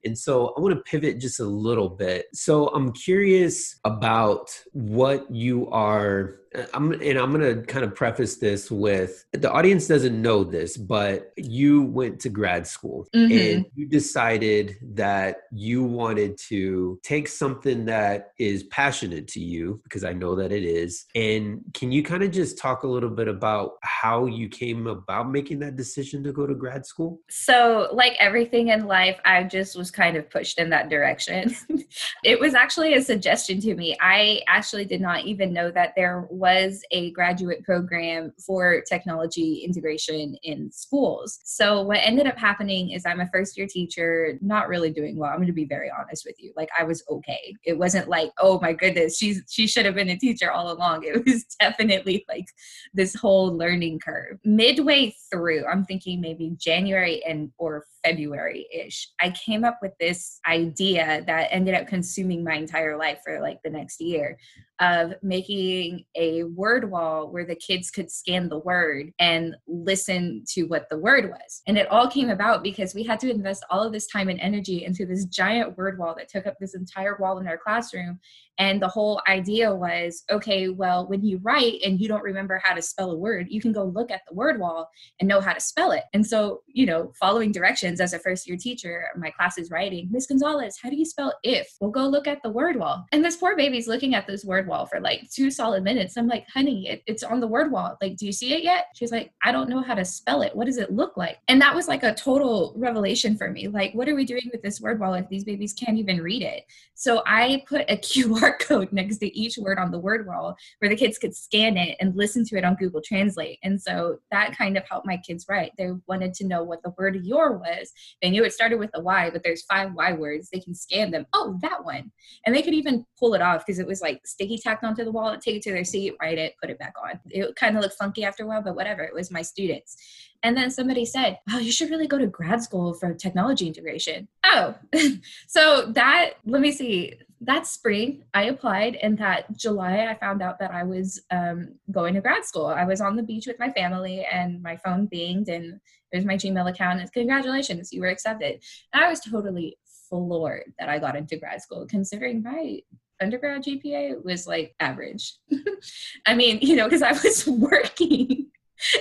And 0.06 0.18
so 0.18 0.54
I 0.58 0.62
want 0.62 0.76
to 0.76 0.82
pivot 0.82 1.20
just 1.20 1.40
a 1.40 1.46
little 1.46 1.90
bit. 1.90 2.28
So 2.34 2.68
I'm 2.68 2.92
curious 2.92 3.80
about 3.86 4.52
what 4.74 5.30
you 5.34 5.70
are 5.70 6.36
I'm 6.74 6.92
and 6.92 7.18
I'm 7.18 7.34
going 7.34 7.56
to 7.56 7.62
kind 7.66 7.84
of 7.84 7.96
preface 7.96 8.38
this 8.38 8.70
with 8.70 9.26
the 9.32 9.52
audience 9.52 9.88
doesn't 9.88 10.22
know 10.22 10.44
this, 10.44 10.78
but 10.78 11.34
you 11.36 11.84
went 11.84 12.20
to 12.22 12.30
grad 12.30 12.68
school 12.68 13.08
mm-hmm. 13.14 13.32
and 13.32 13.66
you 13.76 13.88
decided 13.88 14.78
that 14.94 15.44
you 15.52 15.84
wanted 15.84 16.38
to 16.50 17.00
take 17.04 17.28
something 17.28 17.86
that 17.86 18.34
is 18.38 18.64
passionate 18.64 19.28
to 19.30 19.40
you 19.40 19.82
because 19.84 20.04
I 20.04 20.14
know 20.14 20.36
that 20.36 20.52
it 20.52 20.64
is. 20.64 21.06
And 21.16 21.64
can 21.74 21.92
you 21.92 22.04
kind 22.04 22.24
of 22.24 22.32
just 22.32 22.58
talk 22.58 22.84
a 22.84 22.88
little 22.88 23.10
bit 23.10 23.28
about 23.28 23.74
how 23.82 24.26
you 24.26 24.50
came 24.50 24.88
about 24.88 25.32
making 25.32 25.60
that 25.60 25.76
decision 25.76 26.24
to 26.24 26.32
go 26.32 26.46
to 26.46 26.54
grad 26.54 26.86
school? 26.86 27.20
So, 27.30 27.90
like 27.94 28.16
everything 28.20 28.70
in 28.70 28.86
life, 28.86 29.20
I 29.26 29.44
just 29.44 29.78
was 29.78 29.92
kind 29.92 30.18
of 30.18 30.30
pushed 30.30 30.60
in 30.60 30.70
that 30.70 30.90
direction. 30.90 31.56
it 32.24 32.40
was 32.40 32.54
actually 32.54 32.94
a 32.94 33.02
suggestion 33.02 33.60
to 33.62 33.76
me. 33.76 33.98
I 34.02 34.42
actually 34.48 34.86
did 34.86 35.02
not 35.02 35.26
even 35.26 35.54
know 35.54 35.72
that 35.72 35.94
there 35.96 36.28
was 36.44 36.82
a 36.92 37.10
graduate 37.12 37.64
program 37.64 38.34
for 38.46 38.82
technology 38.82 39.64
integration 39.66 40.36
in 40.44 40.70
schools. 40.74 41.40
So 41.46 41.84
what 41.84 42.00
ended 42.00 42.28
up 42.28 42.38
happening 42.38 42.90
is 42.90 43.06
I'm 43.06 43.22
a 43.22 43.30
first 43.32 43.58
year 43.58 43.66
teacher, 43.66 44.38
not 44.42 44.68
really 44.68 44.90
doing 44.90 45.16
well. 45.16 45.30
I'm 45.30 45.38
going 45.38 45.48
to 45.48 45.54
be 45.54 45.64
very 45.64 45.90
honest 45.98 46.26
with 46.26 46.36
you. 46.40 46.52
Like 46.58 46.68
I 46.78 46.84
was 46.84 47.02
okay. 47.10 47.56
It 47.64 47.78
wasn't 47.78 48.10
like, 48.10 48.32
"Oh 48.42 48.60
my 48.60 48.74
goodness, 48.74 49.18
she's 49.18 49.42
she 49.50 49.68
should 49.68 49.86
have 49.86 49.96
been 49.96 50.10
a 50.10 50.18
teacher 50.18 50.52
all 50.52 50.74
along." 50.74 51.06
It 51.14 51.26
was 51.26 51.46
definitely 51.62 52.26
like 52.28 52.48
this 52.94 53.16
whole 53.16 53.56
learning 53.58 54.00
curve. 54.00 54.38
Midway 54.44 55.16
through, 55.32 55.66
I'm 55.66 55.86
thinking 55.86 56.20
maybe 56.20 56.58
January 56.60 57.24
and 57.24 57.52
or 57.58 57.86
February 58.04 58.68
ish, 58.74 59.10
I 59.22 59.32
came 59.32 59.64
up 59.64 59.80
with 59.82 59.94
this 60.00 60.40
idea 60.48 61.24
that 61.26 61.48
ended 61.52 61.76
up 61.76 61.88
consuming 61.88 62.44
my 62.44 62.56
entire 62.56 62.98
life 62.98 63.20
for 63.26 63.40
like 63.40 63.60
the 63.64 63.70
next 63.70 64.02
year 64.02 64.38
of 64.80 65.14
making 65.22 66.04
a 66.16 66.44
word 66.44 66.90
wall 66.90 67.30
where 67.30 67.46
the 67.46 67.56
kids 67.56 67.92
could 67.92 68.10
scan 68.12 68.50
the 68.50 68.60
word 68.60 69.14
and 69.20 69.56
listen 69.68 70.44
to 70.50 70.64
what 70.64 70.90
the 70.90 70.98
word 70.98 71.30
was. 71.30 71.62
And 71.68 71.78
it 71.78 71.90
all 71.92 72.10
came 72.10 72.30
about 72.30 72.64
because 72.64 72.96
we 72.96 73.04
had 73.04 73.20
to 73.22 73.30
invest 73.30 73.64
all 73.70 73.84
of 73.84 73.94
this 73.94 74.08
time 74.08 74.30
and 74.30 74.40
energy 74.40 74.84
into 74.84 75.06
this 75.06 75.26
giant 75.26 75.78
word 75.78 76.00
wall 76.00 76.16
that 76.18 76.30
took 76.30 76.48
up 76.48 76.58
this 76.60 76.76
entire 76.76 77.18
wall 77.20 77.38
in 77.38 77.48
our 77.48 77.58
classroom. 77.58 78.20
And 78.58 78.82
the 78.82 78.88
whole 78.88 79.22
idea 79.28 79.74
was 79.74 80.24
okay, 80.30 80.70
well, 80.70 81.08
when 81.08 81.24
you 81.24 81.40
write 81.44 81.82
and 81.84 82.00
you 82.00 82.08
don't 82.08 82.24
remember 82.24 82.62
how 82.64 82.74
to 82.74 82.82
spell 82.82 83.12
a 83.12 83.18
word, 83.18 83.48
you 83.50 83.62
can 83.62 83.72
go 83.72 83.84
look 83.84 84.12
at 84.12 84.22
the 84.28 84.36
word 84.36 84.60
wall 84.60 84.90
and 85.20 85.28
know 85.28 85.42
how 85.42 85.54
to 85.54 85.60
spell 85.60 85.92
it. 85.92 86.04
And 86.14 86.26
so, 86.26 86.62
you 86.68 86.86
know, 86.86 87.12
following 87.20 87.52
directions 87.52 88.00
as 88.00 88.14
a 88.14 88.20
first 88.20 88.48
year 88.48 88.58
teacher, 88.58 89.06
my 89.18 89.32
class 89.32 89.58
is 89.58 89.72
writing, 89.72 90.08
Miss 90.12 90.28
Gonzalez, 90.28 90.78
how 90.82 90.90
do 90.90 90.96
you 90.96 91.06
spell 91.06 91.34
if? 91.44 91.68
We'll 91.80 91.92
go 91.92 92.08
look 92.08 92.28
at 92.28 92.42
the 92.44 92.50
word 92.50 92.76
wall. 92.76 93.06
And 93.12 93.24
this 93.24 93.38
poor 93.38 93.56
baby's 93.56 93.88
looking 93.88 94.16
at 94.16 94.28
this 94.28 94.46
word 94.46 94.68
wall 94.68 94.86
for 94.86 95.00
like 95.00 95.30
two 95.32 95.50
solid 95.50 95.84
minutes. 95.84 96.18
I'm 96.18 96.28
like, 96.28 96.46
honey, 96.54 96.88
it, 96.90 97.04
it's 97.08 97.24
on 97.24 97.40
the 97.40 97.48
word 97.48 97.72
wall. 97.72 97.98
Like, 98.02 98.18
do 98.18 98.26
you 98.26 98.32
see 98.32 98.54
it 98.54 98.64
yet? 98.64 98.88
She's 98.96 99.12
like, 99.12 99.32
I 99.44 99.52
don't 99.52 99.70
know 99.70 99.82
how 99.82 99.96
to 99.96 100.06
spell 100.06 100.42
it. 100.42 100.56
What 100.56 100.66
does 100.66 100.78
it 100.78 100.92
look 100.92 101.18
like? 101.18 101.38
And 101.48 101.62
that 101.62 101.76
was 101.76 101.88
like 101.88 102.04
a 102.04 102.14
total 102.14 102.74
revelation 102.78 103.38
for 103.38 103.50
me. 103.50 103.68
Like, 103.68 103.94
what 103.94 104.10
are 104.10 104.16
we 104.16 104.26
doing 104.26 104.50
with 104.52 104.62
this 104.62 104.82
word 104.82 105.00
wall 105.00 105.14
if 105.14 105.28
these 105.30 105.44
babies 105.44 105.74
can't 105.74 105.98
even 105.98 106.22
read 106.22 106.42
it? 106.42 106.64
So 106.96 107.24
I 107.26 107.64
put 107.68 107.82
a 107.90 107.98
QR 108.14 108.43
QR 108.44 108.60
code 108.60 108.92
next 108.92 109.18
to 109.18 109.38
each 109.38 109.58
word 109.58 109.78
on 109.78 109.92
the 109.92 110.00
word 110.00 110.28
wall 110.28 110.56
where 110.80 110.90
the 110.90 110.96
kids 110.96 111.18
could 111.18 111.36
scan 111.36 111.78
it 111.78 111.98
and 112.00 112.16
listen 112.16 112.46
to 112.46 112.58
it 112.58 112.64
on 112.64 112.76
Google 112.76 113.02
Translate. 113.02 113.60
And 113.64 113.82
so 113.82 114.18
that 114.32 114.58
kind 114.58 114.78
of 114.78 114.84
helped 114.90 115.08
my 115.08 115.18
kids 115.18 115.46
write. 115.50 115.72
They 115.78 115.90
wanted 116.08 116.34
to 116.36 116.48
know 116.48 116.64
what 116.64 116.84
the 116.84 116.94
word 116.98 117.24
your 117.24 117.58
was. 117.58 117.92
They 118.22 118.30
knew 118.30 118.44
it 118.44 118.54
started 118.54 118.80
with 118.80 118.92
a 118.94 119.02
Y, 119.02 119.30
but 119.32 119.44
there's 119.44 119.64
five 119.64 119.94
Y 119.94 120.14
words. 120.14 120.50
They 120.50 120.60
can 120.60 120.76
scan 120.76 121.12
them. 121.12 121.26
Oh, 121.34 121.58
that 121.62 121.84
one. 121.84 122.12
And 122.46 122.56
they 122.56 122.62
could 122.62 122.74
even 122.74 123.06
pull 123.20 123.34
it 123.34 123.42
off 123.42 123.66
because 123.66 123.80
it 123.80 123.88
was 123.88 124.02
like 124.02 124.26
sticky 124.26 124.58
tacked 124.58 124.84
onto 124.84 125.04
the 125.04 125.12
wall, 125.12 125.38
take 125.38 125.58
it 125.58 125.62
to 125.64 125.72
their 125.72 125.84
seat, 125.84 126.16
write 126.22 126.38
it, 126.38 126.56
put 126.62 126.70
it 126.70 126.80
back 126.80 126.94
on. 127.04 127.20
It 127.30 127.56
kind 127.56 127.76
of 127.76 127.82
looked 127.82 127.98
funky 127.98 128.24
after 128.24 128.44
a 128.44 128.48
while, 128.48 128.62
but 128.62 128.76
whatever. 128.76 129.04
It 129.04 129.14
was 129.14 129.32
my 129.32 129.42
students. 129.42 129.98
And 130.44 130.58
then 130.58 130.70
somebody 130.70 131.06
said, 131.06 131.40
Oh, 131.52 131.60
you 131.60 131.72
should 131.72 131.90
really 131.90 132.08
go 132.08 132.18
to 132.18 132.28
grad 132.28 132.62
school 132.62 132.94
for 132.94 133.14
technology 133.14 133.66
integration. 133.66 134.28
Oh, 134.44 134.76
so 135.48 135.86
that, 135.94 136.32
let 136.46 136.62
me 136.62 136.72
see, 136.74 137.14
that 137.46 137.68
spring 137.68 138.24
I 138.34 138.44
applied, 138.46 138.96
and 138.96 139.18
that 139.18 139.56
July 139.56 140.08
I 140.08 140.16
found 140.16 140.42
out 140.42 140.60
that 140.60 140.72
I 140.72 140.84
was 140.84 141.22
um, 141.32 141.76
going 141.92 142.14
to 142.14 142.22
grad 142.22 142.46
school. 142.46 142.68
I 142.68 142.86
was 142.86 143.02
on 143.02 143.16
the 143.16 143.24
beach 143.24 143.48
with 143.48 143.60
my 143.60 143.70
family, 143.72 144.26
and 144.32 144.62
my 144.62 144.78
phone 144.78 145.08
binged, 145.08 145.50
and 145.50 145.80
there's 146.12 146.26
my 146.26 146.36
Gmail 146.36 146.70
account. 146.70 147.02
And 147.02 147.12
congratulations, 147.12 147.92
you 147.92 148.02
were 148.02 148.08
accepted. 148.08 148.64
And 148.94 149.04
I 149.04 149.10
was 149.10 149.20
totally 149.20 149.78
floored 150.10 150.74
that 150.80 150.90
I 150.90 151.00
got 151.00 151.16
into 151.16 151.38
grad 151.38 151.62
school, 151.62 151.86
considering 151.88 152.44
my 152.44 152.80
undergrad 153.22 153.64
GPA 153.64 154.24
was 154.24 154.48
like 154.48 154.76
average. 154.80 155.36
I 156.26 156.36
mean, 156.36 156.60
you 156.62 156.76
know, 156.76 156.86
because 156.86 157.02
I 157.02 157.12
was 157.12 157.48
working. 157.48 158.48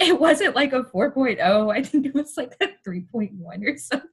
It 0.01 0.21
wasn't 0.21 0.55
like 0.55 0.73
a 0.73 0.85
4.0. 0.85 1.73
I 1.73 1.83
think 1.83 2.07
it 2.07 2.15
was 2.15 2.37
like 2.37 2.55
a 2.61 2.69
3.1 2.89 3.33
or 3.67 3.77
something 3.77 4.09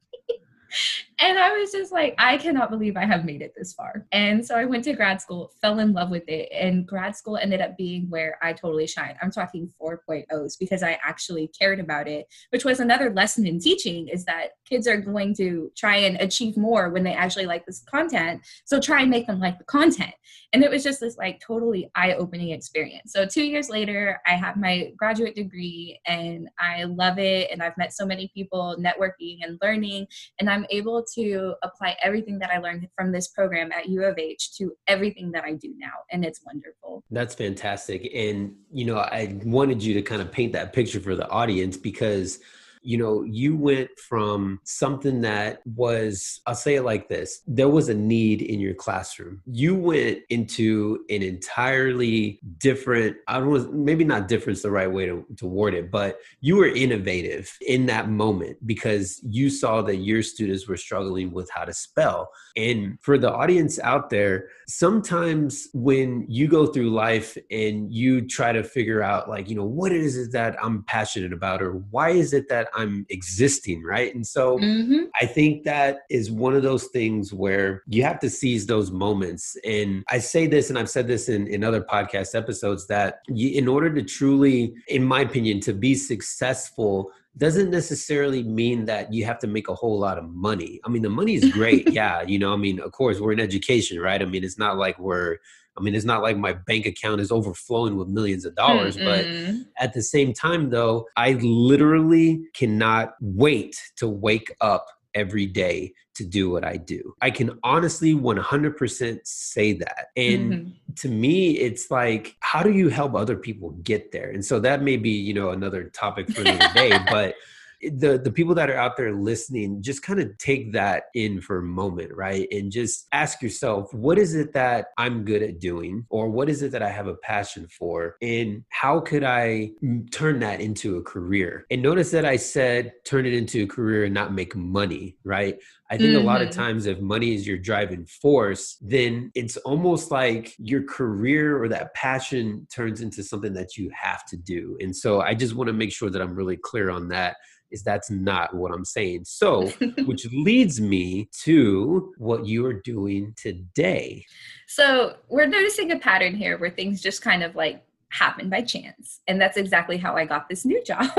and 1.20 1.38
I 1.38 1.58
was 1.58 1.72
just 1.72 1.92
like, 1.92 2.16
I 2.18 2.38
cannot 2.38 2.70
believe 2.70 2.98
I 2.98 3.06
have 3.06 3.26
made 3.26 3.42
it 3.42 3.54
this 3.58 3.74
far. 3.74 4.06
And 4.12 4.46
so 4.46 4.56
I 4.56 4.66
went 4.66 4.84
to 4.86 4.94
grad 4.94 5.22
school, 5.22 5.52
fell 5.62 5.80
in 5.80 5.94
love 5.94 6.10
with 6.10 6.28
it, 6.28 6.50
and 6.52 6.88
grad 6.88 7.16
school 7.16 7.38
ended 7.38 7.62
up 7.62 7.78
being 7.78 8.10
where 8.10 8.38
I 8.42 8.54
totally 8.54 8.88
shine. 8.88 9.16
I'm 9.22 9.32
talking 9.32 9.72
4.0s 9.82 10.58
because 10.60 10.84
I 10.84 10.98
actually 11.04 11.50
cared 11.60 11.80
about 11.80 12.08
it, 12.08 12.28
which 12.50 12.66
was 12.66 12.80
another 12.80 13.12
lesson 13.12 13.46
in 13.46 13.60
teaching 13.60 14.08
is 14.08 14.26
that 14.26 14.50
kids 14.68 14.88
are 14.88 14.98
going 14.98 15.36
to 15.36 15.72
try 15.78 15.98
and 15.98 16.18
achieve 16.22 16.58
more 16.58 16.90
when 16.90 17.04
they 17.04 17.14
actually 17.14 17.46
like 17.46 17.66
this 17.66 17.84
content. 17.90 18.42
So 18.66 18.80
try 18.80 19.02
and 19.02 19.10
make 19.10 19.28
them 19.28 19.40
like 19.40 19.58
the 19.58 19.66
content. 19.66 20.14
And 20.54 20.64
it 20.64 20.72
was 20.72 20.84
just 20.84 21.00
this 21.00 21.18
like 21.18 21.40
totally 21.40 21.92
eye 21.96 22.14
opening 22.14 22.50
experience. 22.50 23.12
So 23.14 23.26
two 23.26 23.44
years 23.44 23.70
later, 23.70 24.20
I 24.26 24.32
have 24.32 24.58
my 24.58 24.92
graduate 24.98 25.36
degree 25.36 26.00
and 26.06 26.50
I 26.60 26.86
love 26.86 27.20
it. 27.20 27.50
And 27.52 27.62
I've 27.62 27.78
met 27.78 27.94
so 27.94 28.06
many 28.06 28.32
people 28.34 28.76
networking 28.80 29.40
and 29.42 29.60
learning, 29.62 30.08
and 30.40 30.50
I'm 30.50 30.59
able 30.70 31.04
to 31.16 31.56
apply 31.64 31.98
everything 32.04 32.40
that 32.40 32.50
I 32.50 32.60
learned 32.60 32.88
from 32.96 33.12
this 33.12 33.28
program 33.28 33.72
at 33.72 33.90
U 33.90 34.04
of 34.04 34.18
H 34.18 34.56
to 34.58 34.74
everything 34.88 35.32
that 35.32 35.44
I 35.44 35.54
do 35.54 35.74
now. 35.78 35.94
And 36.12 36.24
it's 36.26 36.42
wonderful. 36.46 37.04
That's 37.12 37.36
fantastic. 37.36 38.10
And, 38.14 38.56
you 38.72 38.86
know, 38.86 38.98
I 38.98 39.40
wanted 39.44 39.84
you 39.84 39.94
to 39.96 40.02
kind 40.02 40.22
of 40.22 40.32
paint 40.32 40.54
that 40.54 40.74
picture 40.74 41.00
for 41.00 41.16
the 41.16 41.28
audience 41.30 41.78
because 41.78 42.40
you 42.82 42.98
know, 42.98 43.24
you 43.24 43.56
went 43.56 43.90
from 43.98 44.60
something 44.64 45.22
that 45.22 45.62
was, 45.76 46.42
I'll 46.46 46.56
say 46.56 46.76
it 46.76 46.84
like 46.84 47.10
this 47.10 47.42
there 47.48 47.70
was 47.70 47.90
a 47.90 47.94
need 47.94 48.42
in 48.42 48.60
your 48.60 48.74
classroom. 48.74 49.42
You 49.46 49.76
went 49.76 50.20
into 50.30 51.04
an 51.10 51.22
entirely 51.22 52.40
different, 52.58 53.18
I 53.28 53.40
don't 53.40 53.54
know, 53.54 53.72
maybe 53.72 54.04
not 54.04 54.28
different 54.28 54.58
is 54.58 54.64
the 54.64 54.72
right 54.72 54.92
way 54.92 55.06
to, 55.06 55.26
to 55.38 55.46
word 55.46 55.74
it, 55.74 55.92
but 55.92 56.20
you 56.42 56.58
were 56.58 56.68
innovative 56.68 57.56
in 57.68 57.86
that 57.88 58.10
moment 58.10 58.58
because 58.66 59.20
you 59.24 59.50
saw 59.50 59.82
that 59.84 59.98
your 59.98 60.24
students 60.24 60.68
were 60.68 60.78
struggling 60.78 61.32
with 61.32 61.50
how 61.52 61.66
to 61.66 61.74
spell. 61.74 62.30
And 62.56 62.98
for 63.02 63.18
the 63.18 63.32
audience 63.32 63.80
out 63.80 64.10
there, 64.10 64.50
sometimes 64.68 65.68
when 65.74 66.26
you 66.28 66.48
go 66.48 66.68
through 66.68 66.92
life 66.92 67.38
and 67.52 67.92
you 67.92 68.28
try 68.28 68.52
to 68.52 68.64
figure 68.64 69.02
out, 69.02 69.30
like, 69.30 69.50
you 69.50 69.56
know, 69.56 69.66
what 69.66 69.92
is 69.92 70.18
it 70.18 70.32
that 70.32 70.56
I'm 70.64 70.84
passionate 70.84 71.34
about 71.34 71.62
or 71.62 71.74
why 71.92 72.10
is 72.10 72.34
it 72.34 72.50
that 72.50 72.70
I'm 72.80 73.06
existing, 73.10 73.84
right? 73.84 74.14
And 74.14 74.26
so 74.26 74.58
mm-hmm. 74.58 75.06
I 75.22 75.26
think 75.26 75.64
that 75.66 76.00
is 76.10 76.32
one 76.32 76.56
of 76.56 76.64
those 76.64 76.86
things 76.86 77.34
where 77.34 77.84
you 77.88 78.04
have 78.04 78.20
to 78.22 78.30
seize 78.30 78.66
those 78.66 78.92
moments. 78.92 79.58
And 79.66 80.04
I 80.10 80.20
say 80.20 80.48
this, 80.48 80.70
and 80.70 80.80
I've 80.80 80.90
said 80.90 81.08
this 81.08 81.30
in, 81.30 81.48
in 81.48 81.64
other 81.64 81.82
podcast 81.82 82.36
episodes, 82.36 82.88
that 82.88 83.20
you, 83.28 83.50
in 83.52 83.68
order 83.68 83.94
to 83.94 84.02
truly, 84.02 84.74
in 84.88 85.04
my 85.04 85.22
opinion, 85.22 85.60
to 85.62 85.74
be 85.74 85.94
successful, 85.96 87.12
doesn't 87.38 87.70
necessarily 87.70 88.44
mean 88.44 88.86
that 88.86 89.14
you 89.14 89.24
have 89.26 89.40
to 89.40 89.48
make 89.48 89.70
a 89.70 89.76
whole 89.76 90.00
lot 90.00 90.18
of 90.18 90.30
money. 90.30 90.80
I 90.86 90.90
mean, 90.90 91.02
the 91.02 91.10
money 91.10 91.36
is 91.36 91.52
great. 91.52 91.90
yeah. 91.94 92.22
You 92.22 92.40
know, 92.40 92.54
I 92.54 92.58
mean, 92.58 92.80
of 92.80 92.92
course, 92.92 93.20
we're 93.20 93.34
in 93.34 93.40
education, 93.40 94.00
right? 94.00 94.22
I 94.22 94.26
mean, 94.26 94.44
it's 94.44 94.58
not 94.58 94.78
like 94.78 94.98
we're, 95.00 95.38
I 95.78 95.82
mean, 95.82 95.96
it's 95.96 96.06
not 96.06 96.22
like 96.22 96.38
my 96.38 96.54
bank 96.54 96.86
account 96.86 97.22
is 97.22 97.32
overflowing 97.32 97.96
with 97.96 98.08
millions 98.08 98.46
of 98.46 98.56
dollars, 98.56 98.98
Mm-mm. 98.98 99.06
but 99.06 99.84
at 99.84 99.94
the 99.94 100.02
same 100.02 100.34
time, 100.34 100.70
though, 100.70 101.08
I 101.16 101.34
literally 101.34 102.42
cannot 102.54 103.14
wait 103.22 103.82
to 103.98 104.08
wake 104.08 104.54
up 104.62 104.86
every 105.14 105.46
day 105.46 105.94
to 106.16 106.26
do 106.26 106.50
what 106.50 106.66
I 106.66 106.78
do. 106.78 107.14
I 107.22 107.32
can 107.32 107.58
honestly 107.64 108.14
100% 108.14 109.20
say 109.24 109.74
that. 109.74 110.08
And 110.18 110.54
mm-hmm. 110.54 110.94
to 110.98 111.08
me, 111.08 111.52
it's 111.52 111.90
like, 111.90 112.36
how 112.42 112.62
do 112.62 112.72
you 112.72 112.90
help 112.90 113.16
other 113.16 113.38
people 113.38 113.72
get 113.84 114.12
there? 114.12 114.30
And 114.30 114.44
so 114.44 114.60
that 114.60 114.84
may 114.84 114.98
be, 114.98 115.12
you 115.12 115.34
know, 115.34 115.52
another 115.52 115.86
topic 115.86 116.30
for 116.30 116.42
another 116.42 116.74
day, 116.74 116.92
but 117.10 117.36
the 117.82 118.18
the 118.18 118.32
people 118.32 118.54
that 118.56 118.70
are 118.70 118.78
out 118.78 118.98
there 118.98 119.14
listening 119.14 119.82
just 119.82 120.02
kind 120.02 120.20
of 120.20 120.38
take 120.38 120.74
that 120.74 121.04
in 121.14 121.40
for 121.40 121.60
a 121.60 121.64
moment 121.64 122.12
right 122.14 122.48
and 122.52 122.72
just 122.72 123.08
ask 123.12 123.42
yourself 123.42 123.94
what 123.94 124.18
is 124.18 124.36
it 124.36 124.54
that 124.54 124.88
i'm 124.98 125.24
good 125.24 125.42
at 125.42 125.60
doing 125.60 126.06
or 126.10 126.30
what 126.30 126.50
is 126.50 126.62
it 126.62 126.72
that 126.72 126.84
i 126.84 126.90
have 126.90 127.08
a 127.08 127.16
passion 127.16 127.68
for 127.68 128.16
and 128.22 128.64
how 128.70 129.00
could 129.00 129.24
i 129.24 129.70
turn 130.12 130.40
that 130.40 130.60
into 130.60 130.98
a 130.98 131.04
career 131.04 131.66
and 131.72 131.82
notice 131.82 132.12
that 132.12 132.26
i 132.26 132.36
said 132.36 132.92
turn 133.06 133.26
it 133.26 133.34
into 133.34 133.64
a 133.64 133.68
career 133.68 134.06
and 134.06 134.14
not 134.14 134.34
make 134.34 134.56
money 134.56 135.16
right 135.24 135.60
I 135.92 135.98
think 135.98 136.12
mm-hmm. 136.12 136.22
a 136.22 136.26
lot 136.26 136.42
of 136.42 136.50
mm-hmm. 136.50 136.60
times, 136.60 136.86
if 136.86 137.00
money 137.00 137.34
is 137.34 137.48
your 137.48 137.58
driving 137.58 138.06
force, 138.06 138.78
then 138.80 139.32
it's 139.34 139.58
almost 139.58 140.12
like 140.12 140.54
your 140.60 140.84
career 140.84 141.62
or 141.62 141.68
that 141.70 141.96
passion 141.96 142.68
turns 142.72 143.02
into 143.02 143.24
something 143.24 143.54
that 143.54 143.76
you 143.76 143.90
have 144.00 144.24
to 144.28 144.38
do. 144.38 144.78
And 144.82 144.96
so 144.96 145.22
I 145.22 145.34
just 145.34 145.56
want 145.56 145.68
to 145.68 145.74
make 145.74 145.92
sure 145.92 146.12
that 146.12 146.22
I'm 146.22 146.36
really 146.36 146.58
clear 146.58 146.92
on 146.92 147.08
that 147.10 147.38
is 147.72 147.84
that's 147.84 148.10
not 148.10 148.54
what 148.54 148.72
I'm 148.72 148.86
saying. 148.86 149.26
So, 149.26 149.68
which 150.06 150.28
leads 150.32 150.80
me 150.80 151.30
to 151.44 152.14
what 152.18 152.46
you 152.46 152.66
are 152.66 152.74
doing 152.74 153.34
today. 153.38 154.26
So, 154.68 155.18
we're 155.30 155.48
noticing 155.48 155.92
a 155.92 156.00
pattern 156.00 156.36
here 156.36 156.58
where 156.58 156.70
things 156.70 157.02
just 157.02 157.22
kind 157.22 157.44
of 157.44 157.56
like 157.56 157.84
happen 158.10 158.50
by 158.50 158.62
chance. 158.62 159.22
And 159.28 159.40
that's 159.40 159.58
exactly 159.58 159.98
how 159.98 160.16
I 160.16 160.26
got 160.26 160.50
this 160.50 160.66
new 160.66 160.84
job 160.86 161.10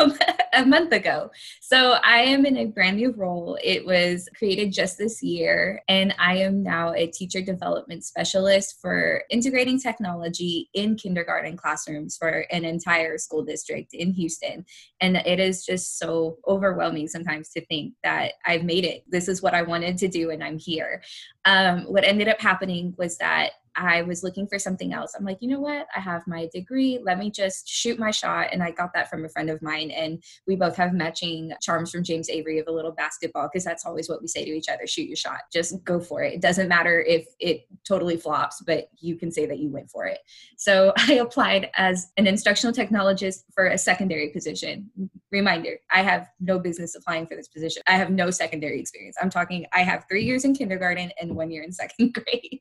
a 0.53 0.65
month 0.65 0.93
ago. 0.93 1.31
So 1.61 1.97
I 2.03 2.19
am 2.19 2.45
in 2.45 2.57
a 2.57 2.67
brand 2.67 2.97
new 2.97 3.13
role. 3.13 3.59
It 3.63 3.87
was 3.87 4.29
created 4.37 4.73
just 4.73 4.99
this 4.99 5.23
year, 5.23 5.83
and 5.89 6.15
I 6.19 6.37
am 6.39 6.63
now 6.63 6.93
a 6.93 7.07
teacher 7.07 7.41
development 7.41 8.05
specialist 8.05 8.79
for 8.81 9.23
integrating 9.31 9.79
technology 9.79 10.69
in 10.75 10.97
kindergarten 10.97 11.57
classrooms 11.57 12.17
for 12.17 12.47
an 12.51 12.65
entire 12.65 13.19
school 13.19 13.45
district 13.45 13.95
in 13.95 14.13
Houston. 14.13 14.65
And 15.01 15.17
it 15.17 15.41
is 15.41 15.65
just 15.65 15.99
so 15.99 16.39
overwhelming 16.47 17.09
sometimes 17.09 17.51
to 17.51 17.65
think 17.67 17.95
that 18.03 18.33
I've 18.45 18.65
made 18.65 18.85
it. 18.85 19.05
This 19.09 19.29
is 19.29 19.43
what 19.43 19.55
I 19.55 19.63
wanted 19.63 19.99
to 19.99 20.09
do, 20.09 20.31
and 20.31 20.43
I'm 20.43 20.59
here. 20.59 21.03
Um, 21.45 21.81
what 21.85 22.05
ended 22.05 22.29
up 22.29 22.41
happening 22.41 22.95
was 22.99 23.19
that 23.19 23.53
I 23.81 24.03
was 24.03 24.23
looking 24.23 24.47
for 24.47 24.59
something 24.59 24.93
else. 24.93 25.15
I'm 25.17 25.25
like, 25.25 25.39
you 25.41 25.49
know 25.49 25.59
what? 25.59 25.87
I 25.97 26.01
have 26.01 26.27
my 26.27 26.49
degree. 26.53 27.01
Let 27.03 27.19
me 27.19 27.31
just 27.31 27.67
shoot 27.67 27.99
my 27.99 28.11
shot. 28.11 28.49
And 28.53 28.63
I 28.63 28.73
got 28.73 28.93
that 28.95 29.09
from 29.09 29.25
a 29.25 29.29
friend 29.29 29.49
of 29.49 29.63
mine. 29.63 29.91
And 29.91 30.23
we 30.47 30.55
both 30.55 30.77
have 30.77 30.93
matching 30.93 31.53
charms 31.63 31.91
from 31.91 32.05
James 32.05 32.29
Avery 32.29 32.59
of 32.59 32.69
a 32.69 32.73
little 32.73 32.93
basketball 32.93 33.49
because 33.51 33.65
that's 33.65 33.87
always 33.87 34.09
what 34.09 34.21
we 34.21 34.29
say 34.29 34.45
to 34.45 34.51
each 34.51 34.69
other 34.69 34.87
shoot 34.87 35.09
your 35.09 35.17
shot. 35.17 35.41
Just 35.53 35.83
go 35.83 35.99
for 35.99 36.23
it. 36.23 36.35
It 36.35 36.43
doesn't 36.43 36.69
matter 36.69 37.01
if 37.01 37.27
it 37.39 37.63
totally 37.89 38.19
flops, 38.19 38.63
but 38.67 38.89
you 38.99 39.17
can 39.17 39.33
say 39.33 39.47
that 39.47 39.59
you 39.59 39.71
went 39.71 39.91
for 39.91 40.05
it. 40.05 40.19
So 40.59 40.93
I 40.99 41.15
applied 41.15 41.71
as 41.75 42.13
an 42.19 42.27
instructional 42.27 42.75
technologist 42.75 43.45
for 43.55 43.67
a 43.69 43.79
secondary 43.79 44.29
position. 44.29 44.91
Reminder 45.33 45.79
I 45.91 46.03
have 46.03 46.29
no 46.39 46.59
business 46.59 46.95
applying 46.95 47.27
for 47.27 47.37
this 47.37 47.49
position. 47.49 47.83
I 47.87 47.93
have 47.93 48.11
no 48.11 48.31
secondary 48.31 48.81
experience. 48.81 49.17
I'm 49.21 49.31
talking, 49.31 49.65
I 49.73 49.83
have 49.83 50.05
three 50.09 50.25
years 50.25 50.45
in 50.45 50.55
kindergarten 50.55 51.13
and 51.21 51.35
one 51.35 51.51
year 51.51 51.63
in 51.63 51.73
second 51.73 52.13
grade. 52.15 52.61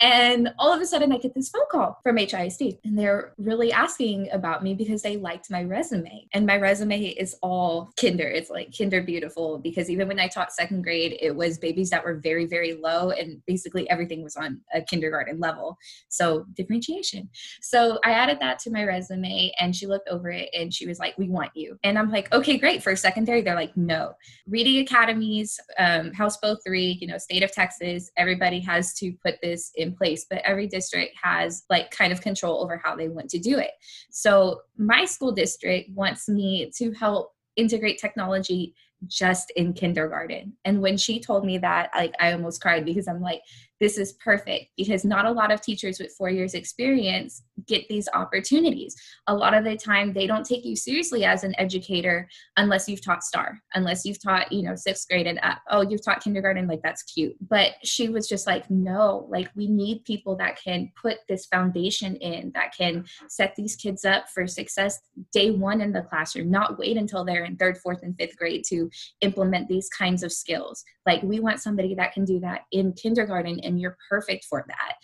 And 0.00 0.52
all 0.58 0.72
of 0.72 0.80
a 0.80 0.86
sudden, 0.86 1.12
I 1.12 1.18
get 1.18 1.34
this 1.34 1.48
phone 1.48 1.66
call 1.70 1.98
from 2.04 2.16
HISD, 2.16 2.78
and 2.84 2.96
they're 2.96 3.32
really 3.36 3.72
asking 3.72 4.30
about 4.30 4.62
me 4.62 4.74
because 4.74 5.02
they 5.02 5.16
liked 5.16 5.50
my 5.50 5.64
resume. 5.64 6.28
And 6.32 6.46
my 6.46 6.56
resume 6.56 7.00
is 7.00 7.34
all 7.42 7.90
kinder. 8.00 8.28
It's 8.28 8.50
like 8.50 8.72
kinder 8.76 9.02
beautiful 9.02 9.58
because 9.58 9.90
even 9.90 10.06
when 10.06 10.20
I 10.20 10.28
taught 10.28 10.52
second 10.52 10.82
grade, 10.82 11.18
it 11.20 11.34
was 11.34 11.58
babies 11.58 11.90
that 11.90 12.04
were 12.04 12.14
very, 12.14 12.46
very 12.46 12.74
low, 12.74 13.10
and 13.10 13.42
basically 13.46 13.90
everything 13.90 14.22
was 14.22 14.36
on 14.36 14.60
a 14.72 14.82
kindergarten 14.82 15.40
level. 15.40 15.76
So, 16.08 16.44
differentiation. 16.54 17.28
So, 17.60 17.98
I 18.04 18.12
added 18.12 18.38
that 18.40 18.60
to 18.60 18.70
my 18.70 18.84
resume, 18.84 19.52
and 19.58 19.74
she 19.74 19.86
looked 19.86 20.08
over 20.08 20.30
it 20.30 20.48
and 20.56 20.72
she 20.72 20.86
was 20.86 21.00
like, 21.00 21.18
We 21.18 21.28
want 21.28 21.50
you. 21.54 21.76
And 21.82 21.98
I'm 21.98 22.10
like, 22.10 22.32
Okay, 22.32 22.56
great. 22.56 22.84
For 22.84 22.94
secondary, 22.94 23.42
they're 23.42 23.54
like, 23.56 23.76
No. 23.76 24.12
Reading 24.46 24.78
academies, 24.78 25.58
um, 25.78 26.12
House 26.12 26.36
Bill 26.36 26.56
3, 26.64 26.98
you 27.00 27.08
know, 27.08 27.18
state 27.18 27.42
of 27.42 27.50
Texas, 27.52 28.10
everybody 28.16 28.60
has 28.60 28.94
to 28.94 29.12
put 29.24 29.34
this 29.42 29.72
in 29.74 29.87
in 29.88 29.96
place, 29.96 30.26
but 30.28 30.42
every 30.44 30.66
district 30.66 31.16
has 31.22 31.64
like 31.70 31.90
kind 31.90 32.12
of 32.12 32.20
control 32.20 32.62
over 32.62 32.80
how 32.82 32.94
they 32.94 33.08
want 33.08 33.30
to 33.30 33.38
do 33.38 33.58
it. 33.58 33.70
So 34.10 34.60
my 34.76 35.04
school 35.04 35.32
district 35.32 35.90
wants 35.90 36.28
me 36.28 36.70
to 36.76 36.92
help 36.92 37.32
integrate 37.56 37.98
technology 37.98 38.74
just 39.06 39.50
in 39.56 39.72
kindergarten. 39.72 40.54
And 40.64 40.80
when 40.80 40.96
she 40.96 41.20
told 41.20 41.44
me 41.44 41.58
that, 41.58 41.90
like 41.94 42.14
I 42.20 42.32
almost 42.32 42.60
cried 42.60 42.84
because 42.84 43.08
I'm 43.08 43.20
like, 43.20 43.42
this 43.80 43.98
is 43.98 44.12
perfect 44.14 44.66
because 44.76 45.04
not 45.04 45.26
a 45.26 45.30
lot 45.30 45.52
of 45.52 45.60
teachers 45.60 45.98
with 45.98 46.14
four 46.16 46.30
years 46.30 46.54
experience 46.54 47.42
get 47.66 47.86
these 47.88 48.08
opportunities. 48.14 48.96
A 49.26 49.34
lot 49.34 49.54
of 49.54 49.64
the 49.64 49.76
time 49.76 50.12
they 50.12 50.26
don't 50.26 50.44
take 50.44 50.64
you 50.64 50.76
seriously 50.76 51.24
as 51.24 51.44
an 51.44 51.54
educator 51.58 52.28
unless 52.56 52.88
you've 52.88 53.04
taught 53.04 53.22
STAAR 53.22 53.60
unless 53.74 54.04
you've 54.04 54.22
taught 54.22 54.50
you 54.52 54.62
know 54.62 54.74
sixth 54.74 55.08
grade 55.08 55.26
and 55.26 55.40
up. 55.42 55.58
Oh 55.70 55.82
you've 55.82 56.04
taught 56.04 56.22
kindergarten 56.22 56.66
like 56.66 56.82
that's 56.82 57.02
cute. 57.02 57.36
But 57.48 57.72
she 57.84 58.08
was 58.08 58.28
just 58.28 58.46
like 58.46 58.68
no 58.70 59.26
like 59.28 59.50
we 59.54 59.66
need 59.66 60.04
people 60.04 60.36
that 60.36 60.60
can 60.62 60.90
put 61.00 61.18
this 61.28 61.46
foundation 61.46 62.16
in 62.16 62.52
that 62.54 62.74
can 62.76 63.04
set 63.28 63.54
these 63.56 63.76
kids 63.76 64.04
up 64.04 64.28
for 64.28 64.46
success 64.46 64.98
day 65.32 65.50
one 65.50 65.80
in 65.80 65.92
the 65.92 66.02
classroom 66.02 66.50
not 66.50 66.78
wait 66.78 66.96
until 66.96 67.24
they're 67.24 67.44
in 67.44 67.56
third 67.56 67.78
fourth 67.78 68.02
and 68.02 68.16
fifth 68.16 68.36
grade 68.36 68.64
to 68.66 68.90
implement 69.20 69.68
these 69.68 69.88
kinds 69.88 70.22
of 70.22 70.32
skills. 70.32 70.84
Like 71.06 71.22
we 71.22 71.40
want 71.40 71.60
somebody 71.60 71.94
that 71.94 72.12
can 72.12 72.24
do 72.24 72.40
that 72.40 72.62
in 72.72 72.92
kindergarten 72.92 73.58
and 73.68 73.80
you're 73.80 73.96
perfect 74.08 74.46
for 74.46 74.64
that. 74.66 74.94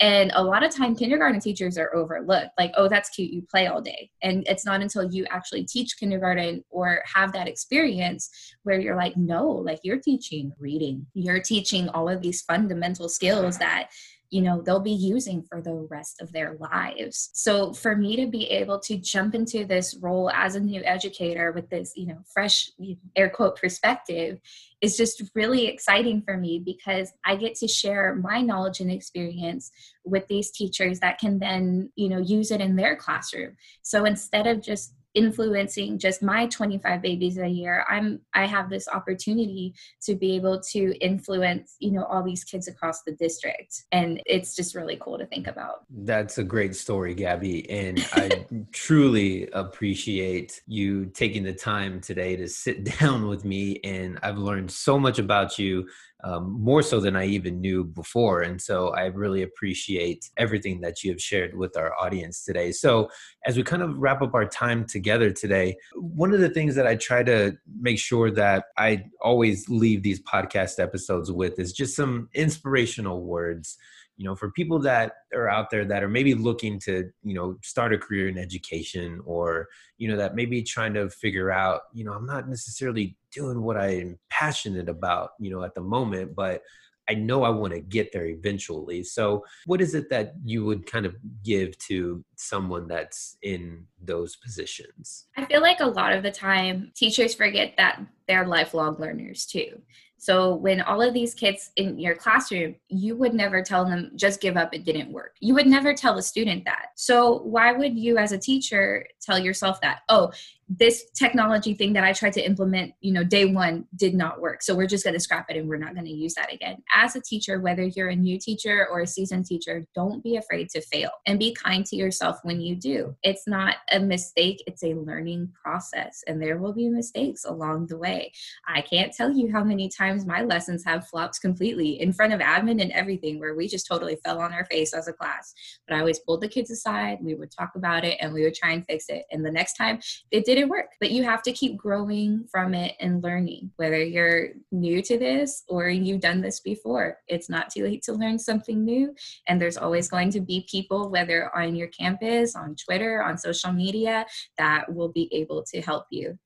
And 0.00 0.32
a 0.34 0.42
lot 0.42 0.64
of 0.64 0.74
time, 0.74 0.96
kindergarten 0.96 1.40
teachers 1.40 1.78
are 1.78 1.94
overlooked. 1.94 2.50
Like, 2.58 2.72
oh, 2.76 2.88
that's 2.88 3.10
cute, 3.10 3.30
you 3.30 3.42
play 3.48 3.68
all 3.68 3.80
day. 3.80 4.10
And 4.22 4.44
it's 4.48 4.66
not 4.66 4.80
until 4.80 5.08
you 5.08 5.24
actually 5.30 5.64
teach 5.64 5.96
kindergarten 5.98 6.64
or 6.68 7.00
have 7.14 7.32
that 7.32 7.46
experience 7.46 8.28
where 8.64 8.80
you're 8.80 8.96
like, 8.96 9.16
no, 9.16 9.48
like 9.48 9.78
you're 9.84 10.00
teaching 10.00 10.52
reading, 10.58 11.06
you're 11.14 11.40
teaching 11.40 11.88
all 11.90 12.08
of 12.08 12.22
these 12.22 12.42
fundamental 12.42 13.08
skills 13.08 13.56
that 13.58 13.90
you 14.34 14.42
know 14.42 14.60
they'll 14.60 14.80
be 14.80 14.90
using 14.90 15.44
for 15.44 15.62
the 15.62 15.86
rest 15.88 16.20
of 16.20 16.32
their 16.32 16.56
lives. 16.58 17.30
So 17.34 17.72
for 17.72 17.94
me 17.94 18.16
to 18.16 18.26
be 18.26 18.46
able 18.50 18.80
to 18.80 18.96
jump 18.96 19.32
into 19.32 19.64
this 19.64 19.96
role 20.00 20.28
as 20.30 20.56
a 20.56 20.60
new 20.60 20.82
educator 20.84 21.52
with 21.52 21.70
this 21.70 21.92
you 21.94 22.06
know 22.06 22.18
fresh 22.32 22.68
air 23.14 23.30
quote 23.30 23.56
perspective 23.56 24.40
is 24.80 24.96
just 24.96 25.22
really 25.36 25.66
exciting 25.66 26.20
for 26.20 26.36
me 26.36 26.58
because 26.58 27.12
i 27.24 27.36
get 27.36 27.54
to 27.54 27.68
share 27.68 28.16
my 28.16 28.40
knowledge 28.40 28.80
and 28.80 28.90
experience 28.90 29.70
with 30.04 30.26
these 30.26 30.50
teachers 30.50 30.98
that 31.00 31.18
can 31.18 31.38
then 31.38 31.90
you 31.94 32.08
know 32.08 32.18
use 32.18 32.50
it 32.50 32.60
in 32.60 32.74
their 32.74 32.96
classroom. 32.96 33.56
So 33.82 34.04
instead 34.04 34.48
of 34.48 34.60
just 34.60 34.94
influencing 35.14 35.98
just 35.98 36.22
my 36.22 36.46
25 36.46 37.02
babies 37.02 37.38
a 37.38 37.46
year 37.46 37.84
i'm 37.88 38.20
i 38.34 38.46
have 38.46 38.68
this 38.68 38.88
opportunity 38.88 39.74
to 40.02 40.14
be 40.14 40.34
able 40.34 40.60
to 40.60 40.94
influence 41.00 41.76
you 41.78 41.90
know 41.90 42.04
all 42.04 42.22
these 42.22 42.44
kids 42.44 42.68
across 42.68 43.02
the 43.02 43.12
district. 43.12 43.84
And 43.92 44.20
it's 44.26 44.54
just 44.54 44.74
really 44.74 44.96
cool 45.00 45.18
to 45.18 45.26
think 45.26 45.46
about. 45.46 45.84
That's 45.90 46.38
a 46.38 46.44
great 46.44 46.74
story 46.74 47.14
gabby. 47.14 47.68
And 47.70 48.06
i 48.12 48.46
truly 48.72 49.48
appreciate 49.52 50.62
you 50.66 51.06
taking 51.06 51.42
the 51.42 51.52
time 51.52 52.00
today 52.00 52.36
to 52.36 52.48
sit 52.48 52.84
down 53.00 53.26
with 53.26 53.44
me. 53.44 53.80
And 53.84 54.18
i've 54.22 54.38
learned 54.38 54.70
so 54.70 54.98
much 54.98 55.18
about 55.18 55.58
you 55.58 55.86
um, 56.22 56.52
more 56.52 56.82
so 56.82 57.00
than 57.00 57.16
I 57.16 57.26
even 57.26 57.60
knew 57.60 57.84
before. 57.84 58.42
And 58.42 58.60
so 58.60 58.88
I 58.90 59.06
really 59.06 59.42
appreciate 59.42 60.30
everything 60.36 60.80
that 60.80 61.02
you 61.02 61.10
have 61.10 61.20
shared 61.20 61.54
with 61.56 61.76
our 61.76 61.92
audience 62.00 62.44
today. 62.44 62.72
So, 62.72 63.10
as 63.46 63.56
we 63.56 63.62
kind 63.62 63.82
of 63.82 63.98
wrap 63.98 64.22
up 64.22 64.34
our 64.34 64.46
time 64.46 64.86
together 64.86 65.30
today, 65.30 65.76
one 65.94 66.32
of 66.32 66.40
the 66.40 66.48
things 66.48 66.74
that 66.76 66.86
I 66.86 66.96
try 66.96 67.22
to 67.24 67.56
make 67.80 67.98
sure 67.98 68.30
that 68.30 68.66
I 68.78 69.04
always 69.20 69.68
leave 69.68 70.02
these 70.02 70.22
podcast 70.22 70.78
episodes 70.78 71.30
with 71.30 71.58
is 71.58 71.72
just 71.72 71.94
some 71.96 72.28
inspirational 72.34 73.22
words 73.22 73.76
you 74.16 74.24
know 74.24 74.36
for 74.36 74.50
people 74.50 74.78
that 74.78 75.12
are 75.34 75.48
out 75.48 75.70
there 75.70 75.84
that 75.84 76.02
are 76.02 76.08
maybe 76.08 76.34
looking 76.34 76.78
to 76.78 77.10
you 77.22 77.34
know 77.34 77.56
start 77.62 77.92
a 77.92 77.98
career 77.98 78.28
in 78.28 78.38
education 78.38 79.20
or 79.24 79.68
you 79.98 80.08
know 80.08 80.16
that 80.16 80.34
maybe 80.34 80.62
trying 80.62 80.94
to 80.94 81.08
figure 81.10 81.50
out 81.50 81.82
you 81.92 82.04
know 82.04 82.12
i'm 82.12 82.26
not 82.26 82.48
necessarily 82.48 83.16
doing 83.34 83.62
what 83.62 83.76
i'm 83.76 84.18
passionate 84.30 84.88
about 84.88 85.30
you 85.38 85.50
know 85.50 85.62
at 85.62 85.74
the 85.74 85.80
moment 85.80 86.34
but 86.34 86.62
i 87.08 87.14
know 87.14 87.42
i 87.42 87.48
want 87.48 87.72
to 87.72 87.80
get 87.80 88.12
there 88.12 88.26
eventually 88.26 89.02
so 89.02 89.44
what 89.66 89.80
is 89.80 89.94
it 89.94 90.08
that 90.08 90.34
you 90.44 90.64
would 90.64 90.86
kind 90.86 91.06
of 91.06 91.14
give 91.42 91.76
to 91.78 92.24
someone 92.36 92.86
that's 92.86 93.36
in 93.42 93.84
those 94.02 94.36
positions 94.36 95.26
i 95.36 95.44
feel 95.44 95.60
like 95.60 95.80
a 95.80 95.86
lot 95.86 96.12
of 96.12 96.22
the 96.22 96.30
time 96.30 96.90
teachers 96.94 97.34
forget 97.34 97.74
that 97.76 98.00
they're 98.26 98.46
lifelong 98.46 98.96
learners 98.98 99.44
too 99.46 99.80
so 100.24 100.54
when 100.54 100.80
all 100.80 101.02
of 101.02 101.12
these 101.12 101.34
kids 101.34 101.70
in 101.76 101.98
your 101.98 102.14
classroom, 102.14 102.76
you 102.88 103.14
would 103.14 103.34
never 103.34 103.60
tell 103.60 103.84
them 103.84 104.10
just 104.16 104.40
give 104.40 104.56
up, 104.56 104.74
it 104.74 104.82
didn't 104.82 105.12
work. 105.12 105.36
You 105.40 105.52
would 105.52 105.66
never 105.66 105.92
tell 105.92 106.16
a 106.16 106.22
student 106.22 106.64
that. 106.64 106.83
So 106.94 107.38
why 107.38 107.72
would 107.72 107.98
you 107.98 108.18
as 108.18 108.32
a 108.32 108.38
teacher 108.38 109.06
tell 109.20 109.38
yourself 109.38 109.80
that, 109.80 110.00
oh, 110.08 110.32
this 110.68 111.10
technology 111.10 111.74
thing 111.74 111.92
that 111.92 112.04
I 112.04 112.12
tried 112.12 112.32
to 112.34 112.44
implement, 112.44 112.94
you 113.00 113.12
know, 113.12 113.22
day 113.22 113.44
one 113.44 113.86
did 113.96 114.14
not 114.14 114.40
work. 114.40 114.62
So 114.62 114.74
we're 114.74 114.86
just 114.86 115.04
going 115.04 115.14
to 115.14 115.20
scrap 115.20 115.50
it 115.50 115.56
and 115.56 115.68
we're 115.68 115.76
not 115.76 115.94
going 115.94 116.06
to 116.06 116.12
use 116.12 116.34
that 116.34 116.52
again. 116.52 116.82
As 116.94 117.16
a 117.16 117.20
teacher, 117.20 117.60
whether 117.60 117.82
you're 117.82 118.08
a 118.08 118.16
new 118.16 118.38
teacher 118.38 118.88
or 118.90 119.00
a 119.00 119.06
seasoned 119.06 119.46
teacher, 119.46 119.86
don't 119.94 120.22
be 120.22 120.36
afraid 120.36 120.70
to 120.70 120.80
fail 120.80 121.10
and 121.26 121.38
be 121.38 121.54
kind 121.54 121.84
to 121.86 121.96
yourself 121.96 122.38
when 122.42 122.60
you 122.60 122.76
do. 122.76 123.14
It's 123.22 123.46
not 123.46 123.76
a 123.92 124.00
mistake, 124.00 124.62
it's 124.66 124.82
a 124.82 124.94
learning 124.94 125.52
process 125.62 126.24
and 126.26 126.40
there 126.40 126.56
will 126.56 126.72
be 126.72 126.88
mistakes 126.88 127.44
along 127.44 127.88
the 127.88 127.98
way. 127.98 128.32
I 128.66 128.80
can't 128.80 129.12
tell 129.12 129.32
you 129.32 129.52
how 129.52 129.64
many 129.64 129.88
times 129.88 130.24
my 130.24 130.42
lessons 130.42 130.82
have 130.84 131.06
flopped 131.08 131.42
completely 131.42 132.00
in 132.00 132.12
front 132.12 132.32
of 132.32 132.40
admin 132.40 132.80
and 132.80 132.92
everything 132.92 133.38
where 133.38 133.54
we 133.54 133.68
just 133.68 133.86
totally 133.86 134.16
fell 134.24 134.40
on 134.40 134.52
our 134.52 134.64
face 134.66 134.94
as 134.94 135.08
a 135.08 135.12
class. 135.12 135.52
But 135.86 135.96
I 135.96 136.00
always 136.00 136.20
pulled 136.20 136.40
the 136.40 136.48
kids 136.48 136.70
aside, 136.70 136.83
we 137.20 137.34
would 137.34 137.50
talk 137.50 137.72
about 137.74 138.04
it 138.04 138.16
and 138.20 138.32
we 138.32 138.44
would 138.44 138.54
try 138.54 138.72
and 138.72 138.84
fix 138.86 139.06
it. 139.08 139.24
And 139.30 139.44
the 139.44 139.50
next 139.50 139.74
time 139.74 140.00
it 140.30 140.44
did 140.44 140.54
didn't 140.54 140.70
work. 140.70 140.90
But 141.00 141.10
you 141.10 141.24
have 141.24 141.42
to 141.42 141.52
keep 141.52 141.76
growing 141.76 142.44
from 142.50 142.74
it 142.74 142.94
and 143.00 143.22
learning, 143.22 143.70
whether 143.76 144.02
you're 144.02 144.50
new 144.72 145.02
to 145.02 145.18
this 145.18 145.64
or 145.68 145.88
you've 145.88 146.20
done 146.20 146.40
this 146.40 146.60
before. 146.60 147.18
It's 147.28 147.50
not 147.50 147.70
too 147.70 147.84
late 147.84 148.02
to 148.04 148.12
learn 148.12 148.38
something 148.38 148.84
new. 148.84 149.14
And 149.48 149.60
there's 149.60 149.76
always 149.76 150.08
going 150.08 150.30
to 150.30 150.40
be 150.40 150.66
people, 150.70 151.10
whether 151.10 151.54
on 151.56 151.74
your 151.74 151.88
campus, 151.88 152.54
on 152.54 152.76
Twitter, 152.76 153.22
on 153.22 153.36
social 153.38 153.72
media, 153.72 154.26
that 154.58 154.92
will 154.92 155.10
be 155.10 155.28
able 155.32 155.62
to 155.64 155.80
help 155.80 156.06
you. 156.10 156.38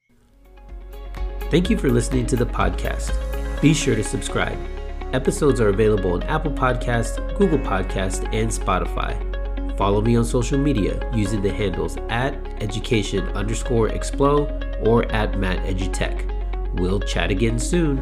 Thank 1.50 1.70
you 1.70 1.78
for 1.78 1.88
listening 1.88 2.26
to 2.26 2.36
the 2.36 2.46
podcast. 2.46 3.12
Be 3.60 3.72
sure 3.72 3.96
to 3.96 4.04
subscribe. 4.04 4.58
Episodes 5.14 5.60
are 5.60 5.68
available 5.68 6.12
on 6.12 6.22
Apple 6.24 6.52
Podcast, 6.52 7.16
Google 7.38 7.58
Podcast, 7.58 8.28
and 8.34 8.50
Spotify. 8.50 9.37
Follow 9.78 10.02
me 10.02 10.16
on 10.16 10.24
social 10.24 10.58
media 10.58 11.08
using 11.14 11.40
the 11.40 11.52
handles 11.52 11.98
at 12.08 12.34
education 12.60 13.24
underscore 13.28 13.90
explode 13.90 14.76
or 14.82 15.04
at 15.12 15.38
Matt 15.38 15.64
Edutech. 15.64 16.80
We'll 16.80 16.98
chat 16.98 17.30
again 17.30 17.60
soon. 17.60 17.98